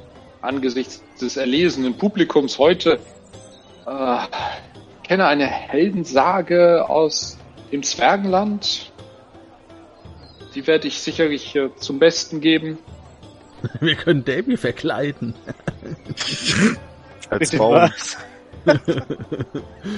angesichts 0.42 1.02
des 1.20 1.36
erlesenen 1.36 1.96
Publikums 1.96 2.58
heute 2.58 2.98
äh, 3.86 4.18
kenne 5.04 5.26
eine 5.26 5.46
Heldensage 5.46 6.88
aus 6.88 7.38
dem 7.70 7.84
Zwergenland. 7.84 8.90
Die 10.56 10.66
werde 10.66 10.88
ich 10.88 11.00
sicherlich 11.00 11.54
äh, 11.54 11.68
zum 11.76 11.98
Besten 11.98 12.40
geben. 12.40 12.78
Wir 13.80 13.94
können 13.94 14.24
Davy 14.24 14.56
verkleiden. 14.56 15.34
Als 17.30 17.50
Baum. 17.56 17.74
was? 17.74 18.16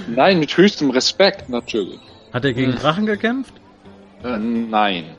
Nein, 0.09 0.41
mit 0.41 0.55
höchstem 0.57 0.91
Respekt 0.91 1.49
natürlich. 1.49 2.01
Hat 2.33 2.45
er 2.45 2.53
gegen 2.53 2.73
Hm. 2.73 2.79
Drachen 2.81 3.07
gekämpft? 3.07 3.55
Äh, 4.25 4.37
nein. 4.37 5.17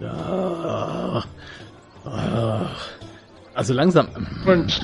Ja. 0.00 1.24
Also 3.54 3.74
langsam. 3.74 4.08
Und 4.46 4.80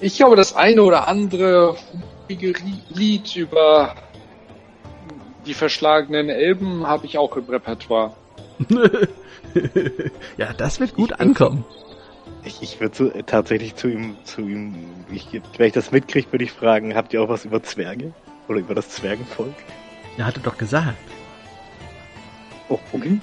ich 0.00 0.16
glaube, 0.16 0.36
das 0.36 0.54
eine 0.54 0.82
oder 0.82 1.08
andere 1.08 1.76
Lied 2.28 3.34
über 3.34 3.96
die 5.44 5.54
verschlagenen 5.54 6.28
Elben 6.28 6.86
habe 6.86 7.06
ich 7.06 7.18
auch 7.18 7.36
im 7.36 7.46
Repertoire. 7.46 8.14
ja, 10.36 10.52
das 10.52 10.80
wird 10.80 10.94
gut 10.94 11.20
ankommen. 11.20 11.64
Ich, 12.44 12.62
ich 12.62 12.80
würde 12.80 12.96
so, 12.96 13.10
äh, 13.10 13.22
tatsächlich 13.24 13.74
zu 13.74 13.88
ihm, 13.88 14.16
zu 14.24 14.42
ihm, 14.42 14.74
ich, 15.10 15.28
wenn 15.56 15.66
ich 15.66 15.72
das 15.72 15.90
mitkriege, 15.90 16.30
würde 16.32 16.44
ich 16.44 16.52
fragen, 16.52 16.94
habt 16.94 17.12
ihr 17.12 17.22
auch 17.22 17.28
was 17.28 17.44
über 17.44 17.62
Zwerge? 17.62 18.12
Oder 18.48 18.60
über 18.60 18.74
das 18.74 18.90
Zwergenvolk? 18.90 19.54
Er 20.16 20.26
hatte 20.26 20.40
doch 20.40 20.56
gesagt. 20.56 20.96
Oh, 22.68 22.78
okay. 22.92 23.18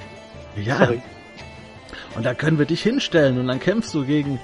Ja. 0.55 0.77
Sorry. 0.77 1.01
Und 2.15 2.25
da 2.25 2.34
können 2.34 2.59
wir 2.59 2.65
dich 2.65 2.84
hinstellen 2.84 3.39
und 3.39 3.47
dann 3.47 3.59
kämpfst 3.59 3.93
du 3.93 4.05
gegen, 4.05 4.39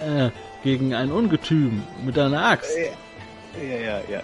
äh, 0.00 0.30
gegen 0.62 0.94
ein 0.94 1.12
Ungetüm 1.12 1.82
mit 2.04 2.16
deiner 2.16 2.46
Axt. 2.46 2.70
Ja, 2.76 3.76
ja, 3.76 3.98
ja, 3.98 4.02
ja. 4.08 4.22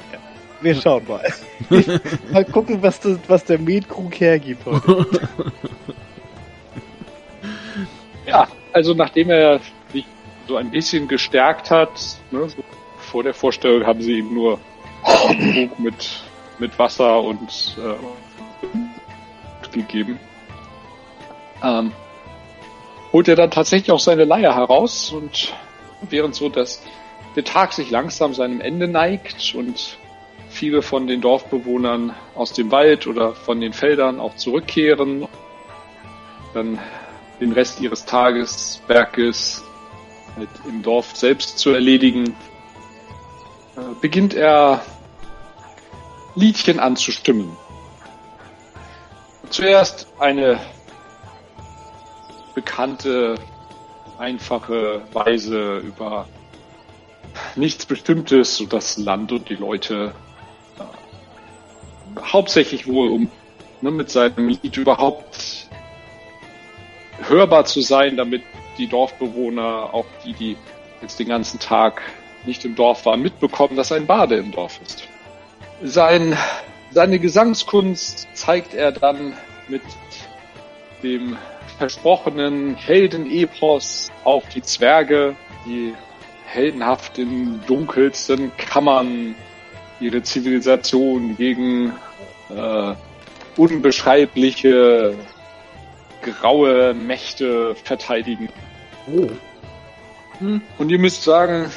Wir 0.61 0.75
schauen 0.75 1.07
mal. 1.07 1.33
mal 2.33 2.45
gucken, 2.45 2.83
was, 2.83 3.01
das, 3.01 3.19
was 3.29 3.45
der 3.45 3.59
Metkrug 3.59 4.19
hergibt 4.19 4.65
heute. 4.65 5.29
Ja, 8.27 8.49
also 8.73 8.95
nachdem 8.95 9.31
er 9.31 9.61
sich 9.93 10.05
so 10.49 10.57
ein 10.57 10.71
bisschen 10.71 11.09
gestärkt 11.09 11.71
hat, 11.71 11.91
ne, 12.31 12.49
so 12.49 12.63
vor 12.99 13.23
der 13.23 13.35
Vorstellung 13.35 13.87
haben 13.87 14.03
sie 14.03 14.19
ihm 14.19 14.35
nur 14.35 14.59
mit, 15.79 16.23
mit 16.59 16.79
Wasser 16.79 17.23
und 17.23 17.77
äh, 17.79 17.95
gegeben. 19.73 20.19
Ähm, 21.63 21.93
holt 23.13 23.29
er 23.29 23.37
dann 23.37 23.51
tatsächlich 23.51 23.93
auch 23.93 24.01
seine 24.01 24.25
Leier 24.25 24.55
heraus 24.55 25.13
und 25.13 25.55
während 26.11 26.35
so 26.35 26.49
dass 26.49 26.83
der 27.37 27.45
Tag 27.45 27.73
sich 27.73 27.91
langsam 27.91 28.35
seinem 28.35 28.61
Ende 28.61 28.89
neigt 28.89 29.55
und 29.55 29.99
viele 30.49 30.83
von 30.83 31.07
den 31.07 31.21
Dorfbewohnern 31.21 32.15
aus 32.35 32.53
dem 32.53 32.71
Wald 32.71 33.07
oder 33.07 33.35
von 33.35 33.61
den 33.61 33.73
Feldern 33.73 34.21
auch 34.21 34.37
zurückkehren, 34.37 35.29
dann 36.55 36.79
den 37.41 37.53
Rest 37.53 37.81
ihres 37.81 38.05
Tageswerkes 38.05 39.63
halt 40.37 40.49
im 40.67 40.83
Dorf 40.83 41.17
selbst 41.17 41.59
zu 41.59 41.71
erledigen, 41.71 42.37
äh, 43.77 43.81
beginnt 44.01 44.35
er 44.35 44.83
Liedchen 46.35 46.79
anzustimmen. 46.79 47.57
Zuerst 49.49 50.07
eine 50.19 50.61
bekannte, 52.55 53.37
einfache 54.19 55.03
Weise 55.13 55.79
über 55.79 56.27
nichts 57.55 57.87
Bestimmtes, 57.87 58.57
so 58.57 58.67
das 58.67 58.97
Land 58.99 59.33
und 59.33 59.49
die 59.49 59.55
Leute 59.55 60.15
äh, 60.79 62.23
hauptsächlich 62.23 62.87
wohl 62.87 63.11
um 63.11 63.31
ne, 63.81 63.91
mit 63.91 64.11
seinem 64.11 64.49
Lied 64.49 64.77
überhaupt 64.77 65.56
hörbar 67.29 67.65
zu 67.65 67.81
sein, 67.81 68.17
damit 68.17 68.43
die 68.79 68.87
Dorfbewohner, 68.87 69.95
auch 69.95 70.07
die, 70.25 70.33
die 70.33 70.57
jetzt 71.03 71.19
den 71.19 71.29
ganzen 71.29 71.59
Tag 71.59 72.03
nicht 72.45 72.65
im 72.65 72.75
Dorf 72.75 73.07
waren, 73.07 73.23
mitbekommen, 73.23 73.77
dass 73.77 73.93
ein 73.93 74.07
Bade 74.07 74.37
im 74.37 74.53
Dorf 74.53 74.81
ist. 74.85 75.09
Sein, 75.83 76.37
seine 76.91 77.19
Gesangskunst 77.19 78.29
zeigt 78.35 78.75
er 78.75 78.93
dann 78.93 79.35
mit 79.69 79.83
dem 81.03 81.37
versprochenen 81.79 82.75
Heldenepos 82.77 84.11
auf 84.25 84.49
die 84.49 84.63
Zwerge, 84.63 85.37
die 85.67 85.95
heldenhaft 86.47 87.19
in 87.19 87.61
dunkelsten 87.67 88.57
Kammern 88.57 89.35
ihre 90.01 90.23
Zivilisation 90.23 91.37
gegen 91.37 91.93
äh, 92.49 92.95
unbeschreibliche 93.57 95.15
graue 96.33 96.95
Mächte 96.95 97.75
verteidigen. 97.75 98.49
Oh. 99.07 99.29
Hm. 100.39 100.61
Und 100.79 100.91
ihr 100.91 100.99
müsst 100.99 101.23
sagen, 101.25 101.71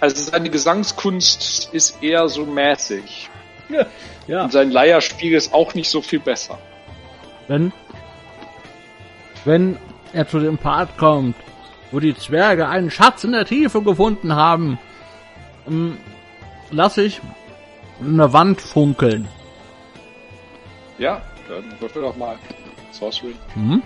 also 0.00 0.30
seine 0.30 0.50
Gesangskunst 0.50 1.70
ist 1.72 2.02
eher 2.02 2.28
so 2.28 2.44
mäßig. 2.44 3.28
Ja, 4.28 4.44
Und 4.44 4.52
sein 4.52 4.70
Leierspiel 4.70 5.34
ist 5.34 5.52
auch 5.52 5.74
nicht 5.74 5.88
so 5.90 6.00
viel 6.02 6.20
besser. 6.20 6.58
wenn, 7.48 7.72
wenn 9.44 9.76
er 10.12 10.28
zu 10.28 10.38
dem 10.38 10.58
Part 10.58 10.96
kommt, 10.98 11.36
wo 11.92 12.00
die 12.00 12.16
Zwerge 12.16 12.68
einen 12.68 12.90
Schatz 12.90 13.24
in 13.24 13.32
der 13.32 13.44
Tiefe 13.44 13.82
gefunden 13.82 14.34
haben, 14.34 14.78
ähm, 15.68 15.96
lass 16.70 16.98
ich 16.98 17.20
eine 18.00 18.32
Wand 18.32 18.60
funkeln. 18.60 19.28
Ja, 20.98 21.22
dann 21.48 21.64
würfel 21.80 22.02
doch 22.02 22.16
mal 22.16 22.36
Sorcery. 22.98 23.34
Hm? 23.54 23.82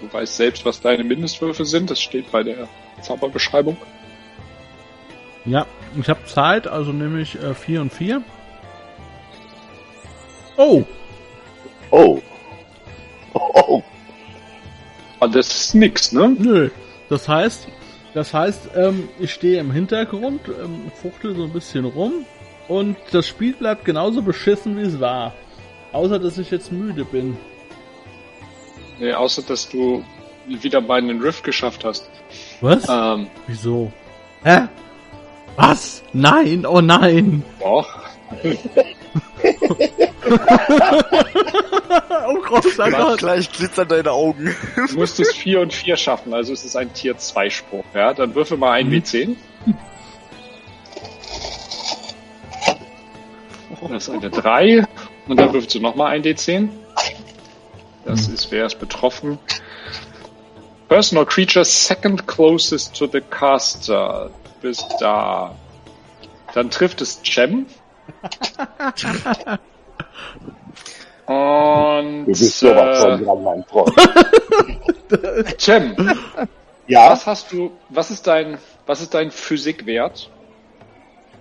Du 0.00 0.12
weißt 0.12 0.36
selbst, 0.36 0.64
was 0.64 0.80
deine 0.80 1.04
Mindestwürfe 1.04 1.64
sind. 1.64 1.90
Das 1.90 2.00
steht 2.00 2.30
bei 2.32 2.42
der 2.42 2.68
Zauberbeschreibung. 3.02 3.76
Ja, 5.44 5.66
ich 5.98 6.08
habe 6.08 6.24
Zeit, 6.26 6.66
also 6.66 6.92
nehme 6.92 7.20
ich 7.20 7.38
4 7.38 7.80
und 7.80 7.92
4. 7.92 8.22
Oh, 10.56 10.84
Oh. 11.90 12.20
Oh, 13.32 13.40
oh. 13.54 13.82
Aber 15.18 15.32
das 15.32 15.48
ist 15.48 15.74
nix, 15.74 16.12
ne? 16.12 16.34
nö. 16.38 16.70
Das 17.08 17.28
heißt, 17.28 17.66
das 18.14 18.32
heißt, 18.32 18.70
ähm, 18.76 19.08
ich 19.18 19.32
stehe 19.34 19.60
im 19.60 19.72
Hintergrund, 19.72 20.40
ähm, 20.48 20.90
fuchtel 20.94 21.34
so 21.34 21.44
ein 21.44 21.52
bisschen 21.52 21.84
rum 21.84 22.24
und 22.68 22.96
das 23.10 23.26
Spiel 23.26 23.54
bleibt 23.54 23.84
genauso 23.84 24.22
beschissen 24.22 24.76
wie 24.76 24.82
es 24.82 25.00
war. 25.00 25.34
Außer 25.92 26.18
dass 26.18 26.38
ich 26.38 26.50
jetzt 26.50 26.70
müde 26.72 27.04
bin. 27.04 27.36
Nee, 28.98 29.12
außer 29.12 29.42
dass 29.42 29.68
du 29.68 30.04
wieder 30.46 30.80
mal 30.80 30.98
einen 30.98 31.20
Rift 31.20 31.44
geschafft 31.44 31.84
hast. 31.84 32.08
Was? 32.60 32.86
Ähm, 32.88 33.28
Wieso? 33.46 33.92
Hä? 34.44 34.68
Was? 35.56 36.02
Nein, 36.12 36.64
oh 36.66 36.80
nein. 36.80 37.42
doch. 37.60 37.88
Oh 42.28 42.34
Gott, 42.48 42.64
oh 42.66 42.70
Mach 42.90 42.90
Gott. 42.90 43.18
gleich 43.18 43.50
glitzern 43.50 43.88
deine 43.88 44.12
Augen. 44.12 44.54
Du 44.88 44.98
musstest 44.98 45.36
4 45.36 45.60
und 45.60 45.72
4 45.72 45.96
schaffen, 45.96 46.32
also 46.32 46.52
es 46.52 46.64
ist 46.64 46.76
ein 46.76 46.92
Tier 46.92 47.16
2 47.18 47.50
Spruch. 47.50 47.84
Ja, 47.94 48.14
dann 48.14 48.34
würfel 48.34 48.56
mal 48.56 48.72
ein 48.72 48.88
Mhm. 48.88 48.92
W10. 48.94 49.36
Das 53.88 54.08
ist 54.08 54.10
eine 54.10 54.30
3. 54.30 54.84
Und 55.28 55.36
dann 55.38 55.52
würfelst 55.52 55.74
du 55.74 55.80
nochmal 55.80 56.12
ein 56.12 56.22
D10. 56.22 56.68
Das 58.04 58.26
ist, 58.28 58.50
wer 58.50 58.66
ist 58.66 58.78
betroffen? 58.80 59.38
Person 60.88 61.18
or 61.18 61.26
creature 61.26 61.64
second 61.64 62.26
closest 62.26 62.96
to 62.96 63.06
the 63.06 63.20
caster. 63.20 64.30
Du 64.44 64.50
bist 64.68 64.86
da. 64.98 65.54
Dann 66.54 66.70
trifft 66.70 67.00
es 67.00 67.20
Cem. 67.22 67.66
Und 71.26 72.20
Du 72.24 72.26
bist 72.26 72.58
sowas 72.58 73.04
äh, 73.04 73.18
von 73.18 73.24
dran, 73.24 73.44
mein 73.44 73.64
Freund. 73.64 73.94
Cem, 75.60 75.94
Ja, 76.88 77.10
was 77.10 77.26
hast 77.26 77.52
du, 77.52 77.70
was 77.88 78.10
ist 78.10 78.26
dein, 78.26 78.58
was 78.86 79.00
ist 79.00 79.14
dein 79.14 79.30
Physikwert? 79.30 80.28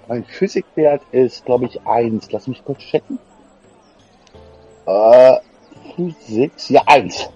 mein 0.07 0.25
Physikwert 0.25 1.01
ist, 1.11 1.45
glaube 1.45 1.65
ich, 1.65 1.81
eins. 1.85 2.31
Lass 2.31 2.47
mich 2.47 2.63
kurz 2.65 2.79
checken. 2.81 3.19
Äh, 4.89 5.39
Physik, 5.95 6.51
ja, 6.69 6.81
eins. 6.87 7.29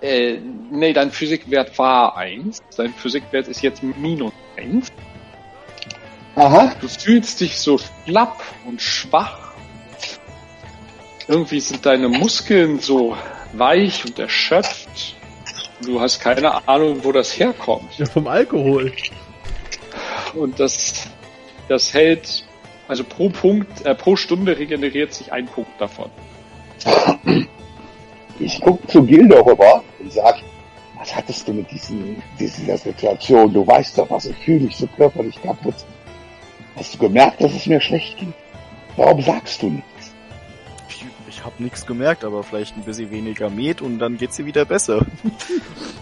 Äh, 0.00 0.38
nee, 0.70 0.92
dein 0.92 1.10
Physikwert 1.10 1.78
war 1.78 2.16
1. 2.16 2.60
Dein 2.76 2.92
Physikwert 2.92 3.46
ist 3.46 3.62
jetzt 3.62 3.82
minus 3.82 4.32
1. 4.56 4.90
Aha. 6.34 6.74
Du 6.80 6.88
fühlst 6.88 7.40
dich 7.40 7.58
so 7.58 7.78
schlapp 7.78 8.42
und 8.66 8.82
schwach. 8.82 9.54
Irgendwie 11.28 11.60
sind 11.60 11.86
deine 11.86 12.08
Muskeln 12.08 12.80
so 12.80 13.16
weich 13.52 14.04
und 14.04 14.18
erschöpft. 14.18 15.14
Du 15.84 16.00
hast 16.00 16.18
keine 16.18 16.66
Ahnung, 16.66 17.04
wo 17.04 17.12
das 17.12 17.38
herkommt. 17.38 17.96
Ja, 17.96 18.06
vom 18.06 18.26
Alkohol. 18.26 18.92
Und 20.34 20.58
das, 20.58 21.08
das 21.68 21.94
hält, 21.94 22.44
also 22.88 23.04
pro 23.04 23.28
Punkt, 23.28 23.84
äh, 23.84 23.94
pro 23.94 24.16
Stunde 24.16 24.58
regeneriert 24.58 25.12
sich 25.14 25.32
ein 25.32 25.46
Punkt 25.46 25.80
davon. 25.80 26.10
Ich 28.38 28.60
gucke 28.60 28.86
zu 28.88 29.04
Gildo 29.04 29.40
rüber 29.42 29.84
und 30.00 30.12
sag, 30.12 30.36
was 30.98 31.14
hattest 31.14 31.46
du 31.46 31.52
mit 31.52 31.70
diesen, 31.70 32.22
dieser 32.38 32.76
Situation? 32.76 33.52
Du 33.52 33.66
weißt 33.66 33.96
doch, 33.98 34.10
was 34.10 34.26
ich 34.26 34.36
fühle, 34.36 34.66
ich 34.66 34.76
so 34.76 34.86
körperlich 34.88 35.40
kaputt. 35.40 35.76
Hast 36.76 36.94
du 36.94 36.98
gemerkt, 36.98 37.42
dass 37.42 37.54
es 37.54 37.66
mir 37.66 37.80
schlecht 37.80 38.18
ging? 38.18 38.34
Warum 38.96 39.22
sagst 39.22 39.62
du 39.62 39.70
nichts? 39.70 40.12
Ich, 40.88 41.04
ich 41.28 41.44
habe 41.44 41.62
nichts 41.62 41.86
gemerkt, 41.86 42.24
aber 42.24 42.42
vielleicht 42.42 42.76
ein 42.76 42.82
bisschen 42.82 43.10
weniger 43.10 43.50
Met 43.50 43.80
und 43.82 43.98
dann 43.98 44.18
geht's 44.18 44.36
dir 44.36 44.46
wieder 44.46 44.64
besser. 44.64 45.06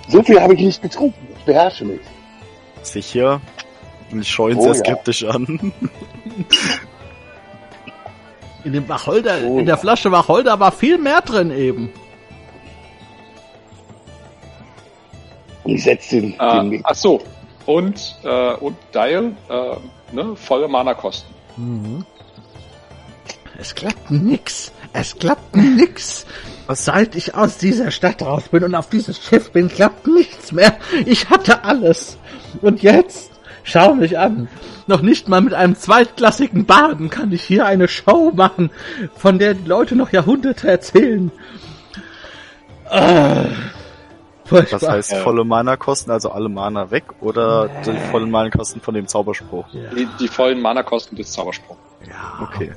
So 0.08 0.22
viel 0.22 0.40
habe 0.40 0.54
ich 0.54 0.60
nicht 0.60 0.82
getrunken. 0.82 1.28
Ich 1.36 1.44
beherrsche 1.44 1.84
mich. 1.84 2.00
Sicher. 2.82 3.40
Und 4.12 4.20
ich 4.20 4.30
schaue 4.30 4.52
ihn 4.52 4.58
Oh 4.58 4.62
sehr 4.62 4.72
ja. 4.74 4.78
skeptisch 4.78 5.24
an. 5.24 5.72
In 8.64 8.72
dem 8.74 8.88
Wacholder, 8.88 9.38
Oh. 9.44 9.58
in 9.58 9.66
der 9.66 9.76
Flasche 9.78 10.12
Wacholder 10.12 10.60
war 10.60 10.70
viel 10.70 10.98
mehr 10.98 11.20
drin 11.22 11.50
eben. 11.50 11.90
Ich 15.64 15.82
setze 15.84 16.20
den, 16.20 16.34
Äh, 16.38 16.70
den 16.70 16.80
ach 16.84 16.94
so. 16.94 17.22
Und, 17.66 18.16
äh, 18.24 18.54
und 18.54 18.76
Dial, 18.94 19.32
äh, 19.48 19.76
ne, 20.14 20.36
volle 20.36 20.68
Mana-Kosten. 20.68 21.32
Mhm. 21.56 22.04
Es 23.58 23.74
klappt 23.74 24.10
nix. 24.10 24.72
Es 24.92 25.16
klappt 25.16 25.54
nix. 25.56 26.26
Seit 26.68 27.14
ich 27.16 27.34
aus 27.34 27.58
dieser 27.58 27.90
Stadt 27.90 28.22
raus 28.22 28.44
bin 28.50 28.64
und 28.64 28.74
auf 28.74 28.88
dieses 28.88 29.22
Schiff 29.22 29.50
bin, 29.52 29.68
klappt 29.68 30.06
nichts 30.06 30.52
mehr. 30.52 30.76
Ich 31.06 31.28
hatte 31.30 31.62
alles. 31.64 32.16
Und 32.60 32.82
jetzt? 32.82 33.31
Schau 33.64 33.94
mich 33.94 34.18
an. 34.18 34.48
Noch 34.86 35.02
nicht 35.02 35.28
mal 35.28 35.40
mit 35.40 35.54
einem 35.54 35.76
zweitklassigen 35.76 36.66
Baden 36.66 37.10
kann 37.10 37.30
ich 37.32 37.42
hier 37.42 37.64
eine 37.66 37.86
Show 37.88 38.32
machen, 38.34 38.70
von 39.14 39.38
der 39.38 39.54
die 39.54 39.66
Leute 39.68 39.94
noch 39.94 40.10
Jahrhunderte 40.12 40.68
erzählen. 40.68 41.30
Ah, 42.90 43.44
furchtbar. 44.44 44.82
Was 44.82 44.88
heißt 44.88 45.16
volle 45.18 45.44
Mana-Kosten, 45.44 46.10
also 46.10 46.30
alle 46.30 46.48
Mana 46.48 46.90
weg 46.90 47.04
oder 47.20 47.68
die 47.86 47.96
vollen 48.10 48.30
Mana-Kosten 48.30 48.80
von 48.80 48.94
dem 48.94 49.06
Zauberspruch? 49.06 49.66
Ja, 49.72 49.90
Die, 49.94 50.08
die 50.20 50.28
vollen 50.28 50.60
Mana-Kosten 50.60 51.16
des 51.16 51.32
Zauberspruchs. 51.32 51.80
ja. 52.08 52.42
Okay. 52.42 52.72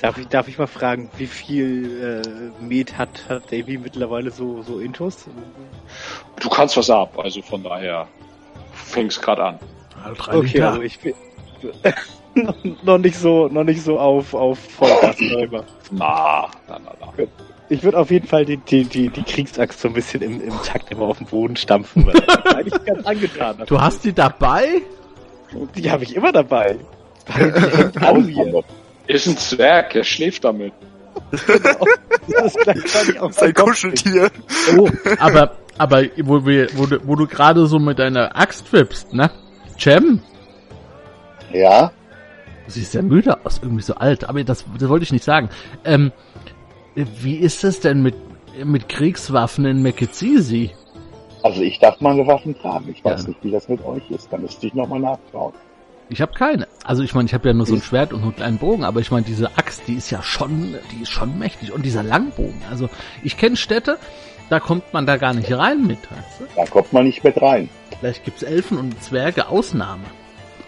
Darf 0.00 0.16
ich, 0.16 0.28
darf 0.28 0.48
ich 0.48 0.56
mal 0.58 0.66
fragen, 0.66 1.10
wie 1.18 1.26
viel 1.26 2.22
äh, 2.24 2.64
Met 2.64 2.96
hat, 2.96 3.10
hat 3.28 3.52
Davy 3.52 3.76
mittlerweile 3.76 4.30
so, 4.30 4.62
so 4.62 4.78
Intus? 4.78 5.26
Du 6.40 6.48
kannst 6.48 6.74
was 6.78 6.88
ab, 6.88 7.18
also 7.18 7.42
von 7.42 7.62
daher 7.62 8.08
fängst 8.90 9.22
gerade 9.22 9.44
an. 9.44 9.58
Drei 10.16 10.34
Okay, 10.36 10.46
Liter. 10.48 10.68
also 10.70 10.82
ich 10.82 10.98
bin 11.00 11.14
noch, 12.82 12.98
nicht 12.98 13.16
so, 13.16 13.48
noch 13.48 13.64
nicht 13.64 13.82
so 13.82 13.98
auf, 13.98 14.34
auf 14.34 14.58
Vollgas 14.58 15.16
selber. 15.18 15.64
Na, 15.90 16.48
na, 16.68 16.78
na, 16.84 16.92
na. 17.00 17.24
Ich 17.68 17.82
würde 17.84 17.98
auf 17.98 18.10
jeden 18.10 18.26
Fall 18.26 18.44
die, 18.44 18.56
die, 18.56 18.84
die, 18.84 19.08
die 19.10 19.22
Kriegsaxt 19.22 19.80
so 19.80 19.88
ein 19.88 19.94
bisschen 19.94 20.22
im, 20.22 20.40
im 20.42 20.62
Takt 20.64 20.90
immer 20.90 21.02
auf 21.02 21.18
den 21.18 21.26
Boden 21.28 21.54
stampfen, 21.56 22.04
weil 22.06 22.14
das 22.14 22.46
eigentlich 22.46 22.84
ganz 22.84 23.06
angetan 23.06 23.58
hat. 23.58 23.70
Du 23.70 23.80
hast 23.80 24.02
die 24.04 24.12
dabei? 24.12 24.66
Die 25.76 25.90
habe 25.90 26.02
ich 26.04 26.16
immer 26.16 26.32
dabei. 26.32 26.76
Ist 29.06 29.26
ein 29.26 29.36
Zwerg, 29.36 29.94
er 29.94 30.04
schläft 30.04 30.44
damit. 30.44 30.72
Das 31.30 31.42
ist 32.46 32.58
gleichzeitig 32.60 33.20
auch 33.20 33.32
Sein 33.32 33.52
Kopf- 33.54 33.68
Kuscheltier. 33.70 34.30
Oh, 34.76 34.88
aber, 35.18 35.56
aber 35.78 36.02
wo, 36.22 36.44
wir, 36.46 36.68
wo, 36.76 36.86
du, 36.86 36.98
wo 37.06 37.16
du 37.16 37.26
gerade 37.26 37.66
so 37.66 37.78
mit 37.78 37.98
deiner 37.98 38.36
Axt 38.36 38.72
wippst, 38.72 39.12
ne? 39.12 39.30
Cem, 39.78 40.20
Ja, 41.52 41.90
du 42.66 42.70
siehst 42.70 42.94
ja 42.94 43.02
müde 43.02 43.44
aus, 43.44 43.60
irgendwie 43.62 43.82
so 43.82 43.94
alt, 43.94 44.28
aber 44.28 44.44
das, 44.44 44.64
das 44.78 44.88
wollte 44.88 45.04
ich 45.04 45.12
nicht 45.12 45.24
sagen. 45.24 45.48
Ähm, 45.84 46.12
wie 46.94 47.36
ist 47.36 47.64
es 47.64 47.80
denn 47.80 48.02
mit, 48.02 48.14
mit 48.64 48.88
Kriegswaffen 48.88 49.64
in 49.64 49.82
Mekezisi? 49.82 50.70
also 51.42 51.62
ich 51.62 51.78
darf 51.78 51.98
meine 52.02 52.26
Waffen 52.26 52.54
tragen. 52.60 52.90
Ich 52.94 53.02
weiß 53.02 53.22
Ja. 53.22 53.28
nicht, 53.28 53.42
wie 53.42 53.50
das 53.50 53.66
mit 53.66 53.82
euch 53.82 54.02
ist. 54.10 54.30
Da 54.30 54.36
müsste 54.36 54.66
ich 54.66 54.74
nochmal 54.74 55.00
nachschauen. 55.00 55.54
Ich 56.10 56.20
habe 56.20 56.32
keine. 56.34 56.68
Also 56.84 57.02
ich 57.02 57.14
meine, 57.14 57.26
ich 57.28 57.32
habe 57.34 57.48
ja 57.48 57.54
nur 57.54 57.64
so 57.64 57.74
ein 57.76 57.80
Schwert 57.80 58.12
und 58.12 58.22
einen 58.22 58.34
kleinen 58.36 58.58
Bogen, 58.58 58.84
aber 58.84 59.00
ich 59.00 59.10
meine, 59.10 59.24
diese 59.24 59.56
Axt, 59.56 59.84
die 59.86 59.94
ist 59.94 60.10
ja 60.10 60.22
schon, 60.22 60.74
die 60.92 61.02
ist 61.02 61.08
schon 61.08 61.38
mächtig. 61.38 61.72
Und 61.72 61.86
dieser 61.86 62.02
Langbogen. 62.02 62.60
Also 62.68 62.90
ich 63.22 63.38
kenne 63.38 63.56
Städte, 63.56 63.96
da 64.50 64.60
kommt 64.60 64.92
man 64.92 65.06
da 65.06 65.16
gar 65.16 65.32
nicht 65.32 65.50
rein 65.52 65.86
mit, 65.86 65.98
weißt 66.10 66.40
du? 66.40 66.44
Da 66.56 66.66
kommt 66.66 66.92
man 66.92 67.04
nicht 67.06 67.24
mit 67.24 67.40
rein. 67.40 67.68
Vielleicht 67.98 68.24
gibt's 68.24 68.42
Elfen 68.42 68.76
und 68.78 69.02
Zwerge 69.02 69.48
Ausnahme. 69.48 70.04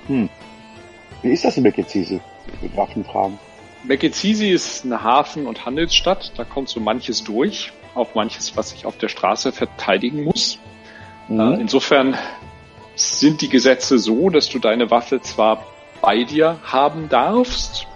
Wie 0.08 1.30
ist 1.30 1.44
das 1.44 1.56
in 1.56 1.62
Mekezisi? 1.64 2.20
Mit 2.60 2.76
Waffen 2.76 3.04
tragen? 3.06 3.38
Mekezisi 3.84 4.48
ist 4.50 4.84
eine 4.84 5.02
Hafen- 5.02 5.46
und 5.46 5.66
Handelsstadt. 5.66 6.32
Da 6.36 6.44
kommt 6.44 6.68
so 6.68 6.80
manches 6.80 7.22
durch. 7.24 7.72
Auch 7.94 8.14
manches, 8.14 8.56
was 8.56 8.70
sich 8.70 8.86
auf 8.86 8.96
der 8.98 9.08
Straße 9.08 9.52
verteidigen 9.52 10.24
muss. 10.24 10.58
Äh, 11.28 11.32
Mhm. 11.34 11.60
insofern 11.60 12.16
sind 12.94 13.40
die 13.40 13.48
Gesetze 13.48 13.98
so, 13.98 14.30
dass 14.30 14.48
du 14.48 14.58
deine 14.58 14.90
Waffe 14.90 15.20
zwar 15.20 15.64
bei 16.00 16.24
dir 16.24 16.58
haben 16.64 17.08
darfst, 17.08 17.86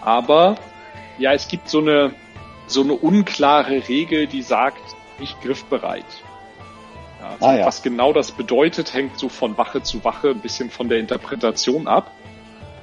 aber 0.00 0.56
ja, 1.18 1.32
es 1.32 1.48
gibt 1.48 1.68
so 1.68 1.78
eine, 1.80 2.12
so 2.66 2.82
eine 2.82 2.92
unklare 2.92 3.88
Regel, 3.88 4.26
die 4.26 4.42
sagt, 4.42 4.80
nicht 5.20 5.40
griffbereit. 5.42 6.04
Ja, 7.20 7.28
also 7.30 7.46
Ah, 7.46 7.54
ja. 7.56 7.66
Was 7.66 7.82
genau 7.82 8.12
das 8.12 8.30
bedeutet, 8.32 8.94
hängt 8.94 9.18
so 9.18 9.28
von 9.28 9.56
Wache 9.58 9.82
zu 9.82 10.02
Wache 10.04 10.30
ein 10.30 10.40
bisschen 10.40 10.70
von 10.70 10.88
der 10.88 10.98
Interpretation 10.98 11.86
ab. 11.88 12.10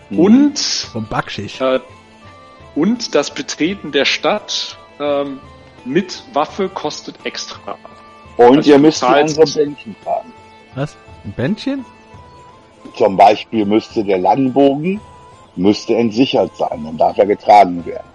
Mhm. 0.09 0.19
Und 0.19 0.59
Vom 0.59 1.07
Backschicht. 1.07 1.61
äh, 1.61 1.79
Und 2.75 3.15
das 3.15 3.31
Betreten 3.31 3.91
der 3.91 4.05
Stadt 4.05 4.77
ähm, 4.99 5.39
mit 5.85 6.23
Waffe 6.33 6.69
kostet 6.69 7.25
extra. 7.25 7.77
Und 8.37 8.57
Also 8.57 8.71
ihr 8.71 8.79
müsst 8.79 9.01
unsere 9.03 9.45
Bändchen 9.47 9.95
tragen. 10.03 10.33
Was? 10.75 10.97
Ein 11.23 11.31
Bändchen? 11.33 11.85
Zum 12.95 13.15
Beispiel 13.17 13.65
müsste 13.65 14.03
der 14.03 14.17
Langbogen 14.19 14.99
müsste 15.55 15.95
entsichert 15.95 16.55
sein, 16.57 16.83
dann 16.83 16.97
darf 16.97 17.17
er 17.17 17.25
getragen 17.25 17.85
werden. 17.85 18.07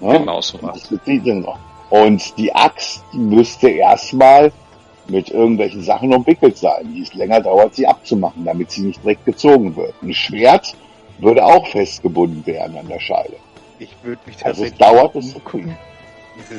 Ne? 0.00 0.18
Genau 0.18 0.40
so 0.40 0.58
was. 0.62 0.80
Das 0.80 0.88
bezieht 0.88 1.24
ihn 1.26 1.40
noch. 1.42 1.58
Und 1.90 2.36
die 2.36 2.54
Axt 2.54 3.02
die 3.12 3.18
müsste 3.18 3.68
erstmal 3.68 4.52
mit 5.08 5.30
irgendwelchen 5.30 5.82
Sachen 5.82 6.12
umwickelt 6.12 6.58
sein, 6.58 6.92
die 6.94 7.02
es 7.02 7.14
länger 7.14 7.40
dauert, 7.40 7.74
sie 7.74 7.86
abzumachen, 7.86 8.44
damit 8.44 8.70
sie 8.70 8.82
nicht 8.82 9.02
direkt 9.02 9.24
gezogen 9.24 9.74
wird. 9.74 9.94
Ein 10.02 10.12
Schwert 10.12 10.74
würde 11.18 11.44
auch 11.44 11.66
festgebunden 11.66 12.46
werden 12.46 12.76
an 12.76 12.88
der 12.88 13.00
Scheide. 13.00 13.36
Ich 13.78 13.90
würde 14.02 14.20
mich 14.26 14.44
Also 14.44 14.64
es 14.64 14.72
tatsächlich 14.72 14.78
dauert 14.78 15.16
es 15.16 15.34
umgucken. 15.34 15.78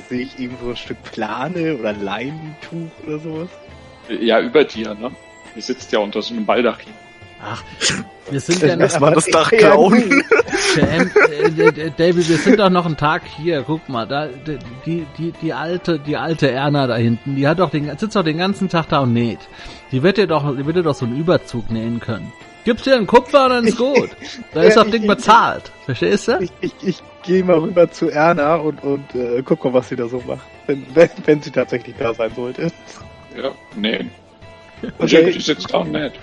Sehe 0.09 0.21
ich 0.21 0.39
irgendwo 0.39 0.71
ein 0.71 0.75
Stück 0.75 1.01
Plane 1.03 1.77
oder 1.79 1.93
Leinentuch 1.93 2.91
oder 3.05 3.19
sowas? 3.19 3.49
Ja, 4.09 4.41
über 4.41 4.63
dir, 4.63 4.93
ne? 4.95 5.11
Ihr 5.55 5.61
sitzt 5.61 5.91
ja 5.91 5.99
unter 5.99 6.21
so 6.21 6.33
einem 6.33 6.45
Baldachin. 6.45 6.93
Ach, 7.41 7.63
wir 8.29 8.39
sind 8.41 8.61
ja 8.61 8.75
noch, 8.75 8.81
Lass 8.83 8.99
mal 8.99 9.13
das 9.13 9.25
Dach 9.27 9.49
klauen. 9.49 10.23
Jam, 10.75 11.09
äh, 11.31 11.71
d- 11.71 11.93
David, 11.97 12.27
wir 12.29 12.37
sind 12.37 12.59
doch 12.59 12.69
noch 12.69 12.85
einen 12.85 12.97
Tag 12.97 13.21
hier. 13.37 13.63
Guck 13.65 13.87
mal, 13.87 14.05
da 14.05 14.27
die 14.85 15.05
die 15.17 15.31
die 15.41 15.53
alte 15.53 15.99
die 15.99 16.17
alte 16.17 16.51
Erna 16.51 16.85
da 16.87 16.97
hinten, 16.97 17.35
die 17.35 17.47
hat 17.47 17.59
doch 17.59 17.69
den 17.69 17.97
sitzt 17.97 18.15
doch 18.15 18.23
den 18.23 18.37
ganzen 18.37 18.67
Tag 18.69 18.89
da 18.89 18.99
und 18.99 19.13
näht. 19.13 19.39
Die 19.91 20.03
wird 20.03 20.17
dir 20.17 20.27
doch 20.27 20.53
die 20.55 20.65
wird 20.65 20.75
dir 20.75 20.83
doch 20.83 20.95
so 20.95 21.05
einen 21.05 21.17
Überzug 21.17 21.71
nähen 21.71 21.99
können. 22.01 22.31
Gibst 22.65 22.85
dir 22.85 22.95
einen 22.97 23.07
Kupfer 23.07 23.45
und 23.45 23.51
dann 23.51 23.63
ist 23.65 23.77
gut. 23.77 24.09
Da 24.53 24.63
ist 24.63 24.75
das 24.75 24.89
Ding 24.89 25.07
bezahlt. 25.07 25.71
Verstehst 25.85 26.27
du? 26.27 26.39
Ich, 26.41 26.51
ich, 26.59 26.73
ich 26.83 27.03
gehe 27.23 27.41
mal 27.43 27.57
rüber 27.57 27.89
zu 27.89 28.09
Erna 28.09 28.55
und, 28.55 28.83
und 28.83 29.15
äh, 29.15 29.41
guck 29.43 29.63
mal, 29.63 29.73
was 29.75 29.87
sie 29.89 29.95
da 29.95 30.09
so 30.09 30.21
macht. 30.27 30.45
Wenn, 30.67 30.85
wenn, 30.93 31.09
wenn 31.25 31.41
sie 31.41 31.51
tatsächlich 31.51 31.95
da 31.97 32.13
sein 32.13 32.31
sollte. 32.35 32.63
Ja, 33.41 33.51
nee. 33.77 34.05
Okay. 34.99 35.31
Die 35.31 35.39
sitzt 35.39 35.73
da 35.73 35.79
und 35.79 35.93
nett. 35.93 36.13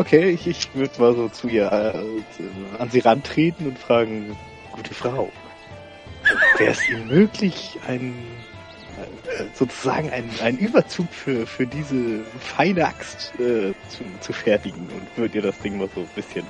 Okay, 0.00 0.30
ich, 0.30 0.46
ich 0.46 0.74
würde 0.74 0.98
mal 0.98 1.14
so 1.14 1.28
zu 1.28 1.46
ihr 1.46 1.70
äh, 1.70 2.80
an 2.80 2.88
sie 2.88 3.00
rantreten 3.00 3.66
und 3.66 3.78
fragen, 3.78 4.34
gute 4.72 4.94
Frau, 4.94 5.30
wäre 6.56 6.70
es 6.70 6.88
Ihnen 6.88 7.06
möglich, 7.06 7.78
ein 7.86 8.14
äh, 8.96 9.44
sozusagen 9.52 10.08
einen, 10.08 10.30
einen 10.42 10.56
Überzug 10.56 11.12
für, 11.12 11.46
für 11.46 11.66
diese 11.66 12.20
feine 12.38 12.86
Axt 12.86 13.34
äh, 13.38 13.74
zu, 13.90 14.04
zu 14.20 14.32
fertigen 14.32 14.88
und 14.88 15.18
würde 15.18 15.36
ihr 15.36 15.42
das 15.42 15.58
Ding 15.58 15.76
mal 15.76 15.90
so 15.94 16.00
ein 16.00 16.08
bisschen 16.14 16.46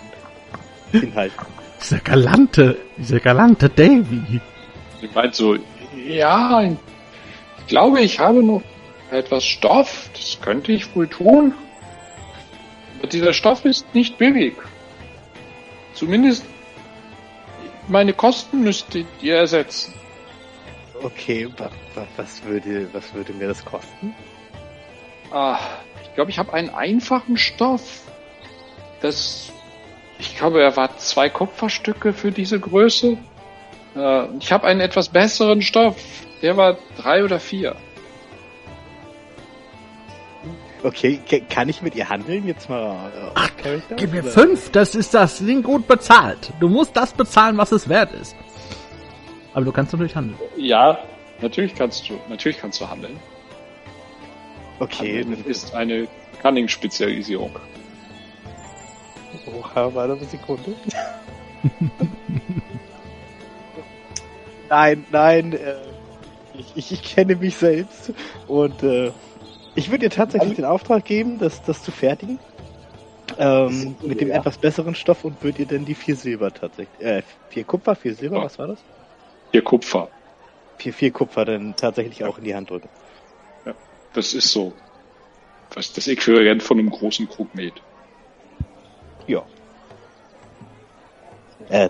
hinhalten. 0.92 1.44
Dieser 1.82 1.98
galante, 1.98 2.76
dieser 2.98 3.18
galante 3.18 3.68
Davy. 3.68 4.40
Die 5.03 5.09
meint 5.12 5.34
so, 5.34 5.57
ja, 6.07 6.62
ich 6.62 7.66
glaube, 7.66 8.01
ich 8.01 8.20
habe 8.20 8.44
noch 8.44 8.62
etwas 9.11 9.44
Stoff. 9.44 10.09
Das 10.12 10.38
könnte 10.40 10.70
ich 10.70 10.94
wohl 10.94 11.09
tun. 11.09 11.53
Aber 13.01 13.09
dieser 13.09 13.32
Stoff 13.32 13.64
ist 13.64 13.94
nicht 13.94 14.18
billig. 14.18 14.55
Zumindest 15.94 16.44
meine 17.88 18.12
Kosten 18.12 18.61
müsstet 18.62 19.07
ihr 19.22 19.36
ersetzen. 19.36 19.94
Okay, 21.03 21.48
wa, 21.57 21.70
wa, 21.94 22.07
was 22.16 22.44
würde 22.44 22.88
was 22.92 23.14
würde 23.14 23.32
mir 23.32 23.48
das 23.48 23.64
kosten? 23.64 24.14
Ah, 25.32 25.59
ich 26.03 26.14
glaube, 26.14 26.30
ich 26.30 26.38
habe 26.38 26.53
einen 26.53 26.68
einfachen 26.68 27.38
Stoff. 27.38 28.03
Das, 29.01 29.51
ich 30.18 30.36
glaube, 30.36 30.62
er 30.62 30.76
war 30.76 30.98
zwei 30.98 31.30
Kupferstücke 31.30 32.12
für 32.12 32.32
diese 32.32 32.61
Größe. 32.61 33.16
Äh, 33.96 34.36
ich 34.38 34.53
habe 34.53 34.66
einen 34.66 34.80
etwas 34.80 35.09
besseren 35.09 35.62
Stoff. 35.62 35.96
Der 36.42 36.59
war 36.59 36.76
drei 36.98 37.24
oder 37.24 37.40
vier. 37.40 37.76
Okay, 40.82 41.20
ka- 41.28 41.44
kann 41.48 41.68
ich 41.68 41.82
mit 41.82 41.94
ihr 41.94 42.08
handeln 42.08 42.46
jetzt 42.46 42.68
mal? 42.70 43.10
Ach, 43.34 43.50
Charakter? 43.58 43.96
Gib 43.96 44.12
mir 44.12 44.22
Oder- 44.22 44.30
fünf, 44.30 44.70
das 44.70 44.94
ist 44.94 45.12
das 45.12 45.38
Ding 45.38 45.62
gut 45.62 45.86
bezahlt. 45.86 46.52
Du 46.58 46.68
musst 46.68 46.96
das 46.96 47.12
bezahlen, 47.12 47.58
was 47.58 47.70
es 47.72 47.88
wert 47.88 48.12
ist. 48.12 48.34
Aber 49.52 49.64
du 49.64 49.72
kannst 49.72 49.92
natürlich 49.92 50.16
handeln. 50.16 50.38
Ja, 50.56 50.98
natürlich 51.42 51.74
kannst 51.74 52.08
du, 52.08 52.14
natürlich 52.28 52.58
kannst 52.58 52.80
du 52.80 52.88
handeln. 52.88 53.18
Okay, 54.78 55.22
Handeln 55.24 55.44
ist 55.44 55.74
eine 55.74 56.08
Cunning-Spezialisierung. 56.40 57.50
Oha, 59.54 59.90
warte 59.94 60.14
eine 60.14 60.24
Sekunde. 60.24 60.74
nein, 64.70 65.04
nein, 65.10 65.52
äh, 65.52 65.74
ich, 66.54 66.72
ich, 66.76 66.92
ich 66.92 67.02
kenne 67.02 67.36
mich 67.36 67.56
selbst 67.56 68.12
und 68.46 68.82
äh, 68.82 69.10
ich 69.80 69.90
würde 69.90 70.08
dir 70.08 70.14
tatsächlich 70.14 70.54
den 70.56 70.64
Auftrag 70.64 71.04
geben, 71.04 71.38
das, 71.38 71.62
das 71.62 71.82
zu 71.82 71.90
fertigen. 71.90 72.38
Ähm, 73.38 73.96
mit 74.02 74.20
dem 74.20 74.28
Ja. 74.28 74.36
etwas 74.36 74.58
besseren 74.58 74.94
Stoff 74.94 75.24
und 75.24 75.42
würde 75.42 75.64
dir 75.64 75.66
dann 75.66 75.84
die 75.84 75.94
vier 75.94 76.16
Silber 76.16 76.52
tatsächlich, 76.52 77.00
äh, 77.00 77.22
vier 77.48 77.64
Kupfer, 77.64 77.94
vier 77.94 78.14
Silber, 78.14 78.38
Ja. 78.38 78.44
was 78.44 78.58
war 78.58 78.66
das? 78.66 78.78
Hier 79.52 79.62
Kupfer. 79.62 80.08
Vier, 80.78 80.92
vier 80.92 81.10
Kupfer 81.12 81.44
dann 81.44 81.74
tatsächlich 81.76 82.24
auch 82.24 82.38
in 82.38 82.44
die 82.44 82.54
Hand 82.54 82.70
drücken. 82.70 82.88
Das 84.12 84.34
ist 84.34 84.50
so. 84.50 84.72
Was 85.72 85.92
das 85.92 86.08
Äquivalent 86.08 86.64
von 86.64 86.78
einem 86.80 86.90
großen 86.90 87.28
Krug 87.28 87.54
Met. 87.54 87.74
Ja. 89.28 89.42
Äh, 91.68 91.88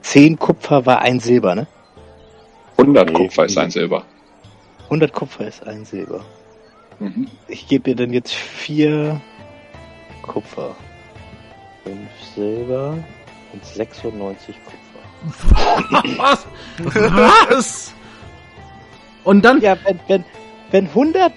zehn 0.00 0.36
Kupfer 0.36 0.84
war 0.84 1.00
ein 1.02 1.20
Silber, 1.20 1.54
ne? 1.54 1.68
100 2.76 3.06
Nee. 3.08 3.12
Kupfer 3.14 3.44
ist 3.44 3.56
ein 3.56 3.70
Silber. 3.70 4.04
100 4.86 5.12
Kupfer 5.12 5.46
ist 5.46 5.64
ein 5.64 5.84
Silber. 5.84 6.24
Mhm. 7.02 7.28
Ich 7.48 7.66
gebe 7.68 7.84
dir 7.84 7.96
dann 7.96 8.12
jetzt 8.12 8.32
vier 8.34 9.20
Kupfer. 10.22 10.74
Fünf 11.84 12.08
Silber 12.34 12.96
und 13.52 13.64
96 13.64 14.54
Kupfer. 14.64 14.78
Was? 16.18 16.46
Was? 16.78 17.94
Und 19.24 19.44
dann, 19.44 19.60
Ja, 19.60 19.76
wenn, 19.84 20.00
wenn, 20.08 20.24
wenn 20.70 20.86
100 20.86 21.32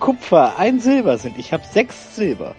Kupfer 0.00 0.58
ein 0.58 0.78
Silber 0.80 1.16
sind, 1.18 1.38
ich 1.38 1.52
habe 1.52 1.64
sechs 1.72 2.14
Silber. 2.16 2.54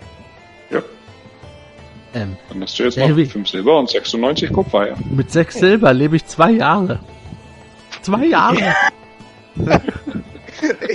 ähm, 2.14 2.36
Dann 2.50 2.62
hast 2.62 2.80
du 2.80 2.84
jetzt 2.84 2.98
noch 2.98 3.08
5 3.08 3.48
Silber 3.50 3.80
und 3.80 3.90
96 3.90 4.52
Kupfer, 4.52 4.88
ja. 4.90 4.96
mit 5.12 5.32
sechs 5.32 5.56
Silber 5.60 5.94
lebe 5.94 6.16
ich 6.16 6.26
zwei 6.26 6.52
Jahre. 6.52 7.00
Zwei 8.02 8.26
Jahre. 8.26 8.74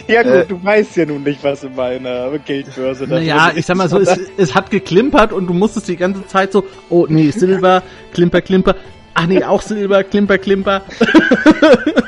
Ja 0.09 0.23
gut, 0.23 0.33
Äh. 0.33 0.47
du 0.47 0.63
weißt 0.65 0.97
ja 0.97 1.07
nun 1.07 1.23
nicht, 1.23 1.43
was 1.45 1.63
in 1.65 1.75
meiner 1.75 2.39
Geldbörse 2.39 3.07
da 3.07 3.17
Naja, 3.17 3.49
drin 3.49 3.59
ich 3.59 3.67
sag 3.67 3.77
mal 3.77 3.89
so, 3.89 3.99
es, 3.99 4.19
es 4.37 4.55
hat 4.55 4.71
geklimpert 4.71 5.33
und 5.33 5.47
du 5.47 5.53
musstest 5.55 5.89
die 5.89 5.97
ganze 5.97 6.27
Zeit 6.27 6.53
so, 6.53 6.65
oh 6.89 7.07
nee, 7.09 7.31
Silber, 7.31 7.83
Klimper, 8.13 8.41
Klimper. 8.41 8.77
Ach 9.15 9.27
nee, 9.27 9.43
auch 9.45 9.63
Silber, 9.63 10.05
Klimper, 10.05 10.39
Klimper. 10.39 10.83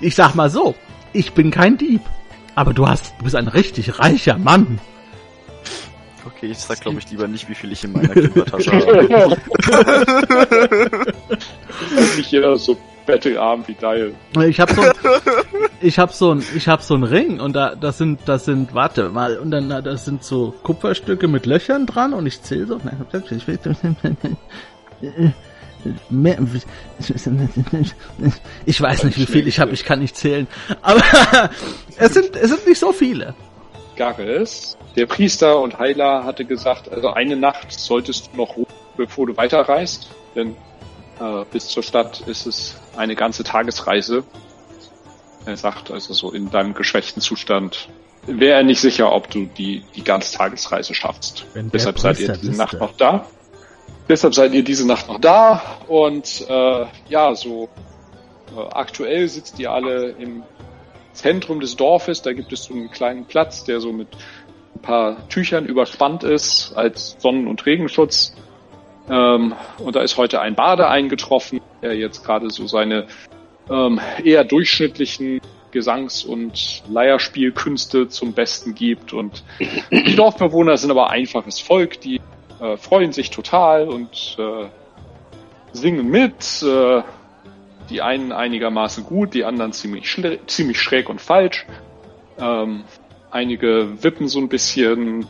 ich 0.00 0.14
sag 0.14 0.34
mal 0.34 0.50
so, 0.50 0.74
ich 1.12 1.32
bin 1.32 1.50
kein 1.50 1.76
Dieb. 1.78 2.00
Aber 2.56 2.72
du 2.72 2.88
hast, 2.88 3.14
du 3.18 3.24
bist 3.24 3.34
ein 3.36 3.48
richtig 3.48 3.98
reicher 3.98 4.38
Mann. 4.38 4.78
Okay, 6.26 6.46
ich 6.52 6.58
sag 6.58 6.80
glaube 6.80 6.98
ich 7.00 7.10
lieber 7.10 7.26
nicht, 7.28 7.48
wie 7.48 7.54
viel 7.54 7.72
ich 7.72 7.84
in 7.84 7.92
meiner 7.92 8.08
Kindertasche 8.14 8.72
habe. 8.72 9.36
Nicht 12.16 12.30
jeder 12.30 12.54
ist 12.54 12.64
so 12.64 12.76
bettelarm 13.06 13.64
wie 13.66 13.74
Dial. 13.74 14.12
Ich 14.48 14.60
hab 14.60 14.70
so, 14.70 14.80
ein- 14.82 14.92
ich 15.80 15.98
hab 15.98 16.12
so 16.12 16.30
ein, 16.32 16.42
ich 16.56 16.68
hab 16.68 16.82
so 16.82 16.94
ein 16.94 17.04
Ring 17.04 17.40
und 17.40 17.54
da, 17.54 17.74
das 17.74 17.98
sind, 17.98 18.20
das 18.26 18.44
sind, 18.44 18.74
warte 18.74 19.08
mal, 19.10 19.38
und 19.38 19.50
dann, 19.50 19.68
das 19.68 20.04
sind 20.04 20.24
so 20.24 20.54
Kupferstücke 20.62 21.28
mit 21.28 21.46
Löchern 21.46 21.86
dran 21.86 22.12
und 22.14 22.26
ich 22.26 22.42
zähle 22.42 22.66
so. 22.66 22.80
Nein, 22.82 23.06
ich 23.36 23.46
will, 23.46 23.58
mehr, 26.10 26.38
ich 28.66 28.80
weiß 28.80 29.04
nicht, 29.04 29.18
wie 29.18 29.26
viel 29.26 29.46
ich 29.46 29.60
habe, 29.60 29.72
ich 29.72 29.84
kann 29.84 29.98
nicht 30.00 30.16
zählen. 30.16 30.46
Aber 30.82 31.02
es 31.98 32.14
sind, 32.14 32.34
es 32.36 32.50
sind 32.50 32.66
nicht 32.66 32.78
so 32.78 32.92
viele. 32.92 33.34
Garres, 33.96 34.76
der 34.96 35.06
Priester 35.06 35.60
und 35.60 35.78
Heiler 35.78 36.24
hatte 36.24 36.44
gesagt, 36.44 36.90
also 36.90 37.10
eine 37.10 37.36
Nacht 37.36 37.70
solltest 37.72 38.30
du 38.32 38.38
noch 38.38 38.56
ruhen, 38.56 38.66
bevor 38.96 39.26
du 39.26 39.36
weiterreist, 39.36 40.08
denn 40.34 40.56
äh, 41.20 41.44
bis 41.50 41.68
zur 41.68 41.82
Stadt 41.82 42.20
ist 42.26 42.46
es 42.46 42.76
eine 42.96 43.14
ganze 43.14 43.44
Tagesreise. 43.44 44.24
Er 45.46 45.56
sagt 45.56 45.90
also 45.90 46.14
so 46.14 46.32
in 46.32 46.50
deinem 46.50 46.74
geschwächten 46.74 47.20
Zustand 47.20 47.88
wäre 48.26 48.58
er 48.58 48.62
nicht 48.62 48.80
sicher, 48.80 49.12
ob 49.12 49.30
du 49.30 49.46
die, 49.46 49.82
die 49.94 50.04
ganze 50.04 50.36
Tagesreise 50.36 50.94
schaffst. 50.94 51.46
Deshalb 51.54 51.98
seid 51.98 52.18
ihr 52.20 52.32
diese. 52.32 52.56
Nacht 52.56 52.80
noch 52.80 52.96
da. 52.96 53.26
Deshalb 54.08 54.34
seid 54.34 54.52
ihr 54.52 54.64
diese 54.64 54.86
Nacht 54.86 55.08
noch 55.08 55.20
da 55.20 55.62
und 55.88 56.46
äh, 56.48 56.86
ja, 57.08 57.34
so 57.34 57.68
äh, 58.54 58.60
aktuell 58.60 59.28
sitzt 59.28 59.58
ihr 59.58 59.70
alle 59.70 60.10
im 60.10 60.42
Zentrum 61.12 61.60
des 61.60 61.76
Dorfes. 61.76 62.22
Da 62.22 62.32
gibt 62.32 62.52
es 62.52 62.64
so 62.64 62.74
einen 62.74 62.90
kleinen 62.90 63.24
Platz, 63.24 63.64
der 63.64 63.80
so 63.80 63.92
mit 63.92 64.08
ein 64.74 64.82
paar 64.82 65.28
Tüchern 65.28 65.64
überspannt 65.66 66.24
ist 66.24 66.72
als 66.74 67.16
Sonnen- 67.18 67.46
und 67.46 67.64
Regenschutz. 67.64 68.34
Ähm, 69.08 69.54
und 69.78 69.96
da 69.96 70.02
ist 70.02 70.16
heute 70.16 70.40
ein 70.40 70.54
Bade 70.54 70.88
eingetroffen, 70.88 71.60
der 71.82 71.94
jetzt 71.94 72.24
gerade 72.24 72.50
so 72.50 72.66
seine 72.66 73.06
ähm, 73.70 74.00
eher 74.22 74.44
durchschnittlichen 74.44 75.40
Gesangs- 75.72 76.24
und 76.24 76.82
Leierspielkünste 76.88 78.08
zum 78.08 78.32
Besten 78.32 78.74
gibt. 78.74 79.12
Und 79.12 79.42
die 79.90 80.14
Dorfbewohner 80.16 80.76
sind 80.76 80.90
aber 80.90 81.10
einfaches 81.10 81.60
Volk, 81.60 82.00
die 82.00 82.20
äh, 82.60 82.76
freuen 82.76 83.12
sich 83.12 83.30
total 83.30 83.88
und 83.88 84.36
äh, 84.38 84.66
singen 85.72 86.08
mit. 86.08 86.62
Äh, 86.62 87.02
die 87.90 88.02
einen 88.02 88.32
einigermaßen 88.32 89.04
gut, 89.04 89.34
die 89.34 89.44
anderen 89.44 89.72
ziemlich, 89.72 90.16
ziemlich 90.46 90.80
schräg 90.80 91.08
und 91.08 91.20
falsch. 91.20 91.66
Ähm, 92.38 92.84
einige 93.30 94.02
wippen 94.02 94.28
so 94.28 94.38
ein 94.38 94.48
bisschen, 94.48 95.26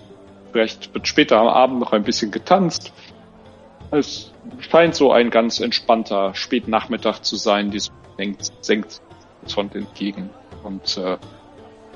vielleicht 0.52 0.94
wird 0.94 1.08
später 1.08 1.38
am 1.38 1.48
Abend 1.48 1.80
noch 1.80 1.92
ein 1.92 2.04
bisschen 2.04 2.30
getanzt. 2.30 2.92
Es 3.94 4.32
scheint 4.58 4.94
so 4.94 5.12
ein 5.12 5.30
ganz 5.30 5.60
entspannter 5.60 6.34
Spätnachmittag 6.34 7.20
zu 7.20 7.36
sein, 7.36 7.70
die 7.70 7.80
senkt, 8.16 8.52
senkt 8.60 9.00
von 9.46 9.70
entgegen. 9.72 10.30
Und 10.62 10.96
äh, 10.96 11.16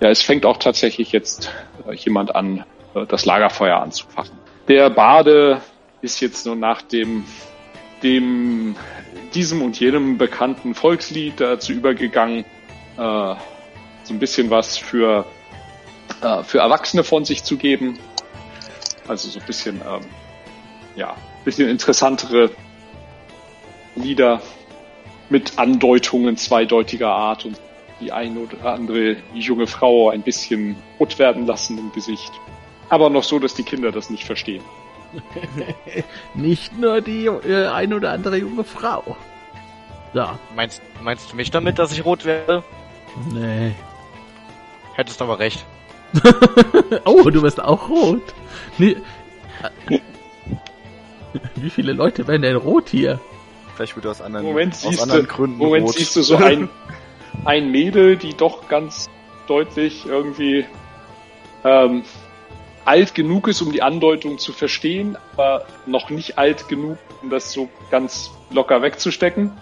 ja, 0.00 0.08
es 0.08 0.22
fängt 0.22 0.46
auch 0.46 0.58
tatsächlich 0.58 1.12
jetzt 1.12 1.50
äh, 1.88 1.94
jemand 1.94 2.34
an, 2.34 2.64
äh, 2.94 3.06
das 3.06 3.24
Lagerfeuer 3.24 3.78
anzufachen. 3.80 4.38
Der 4.68 4.90
Bade 4.90 5.60
ist 6.02 6.20
jetzt 6.20 6.46
nur 6.46 6.56
nach 6.56 6.82
dem, 6.82 7.24
dem 8.02 8.76
diesem 9.34 9.62
und 9.62 9.78
jenem 9.80 10.18
bekannten 10.18 10.74
Volkslied 10.74 11.40
dazu 11.40 11.72
übergegangen, 11.72 12.44
äh, 12.96 13.34
so 14.04 14.14
ein 14.14 14.18
bisschen 14.18 14.50
was 14.50 14.76
für, 14.76 15.26
äh, 16.22 16.42
für 16.44 16.58
Erwachsene 16.58 17.02
von 17.02 17.24
sich 17.24 17.42
zu 17.42 17.56
geben. 17.56 17.98
Also 19.06 19.28
so 19.28 19.40
ein 19.40 19.46
bisschen, 19.46 19.80
ähm, 19.80 20.04
ja, 20.96 21.16
bisschen 21.48 21.70
interessantere 21.70 22.50
Lieder 23.96 24.42
mit 25.30 25.58
Andeutungen 25.58 26.36
zweideutiger 26.36 27.08
Art 27.08 27.46
und 27.46 27.58
die 28.02 28.12
eine 28.12 28.40
oder 28.40 28.74
andere 28.74 29.16
junge 29.32 29.66
Frau 29.66 30.10
ein 30.10 30.20
bisschen 30.20 30.76
rot 31.00 31.18
werden 31.18 31.46
lassen 31.46 31.78
im 31.78 31.90
Gesicht. 31.92 32.30
Aber 32.90 33.08
noch 33.08 33.24
so, 33.24 33.38
dass 33.38 33.54
die 33.54 33.62
Kinder 33.62 33.92
das 33.92 34.10
nicht 34.10 34.24
verstehen. 34.24 34.62
Nicht 36.34 36.78
nur 36.78 37.00
die 37.00 37.24
äh, 37.24 37.68
ein 37.68 37.94
oder 37.94 38.12
andere 38.12 38.36
junge 38.36 38.62
Frau. 38.62 39.16
Ja, 40.12 40.38
Meinst, 40.54 40.82
meinst 41.02 41.32
du 41.32 41.36
mich 41.36 41.50
damit, 41.50 41.78
dass 41.78 41.92
ich 41.92 42.04
rot 42.04 42.26
werde? 42.26 42.62
nee. 43.32 43.72
Hättest 44.96 45.22
aber 45.22 45.38
recht. 45.38 45.64
oh, 47.06 47.30
du 47.30 47.40
bist 47.40 47.58
auch 47.58 47.88
rot. 47.88 48.34
Nee. 48.76 48.98
Wie 51.56 51.70
viele 51.70 51.92
Leute 51.92 52.26
werden 52.26 52.42
denn 52.42 52.56
rot 52.56 52.88
hier? 52.88 53.20
Vielleicht 53.74 53.96
wird 53.96 54.06
aus 54.06 54.20
anderen, 54.20 54.46
Moment 54.46 54.74
aus 54.74 54.82
siehst 54.82 55.02
anderen 55.02 55.22
du, 55.22 55.28
Gründen 55.28 55.58
Moment 55.58 55.86
rot. 55.86 55.94
siehst 55.94 56.16
du 56.16 56.22
so 56.22 56.36
ein, 56.36 56.68
ein 57.44 57.70
Mädel, 57.70 58.16
die 58.16 58.34
doch 58.34 58.68
ganz 58.68 59.08
deutlich 59.46 60.06
irgendwie 60.06 60.66
ähm, 61.64 62.02
alt 62.84 63.14
genug 63.14 63.48
ist, 63.48 63.60
um 63.62 63.72
die 63.72 63.82
Andeutung 63.82 64.38
zu 64.38 64.52
verstehen, 64.52 65.16
aber 65.32 65.66
noch 65.86 66.10
nicht 66.10 66.38
alt 66.38 66.68
genug, 66.68 66.98
um 67.22 67.30
das 67.30 67.52
so 67.52 67.68
ganz 67.90 68.30
locker 68.50 68.82
wegzustecken. 68.82 69.52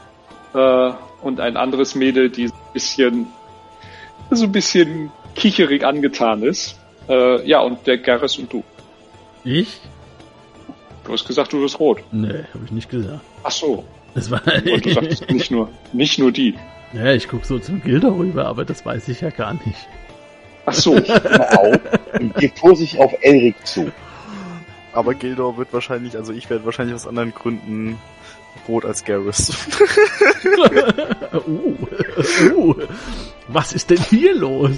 Äh, 0.54 0.92
und 1.22 1.40
ein 1.40 1.56
anderes 1.56 1.94
Mädel, 1.94 2.30
die 2.30 2.48
so 2.48 2.54
ein 2.54 2.72
bisschen, 2.72 3.26
so 4.30 4.44
ein 4.44 4.52
bisschen 4.52 5.10
kicherig 5.34 5.84
angetan 5.84 6.42
ist. 6.42 6.78
Äh, 7.08 7.46
ja, 7.46 7.60
und 7.60 7.86
der 7.86 7.98
Garris 7.98 8.38
und 8.38 8.52
du. 8.52 8.62
Ich? 9.44 9.80
Du 11.06 11.12
hast 11.12 11.26
gesagt, 11.26 11.52
du 11.52 11.60
wirst 11.60 11.78
rot. 11.78 12.00
Nee, 12.12 12.44
habe 12.52 12.64
ich 12.64 12.72
nicht 12.72 12.90
gesagt. 12.90 13.20
Ach 13.44 13.50
so. 13.50 13.84
Das 14.14 14.30
war. 14.30 14.40
Und 14.46 14.84
du 14.84 14.92
sagtest 14.92 15.30
nicht 15.30 15.50
nur, 15.50 15.70
nicht 15.92 16.18
nur 16.18 16.32
die. 16.32 16.54
ja, 16.92 17.12
ich 17.12 17.28
guck 17.28 17.44
so 17.44 17.58
zum 17.58 17.80
Gilder 17.82 18.10
rüber, 18.16 18.46
aber 18.46 18.64
das 18.64 18.84
weiß 18.84 19.08
ich 19.08 19.20
ja 19.20 19.30
gar 19.30 19.54
nicht. 19.54 19.88
Ach 20.64 20.72
so. 20.74 20.92
Und 20.94 22.34
geh 22.38 22.50
vorsichtig 22.54 22.98
auf 22.98 23.12
Elric 23.20 23.54
zu. 23.66 23.92
Aber 24.92 25.14
Gildor 25.14 25.56
wird 25.58 25.72
wahrscheinlich, 25.72 26.16
also 26.16 26.32
ich 26.32 26.48
werde 26.50 26.64
wahrscheinlich 26.64 26.94
aus 26.94 27.06
anderen 27.06 27.32
Gründen 27.34 27.98
rot 28.66 28.84
als 28.84 29.04
Garrus. 29.04 29.50
uh, 31.46 31.76
uh, 32.56 32.74
was 33.48 33.74
ist 33.74 33.90
denn 33.90 34.00
hier 34.10 34.34
los? 34.34 34.72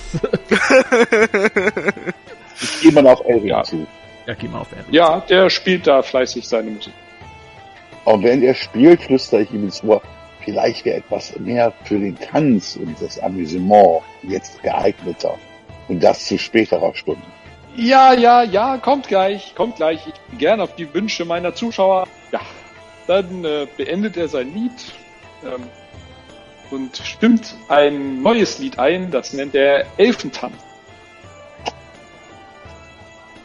Ich 2.61 2.81
gehe 2.83 2.93
mal 2.93 3.07
auf 3.07 3.25
Elric 3.25 3.45
Ja. 3.47 3.63
zu. 3.63 3.87
Ja, 4.29 4.35
geh 4.35 4.47
mal 4.47 4.61
auf 4.61 4.73
Erde. 4.73 4.85
Ja, 4.91 5.21
der 5.21 5.49
spielt 5.49 5.87
da 5.87 6.03
fleißig 6.03 6.47
seine 6.47 6.71
Musik. 6.71 6.93
Und 8.05 8.23
während 8.23 8.45
er 8.45 8.55
spielt, 8.55 9.03
flüstere 9.03 9.41
ich 9.41 9.51
ihm 9.53 9.65
ins 9.65 9.83
Ohr, 9.83 10.03
vielleicht 10.45 10.85
wäre 10.85 10.99
etwas 10.99 11.35
mehr 11.39 11.73
für 11.85 11.99
den 11.99 12.15
Tanz 12.19 12.77
und 12.77 13.01
das 13.01 13.19
Amüsement 13.19 14.03
jetzt 14.23 14.63
geeigneter. 14.63 15.39
Und 15.89 16.03
das 16.03 16.27
zu 16.27 16.39
späterer 16.39 16.95
Stunde. 16.95 17.23
Ja, 17.75 18.13
ja, 18.13 18.43
ja, 18.43 18.77
kommt 18.77 19.09
gleich, 19.09 19.55
kommt 19.55 19.77
gleich. 19.77 20.07
Ich 20.07 20.21
bin 20.29 20.39
gern 20.39 20.61
auf 20.61 20.77
die 20.77 20.93
Wünsche 20.93 21.25
meiner 21.25 21.55
Zuschauer. 21.55 22.07
Ja, 22.31 22.41
dann 23.07 23.47
äh, 23.47 23.67
beendet 23.79 24.19
er 24.19 24.29
sein 24.29 24.53
Lied 24.53 24.93
ähm, 25.43 25.63
und 26.71 26.99
stimmt 26.99 27.55
ein 27.69 28.21
neues 28.21 28.59
Lied 28.59 28.79
ein, 28.79 29.11
das 29.11 29.33
nennt 29.33 29.55
er 29.55 29.87
Elfentanz. 29.97 30.68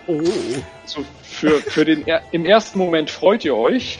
Oh, 0.07 0.21
So 0.85 1.03
für, 1.23 1.59
für 1.61 1.85
den 1.85 2.05
er 2.07 2.21
im 2.31 2.45
ersten 2.45 2.77
Moment 2.79 3.09
freut 3.09 3.45
ihr 3.45 3.55
euch, 3.55 3.99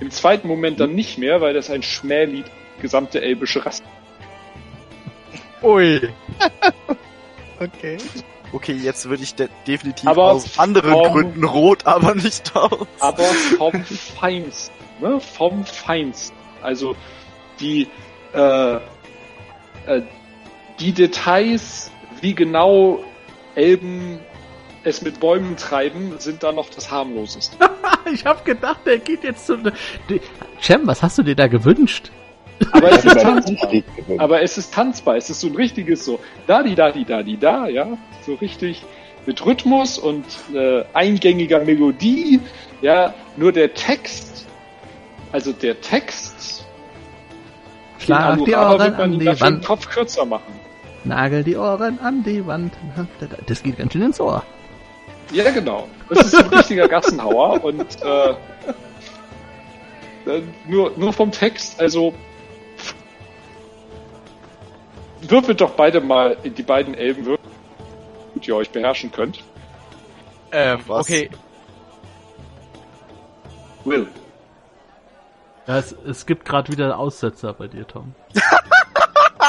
im 0.00 0.10
zweiten 0.10 0.48
Moment 0.48 0.80
dann 0.80 0.94
nicht 0.94 1.18
mehr, 1.18 1.40
weil 1.40 1.54
das 1.54 1.70
ein 1.70 1.82
Schmählied 1.82 2.46
gesamte 2.82 3.20
elbische 3.22 3.64
Rasse. 3.64 3.82
Ui. 5.62 6.00
Okay. 7.60 7.98
okay, 8.52 8.72
jetzt 8.72 9.08
würde 9.08 9.22
ich 9.22 9.36
de 9.36 9.48
definitiv 9.66 10.08
Aber 10.08 10.32
aus 10.32 10.58
anderen 10.58 10.90
vom- 10.92 11.12
Gründen 11.12 11.44
rot, 11.44 11.86
aber 11.86 12.14
nicht 12.16 12.54
aus. 12.56 12.86
aber 12.98 13.22
vom 13.58 13.84
Feinsten, 13.84 14.74
ne? 15.00 15.20
Vom 15.20 15.64
Feinsten. 15.64 16.36
Also 16.60 16.96
die, 17.60 17.86
äh, 18.34 18.74
äh, 18.74 20.02
die 20.80 20.92
Details, 20.92 21.92
wie 22.20 22.34
genau 22.34 23.04
Elben 23.54 24.18
es 24.84 25.02
mit 25.02 25.20
Bäumen 25.20 25.56
treiben, 25.56 26.14
sind 26.18 26.42
da 26.42 26.52
noch 26.52 26.68
das 26.68 26.90
harmloseste. 26.90 27.56
ich 28.12 28.24
hab 28.24 28.44
gedacht, 28.44 28.80
der 28.86 28.98
geht 28.98 29.24
jetzt 29.24 29.46
zu. 29.46 29.56
Die- 30.08 30.20
Cem, 30.60 30.86
was 30.86 31.02
hast 31.02 31.18
du 31.18 31.22
dir 31.22 31.34
da 31.34 31.46
gewünscht? 31.46 32.10
Aber 32.72 32.90
es 32.92 33.04
ist 33.04 33.24
habe 33.24 33.40
tanzbar. 33.40 33.72
Aber 34.18 34.42
es 34.42 34.58
ist 34.58 34.72
tanzbar. 34.72 35.16
Es 35.16 35.28
ist 35.28 35.40
so 35.40 35.48
ein 35.48 35.56
richtiges 35.56 36.04
so 36.04 36.20
da 36.46 36.62
di 36.62 36.74
da 36.74 36.92
di 36.92 37.04
da 37.04 37.22
di 37.22 37.36
da, 37.36 37.66
ja, 37.66 37.98
so 38.24 38.34
richtig 38.34 38.84
mit 39.26 39.44
Rhythmus 39.44 39.98
und 39.98 40.24
äh, 40.54 40.84
eingängiger 40.92 41.64
Melodie, 41.64 42.40
ja. 42.82 43.14
Nur 43.36 43.52
der 43.52 43.74
Text, 43.74 44.46
also 45.32 45.52
der 45.52 45.80
Text, 45.80 46.64
den 47.98 48.04
Schlag 48.04 48.44
die 48.44 48.54
Ohren 48.54 48.94
an 48.94 49.18
die 49.18 49.40
Wand. 49.40 49.64
Kopf 49.64 49.88
kürzer 49.88 50.24
machen. 50.24 50.52
Nagel 51.04 51.42
die 51.42 51.56
Ohren 51.56 51.98
an 52.00 52.22
die 52.22 52.46
Wand. 52.46 52.72
Das 53.46 53.62
geht 53.62 53.78
ganz 53.78 53.92
schön 53.92 54.02
ins 54.02 54.20
Ohr. 54.20 54.44
Ja, 55.32 55.50
genau. 55.50 55.88
Das 56.08 56.26
ist 56.26 56.34
ein 56.34 56.48
richtiger 56.48 56.88
Gassenhauer 56.88 57.64
und 57.64 58.02
äh, 58.02 58.30
äh, 60.26 60.42
nur, 60.66 60.92
nur 60.96 61.12
vom 61.12 61.30
Text, 61.30 61.80
also 61.80 62.14
würfelt 65.22 65.60
doch 65.60 65.70
beide 65.70 66.00
mal 66.00 66.36
in 66.42 66.54
die 66.54 66.62
beiden 66.62 66.94
Elben 66.94 67.24
würfeln, 67.24 67.50
gut 68.34 68.46
ihr 68.46 68.56
euch 68.56 68.70
beherrschen 68.70 69.10
könnt. 69.10 69.42
Ähm, 70.52 70.80
Was? 70.86 71.06
okay. 71.06 71.30
Will. 73.84 74.06
Ja, 75.66 75.78
es, 75.78 75.92
es 76.06 76.26
gibt 76.26 76.44
gerade 76.44 76.70
wieder 76.70 76.98
Aussetzer 76.98 77.54
bei 77.54 77.68
dir, 77.68 77.86
Tom. 77.86 78.14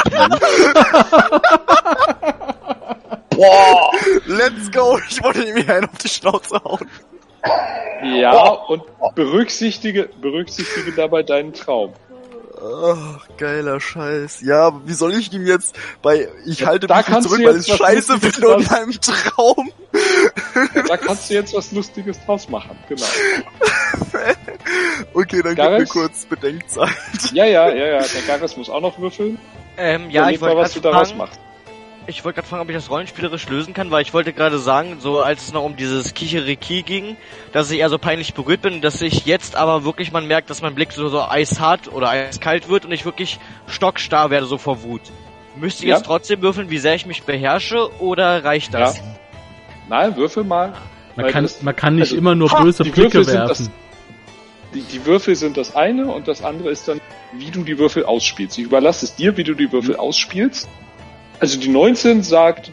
Boah! 3.35 3.91
Let's 4.25 4.71
go! 4.71 4.99
Ich 5.09 5.21
wollte 5.23 5.43
ihm 5.43 5.55
hier 5.57 5.75
einen 5.75 5.85
auf 5.85 5.97
die 5.97 6.09
Schnauze 6.09 6.61
hauen. 6.63 6.89
Ja, 8.03 8.49
und 8.49 8.83
berücksichtige, 9.15 10.09
berücksichtige 10.21 10.91
dabei 10.93 11.23
deinen 11.23 11.53
Traum. 11.53 11.93
Ach, 12.57 13.27
geiler 13.37 13.79
Scheiß. 13.79 14.41
Ja, 14.41 14.71
wie 14.85 14.93
soll 14.93 15.13
ich 15.13 15.31
ihm 15.33 15.45
jetzt 15.45 15.75
bei 16.01 16.29
ich 16.45 16.65
halte 16.65 16.87
Da 16.87 16.97
mich 16.97 17.09
nicht 17.09 17.23
zurück, 17.23 17.41
weil 17.43 17.57
ich 17.59 17.67
scheiße 17.67 18.17
bin 18.19 18.29
und 18.45 18.61
in 18.61 18.65
draus- 18.65 18.71
einem 18.73 18.91
Traum. 19.01 19.71
Da 20.87 20.97
kannst 20.97 21.29
du 21.29 21.33
jetzt 21.33 21.53
was 21.53 21.71
Lustiges 21.71 22.17
draus 22.25 22.47
machen, 22.49 22.77
genau. 22.87 23.05
Okay, 25.13 25.41
dann 25.41 25.55
gib 25.55 25.57
Gareth? 25.57 25.79
mir 25.81 25.85
kurz 25.87 26.25
Bedenkzeit. 26.25 26.89
Ja, 27.33 27.45
ja, 27.45 27.69
ja, 27.69 27.85
ja, 27.87 27.99
der 28.01 28.21
Garris 28.27 28.57
muss 28.57 28.69
auch 28.69 28.81
noch 28.81 28.97
würfeln. 28.99 29.37
Ähm, 29.77 30.09
ja, 30.09 30.29
ich 30.29 30.41
wollte 30.41 30.55
mal, 30.55 30.61
was 30.63 30.73
du 30.73 30.79
daraus 30.79 31.13
machst. 31.15 31.39
Ich 32.07 32.23
wollte 32.23 32.35
gerade 32.35 32.47
fragen, 32.47 32.61
ob 32.61 32.69
ich 32.69 32.75
das 32.75 32.91
rollenspielerisch 32.91 33.49
lösen 33.49 33.73
kann, 33.73 33.89
weil 33.89 34.03
ich 34.03 34.13
wollte 34.13 34.31
gerade 34.31 34.59
sagen, 34.59 34.97
so 34.99 35.21
als 35.21 35.43
es 35.47 35.53
noch 35.53 35.63
um 35.63 35.75
dieses 35.75 36.13
Kicheriki 36.13 36.83
ging, 36.83 37.17
dass 37.51 37.71
ich 37.71 37.79
eher 37.79 37.89
so 37.89 37.97
peinlich 37.97 38.35
berührt 38.35 38.61
bin, 38.61 38.81
dass 38.81 39.01
ich 39.01 39.25
jetzt 39.25 39.55
aber 39.55 39.83
wirklich 39.85 40.11
man 40.11 40.27
merkt, 40.27 40.51
dass 40.51 40.61
mein 40.61 40.75
Blick 40.75 40.91
so, 40.91 41.07
so 41.07 41.23
eishart 41.23 41.91
oder 41.91 42.09
eiskalt 42.09 42.69
wird 42.69 42.85
und 42.85 42.91
ich 42.91 43.05
wirklich 43.05 43.39
stockstarr 43.67 44.29
werde 44.29 44.45
so 44.45 44.59
vor 44.59 44.83
Wut. 44.83 45.01
Müsste 45.55 45.83
ich 45.83 45.89
Ja. 45.89 45.95
jetzt 45.95 46.05
trotzdem 46.05 46.43
würfeln, 46.43 46.69
wie 46.69 46.77
sehr 46.77 46.93
ich 46.93 47.07
mich 47.07 47.23
beherrsche 47.23 47.89
oder 47.99 48.43
reicht 48.43 48.73
das? 48.75 48.97
Ja. 48.97 49.03
Nein, 49.89 50.15
würfel 50.15 50.43
mal. 50.43 50.73
Man 51.15 51.27
kann, 51.27 51.43
das- 51.43 51.63
man 51.63 51.75
kann 51.75 51.95
nicht 51.95 52.03
also, 52.03 52.17
immer 52.17 52.35
nur 52.35 52.51
ha, 52.51 52.61
böse 52.61 52.83
die 52.83 52.91
Blicke 52.91 53.19
Würfel 53.19 53.23
sind 53.25 53.47
werfen. 53.47 53.69
Die, 54.75 54.81
die 54.81 55.05
Würfel 55.05 55.35
sind 55.35 55.57
das 55.57 55.75
eine 55.75 56.05
und 56.07 56.27
das 56.27 56.43
andere 56.43 56.69
ist 56.69 56.87
dann, 56.87 56.99
wie 57.33 57.49
du 57.49 57.63
die 57.63 57.79
Würfel 57.79 58.05
ausspielst. 58.05 58.59
Ich 58.59 58.65
überlasse 58.65 59.05
es 59.05 59.15
dir, 59.15 59.35
wie 59.37 59.43
du 59.43 59.55
die 59.55 59.71
Würfel 59.71 59.95
ausspielst. 59.95 60.67
Also 61.39 61.59
die 61.59 61.67
19 61.67 62.23
sagt, 62.23 62.71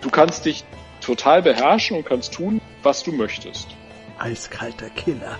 du 0.00 0.10
kannst 0.10 0.46
dich 0.46 0.64
total 1.00 1.42
beherrschen 1.42 1.96
und 1.96 2.04
kannst 2.06 2.32
tun, 2.32 2.60
was 2.82 3.02
du 3.02 3.12
möchtest. 3.12 3.68
Eiskalter 4.18 4.90
Killer. 4.90 5.38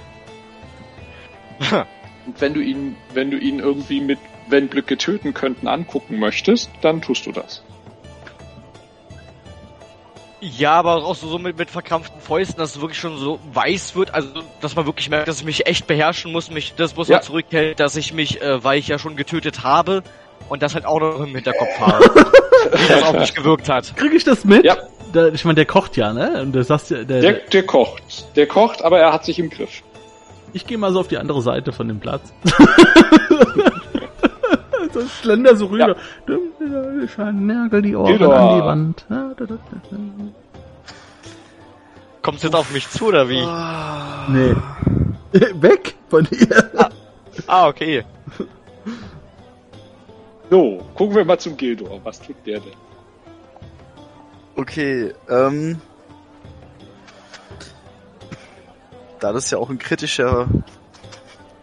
Und 2.27 2.41
wenn 2.41 2.55
du 2.55 2.61
ihn, 2.61 2.97
wenn 3.15 3.31
du 3.31 3.39
ihn 3.39 3.59
irgendwie 3.59 4.01
mit, 4.01 4.19
wenn 4.49 4.69
Blöcke 4.69 4.97
töten 4.99 5.33
könnten, 5.35 5.67
angucken 5.69 6.19
möchtest, 6.19 6.71
dann 6.83 7.01
tust 7.01 7.27
du 7.27 7.33
das. 7.33 7.63
Ja, 10.41 10.73
aber 10.73 11.05
auch 11.05 11.15
so, 11.15 11.39
mit, 11.39 11.59
mit 11.59 11.71
verkrampften 11.71 12.21
Fäusten, 12.21 12.59
dass 12.59 12.77
es 12.77 12.81
wirklich 12.81 12.99
schon 12.99 13.19
so 13.19 13.41
weiß 13.53 13.95
wird, 13.95 14.15
also 14.15 14.43
dass 14.63 14.75
man 14.75 14.87
wirklich 14.87 15.11
merkt, 15.11 15.29
dass 15.29 15.41
ich 15.41 15.45
mich 15.45 15.67
echt 15.67 15.87
beherrschen 15.87 16.33
muss, 16.33 16.51
mich 16.51 16.75
das 16.77 16.97
muss 16.97 17.09
Ja. 17.09 17.17
man 17.17 17.23
zurückhält, 17.23 17.79
dass 17.79 17.97
ich 17.97 18.15
mich, 18.15 18.41
äh, 18.41 18.65
weil 18.65 18.79
ich 18.79 18.89
ja 18.89 18.99
schon 18.99 19.17
getötet 19.17 19.65
habe 19.65 20.03
und 20.49 20.63
das 20.63 20.75
halt 20.75 20.87
auch 20.87 21.01
noch 21.01 21.21
im 21.21 21.35
Hinterkopf 21.35 21.79
habe. 21.81 22.05
wie 22.73 22.89
das 22.89 23.03
auf 23.03 23.19
mich 23.19 23.35
gewirkt 23.35 23.69
hat. 23.69 23.95
Krieg 23.97 24.13
ich 24.15 24.25
das 24.25 24.45
mit? 24.45 24.65
Ja. 24.65 24.77
Da, 25.13 25.29
ich 25.29 25.45
meine, 25.45 25.57
der 25.57 25.67
kocht 25.67 25.97
ja, 25.97 26.13
ne? 26.13 26.41
Und 26.43 26.53
du 26.53 26.63
sagst 26.63 26.91
ja, 26.91 27.03
der, 27.03 27.21
Der, 27.21 27.33
der, 27.33 27.67
kocht. 27.67 28.37
Der 28.37 28.47
kocht, 28.47 28.83
aber 28.85 29.01
er 29.01 29.13
hat 29.13 29.25
sich 29.25 29.39
im 29.41 29.51
Griff. 29.51 29.83
ich 30.53 30.67
gehe 30.67 30.79
mal 30.79 30.93
so 30.93 31.01
auf 31.01 31.09
die 31.09 31.19
andere 31.19 31.43
Seite 31.43 31.73
von 31.73 31.89
dem 31.89 31.99
Platz. 31.99 32.33
so 34.93 35.01
schlender 35.21 35.57
so 35.57 35.67
rüber. 35.67 35.97
Ich 37.05 37.17
nagel 37.19 37.83
die 37.83 37.97
Ohren 37.97 38.07
Gildoa. 38.19 38.37
an 38.53 38.57
die 38.59 38.65
Wand. 38.65 39.05
Kommt's 42.23 42.43
jetzt 42.43 42.55
auf 42.55 42.71
mich 42.71 42.89
zu 42.89 43.07
oder 43.07 43.29
wie? 43.29 43.41
Nee. 44.29 44.55
Weg 45.61 45.95
von 46.09 46.27
hier. 46.27 46.71
Ah, 47.47 47.67
okay. 47.69 48.05
So, 50.51 50.79
gucken 50.95 51.15
wir 51.17 51.25
mal 51.25 51.39
zum 51.39 51.57
Gildor. 51.57 52.01
Was 52.05 52.21
tut 52.21 52.37
der 52.45 52.61
denn? 52.61 52.73
Okay, 54.57 55.15
ähm. 55.29 55.81
Da 59.21 59.33
das 59.33 59.51
ja 59.51 59.59
auch 59.59 59.71
ein 59.71 59.79
kritischer 59.79 60.49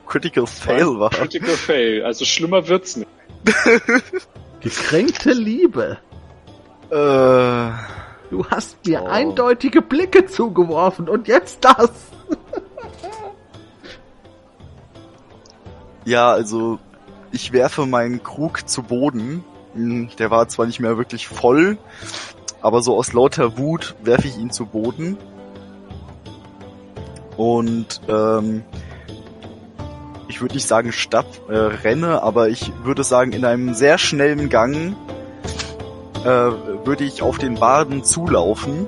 Critical 0.08 0.48
Fail 0.48 1.00
war. 1.00 1.10
Critical 1.10 1.50
Fail. 1.56 2.04
Also 2.06 2.24
schlimmer 2.24 2.68
wird's 2.68 2.96
nicht. 2.96 3.10
Gekränkte 4.62 5.32
Liebe. 5.34 5.98
Äh, 6.90 7.72
Du 8.30 8.46
hast 8.50 8.86
mir 8.86 9.02
Oh. 9.04 9.08
eindeutige 9.08 9.82
Blicke 9.82 10.26
zugeworfen 10.26 11.08
und 11.08 11.28
jetzt 11.30 11.64
das. 11.64 11.90
ja, 16.06 16.32
also 16.32 16.78
ich 17.32 17.51
werfe 17.53 17.86
meinen 17.86 18.23
Krug 18.23 18.67
zu 18.67 18.84
Boden. 18.84 19.43
Hm, 19.73 20.09
Der 20.19 20.32
war 20.32 20.47
zwar 20.47 20.65
nicht 20.65 20.80
mehr 20.80 20.97
wirklich 20.97 21.28
voll, 21.28 21.78
aber 22.61 22.82
so 22.82 22.97
aus 22.97 23.13
lauter 23.13 23.57
Wut 23.57 23.95
werfe 24.03 24.28
ich 24.28 24.38
ihn 24.38 24.51
zu 24.51 24.65
Boden. 24.65 25.17
Und 27.36 28.01
ähm, 28.07 28.63
ich 30.28 30.41
würde 30.41 30.55
nicht 30.55 30.67
sagen 30.67 30.91
statt 30.91 31.28
äh, 31.49 31.55
renne, 31.55 32.23
aber 32.23 32.49
ich 32.49 32.71
würde 32.84 33.03
sagen 33.03 33.32
in 33.32 33.45
einem 33.45 33.73
sehr 33.73 33.97
schnellen 33.97 34.49
Gang 34.49 34.95
äh, 36.23 36.28
würde 36.28 37.03
ich 37.03 37.21
auf 37.21 37.38
den 37.38 37.55
Baden 37.55 38.03
zulaufen. 38.03 38.88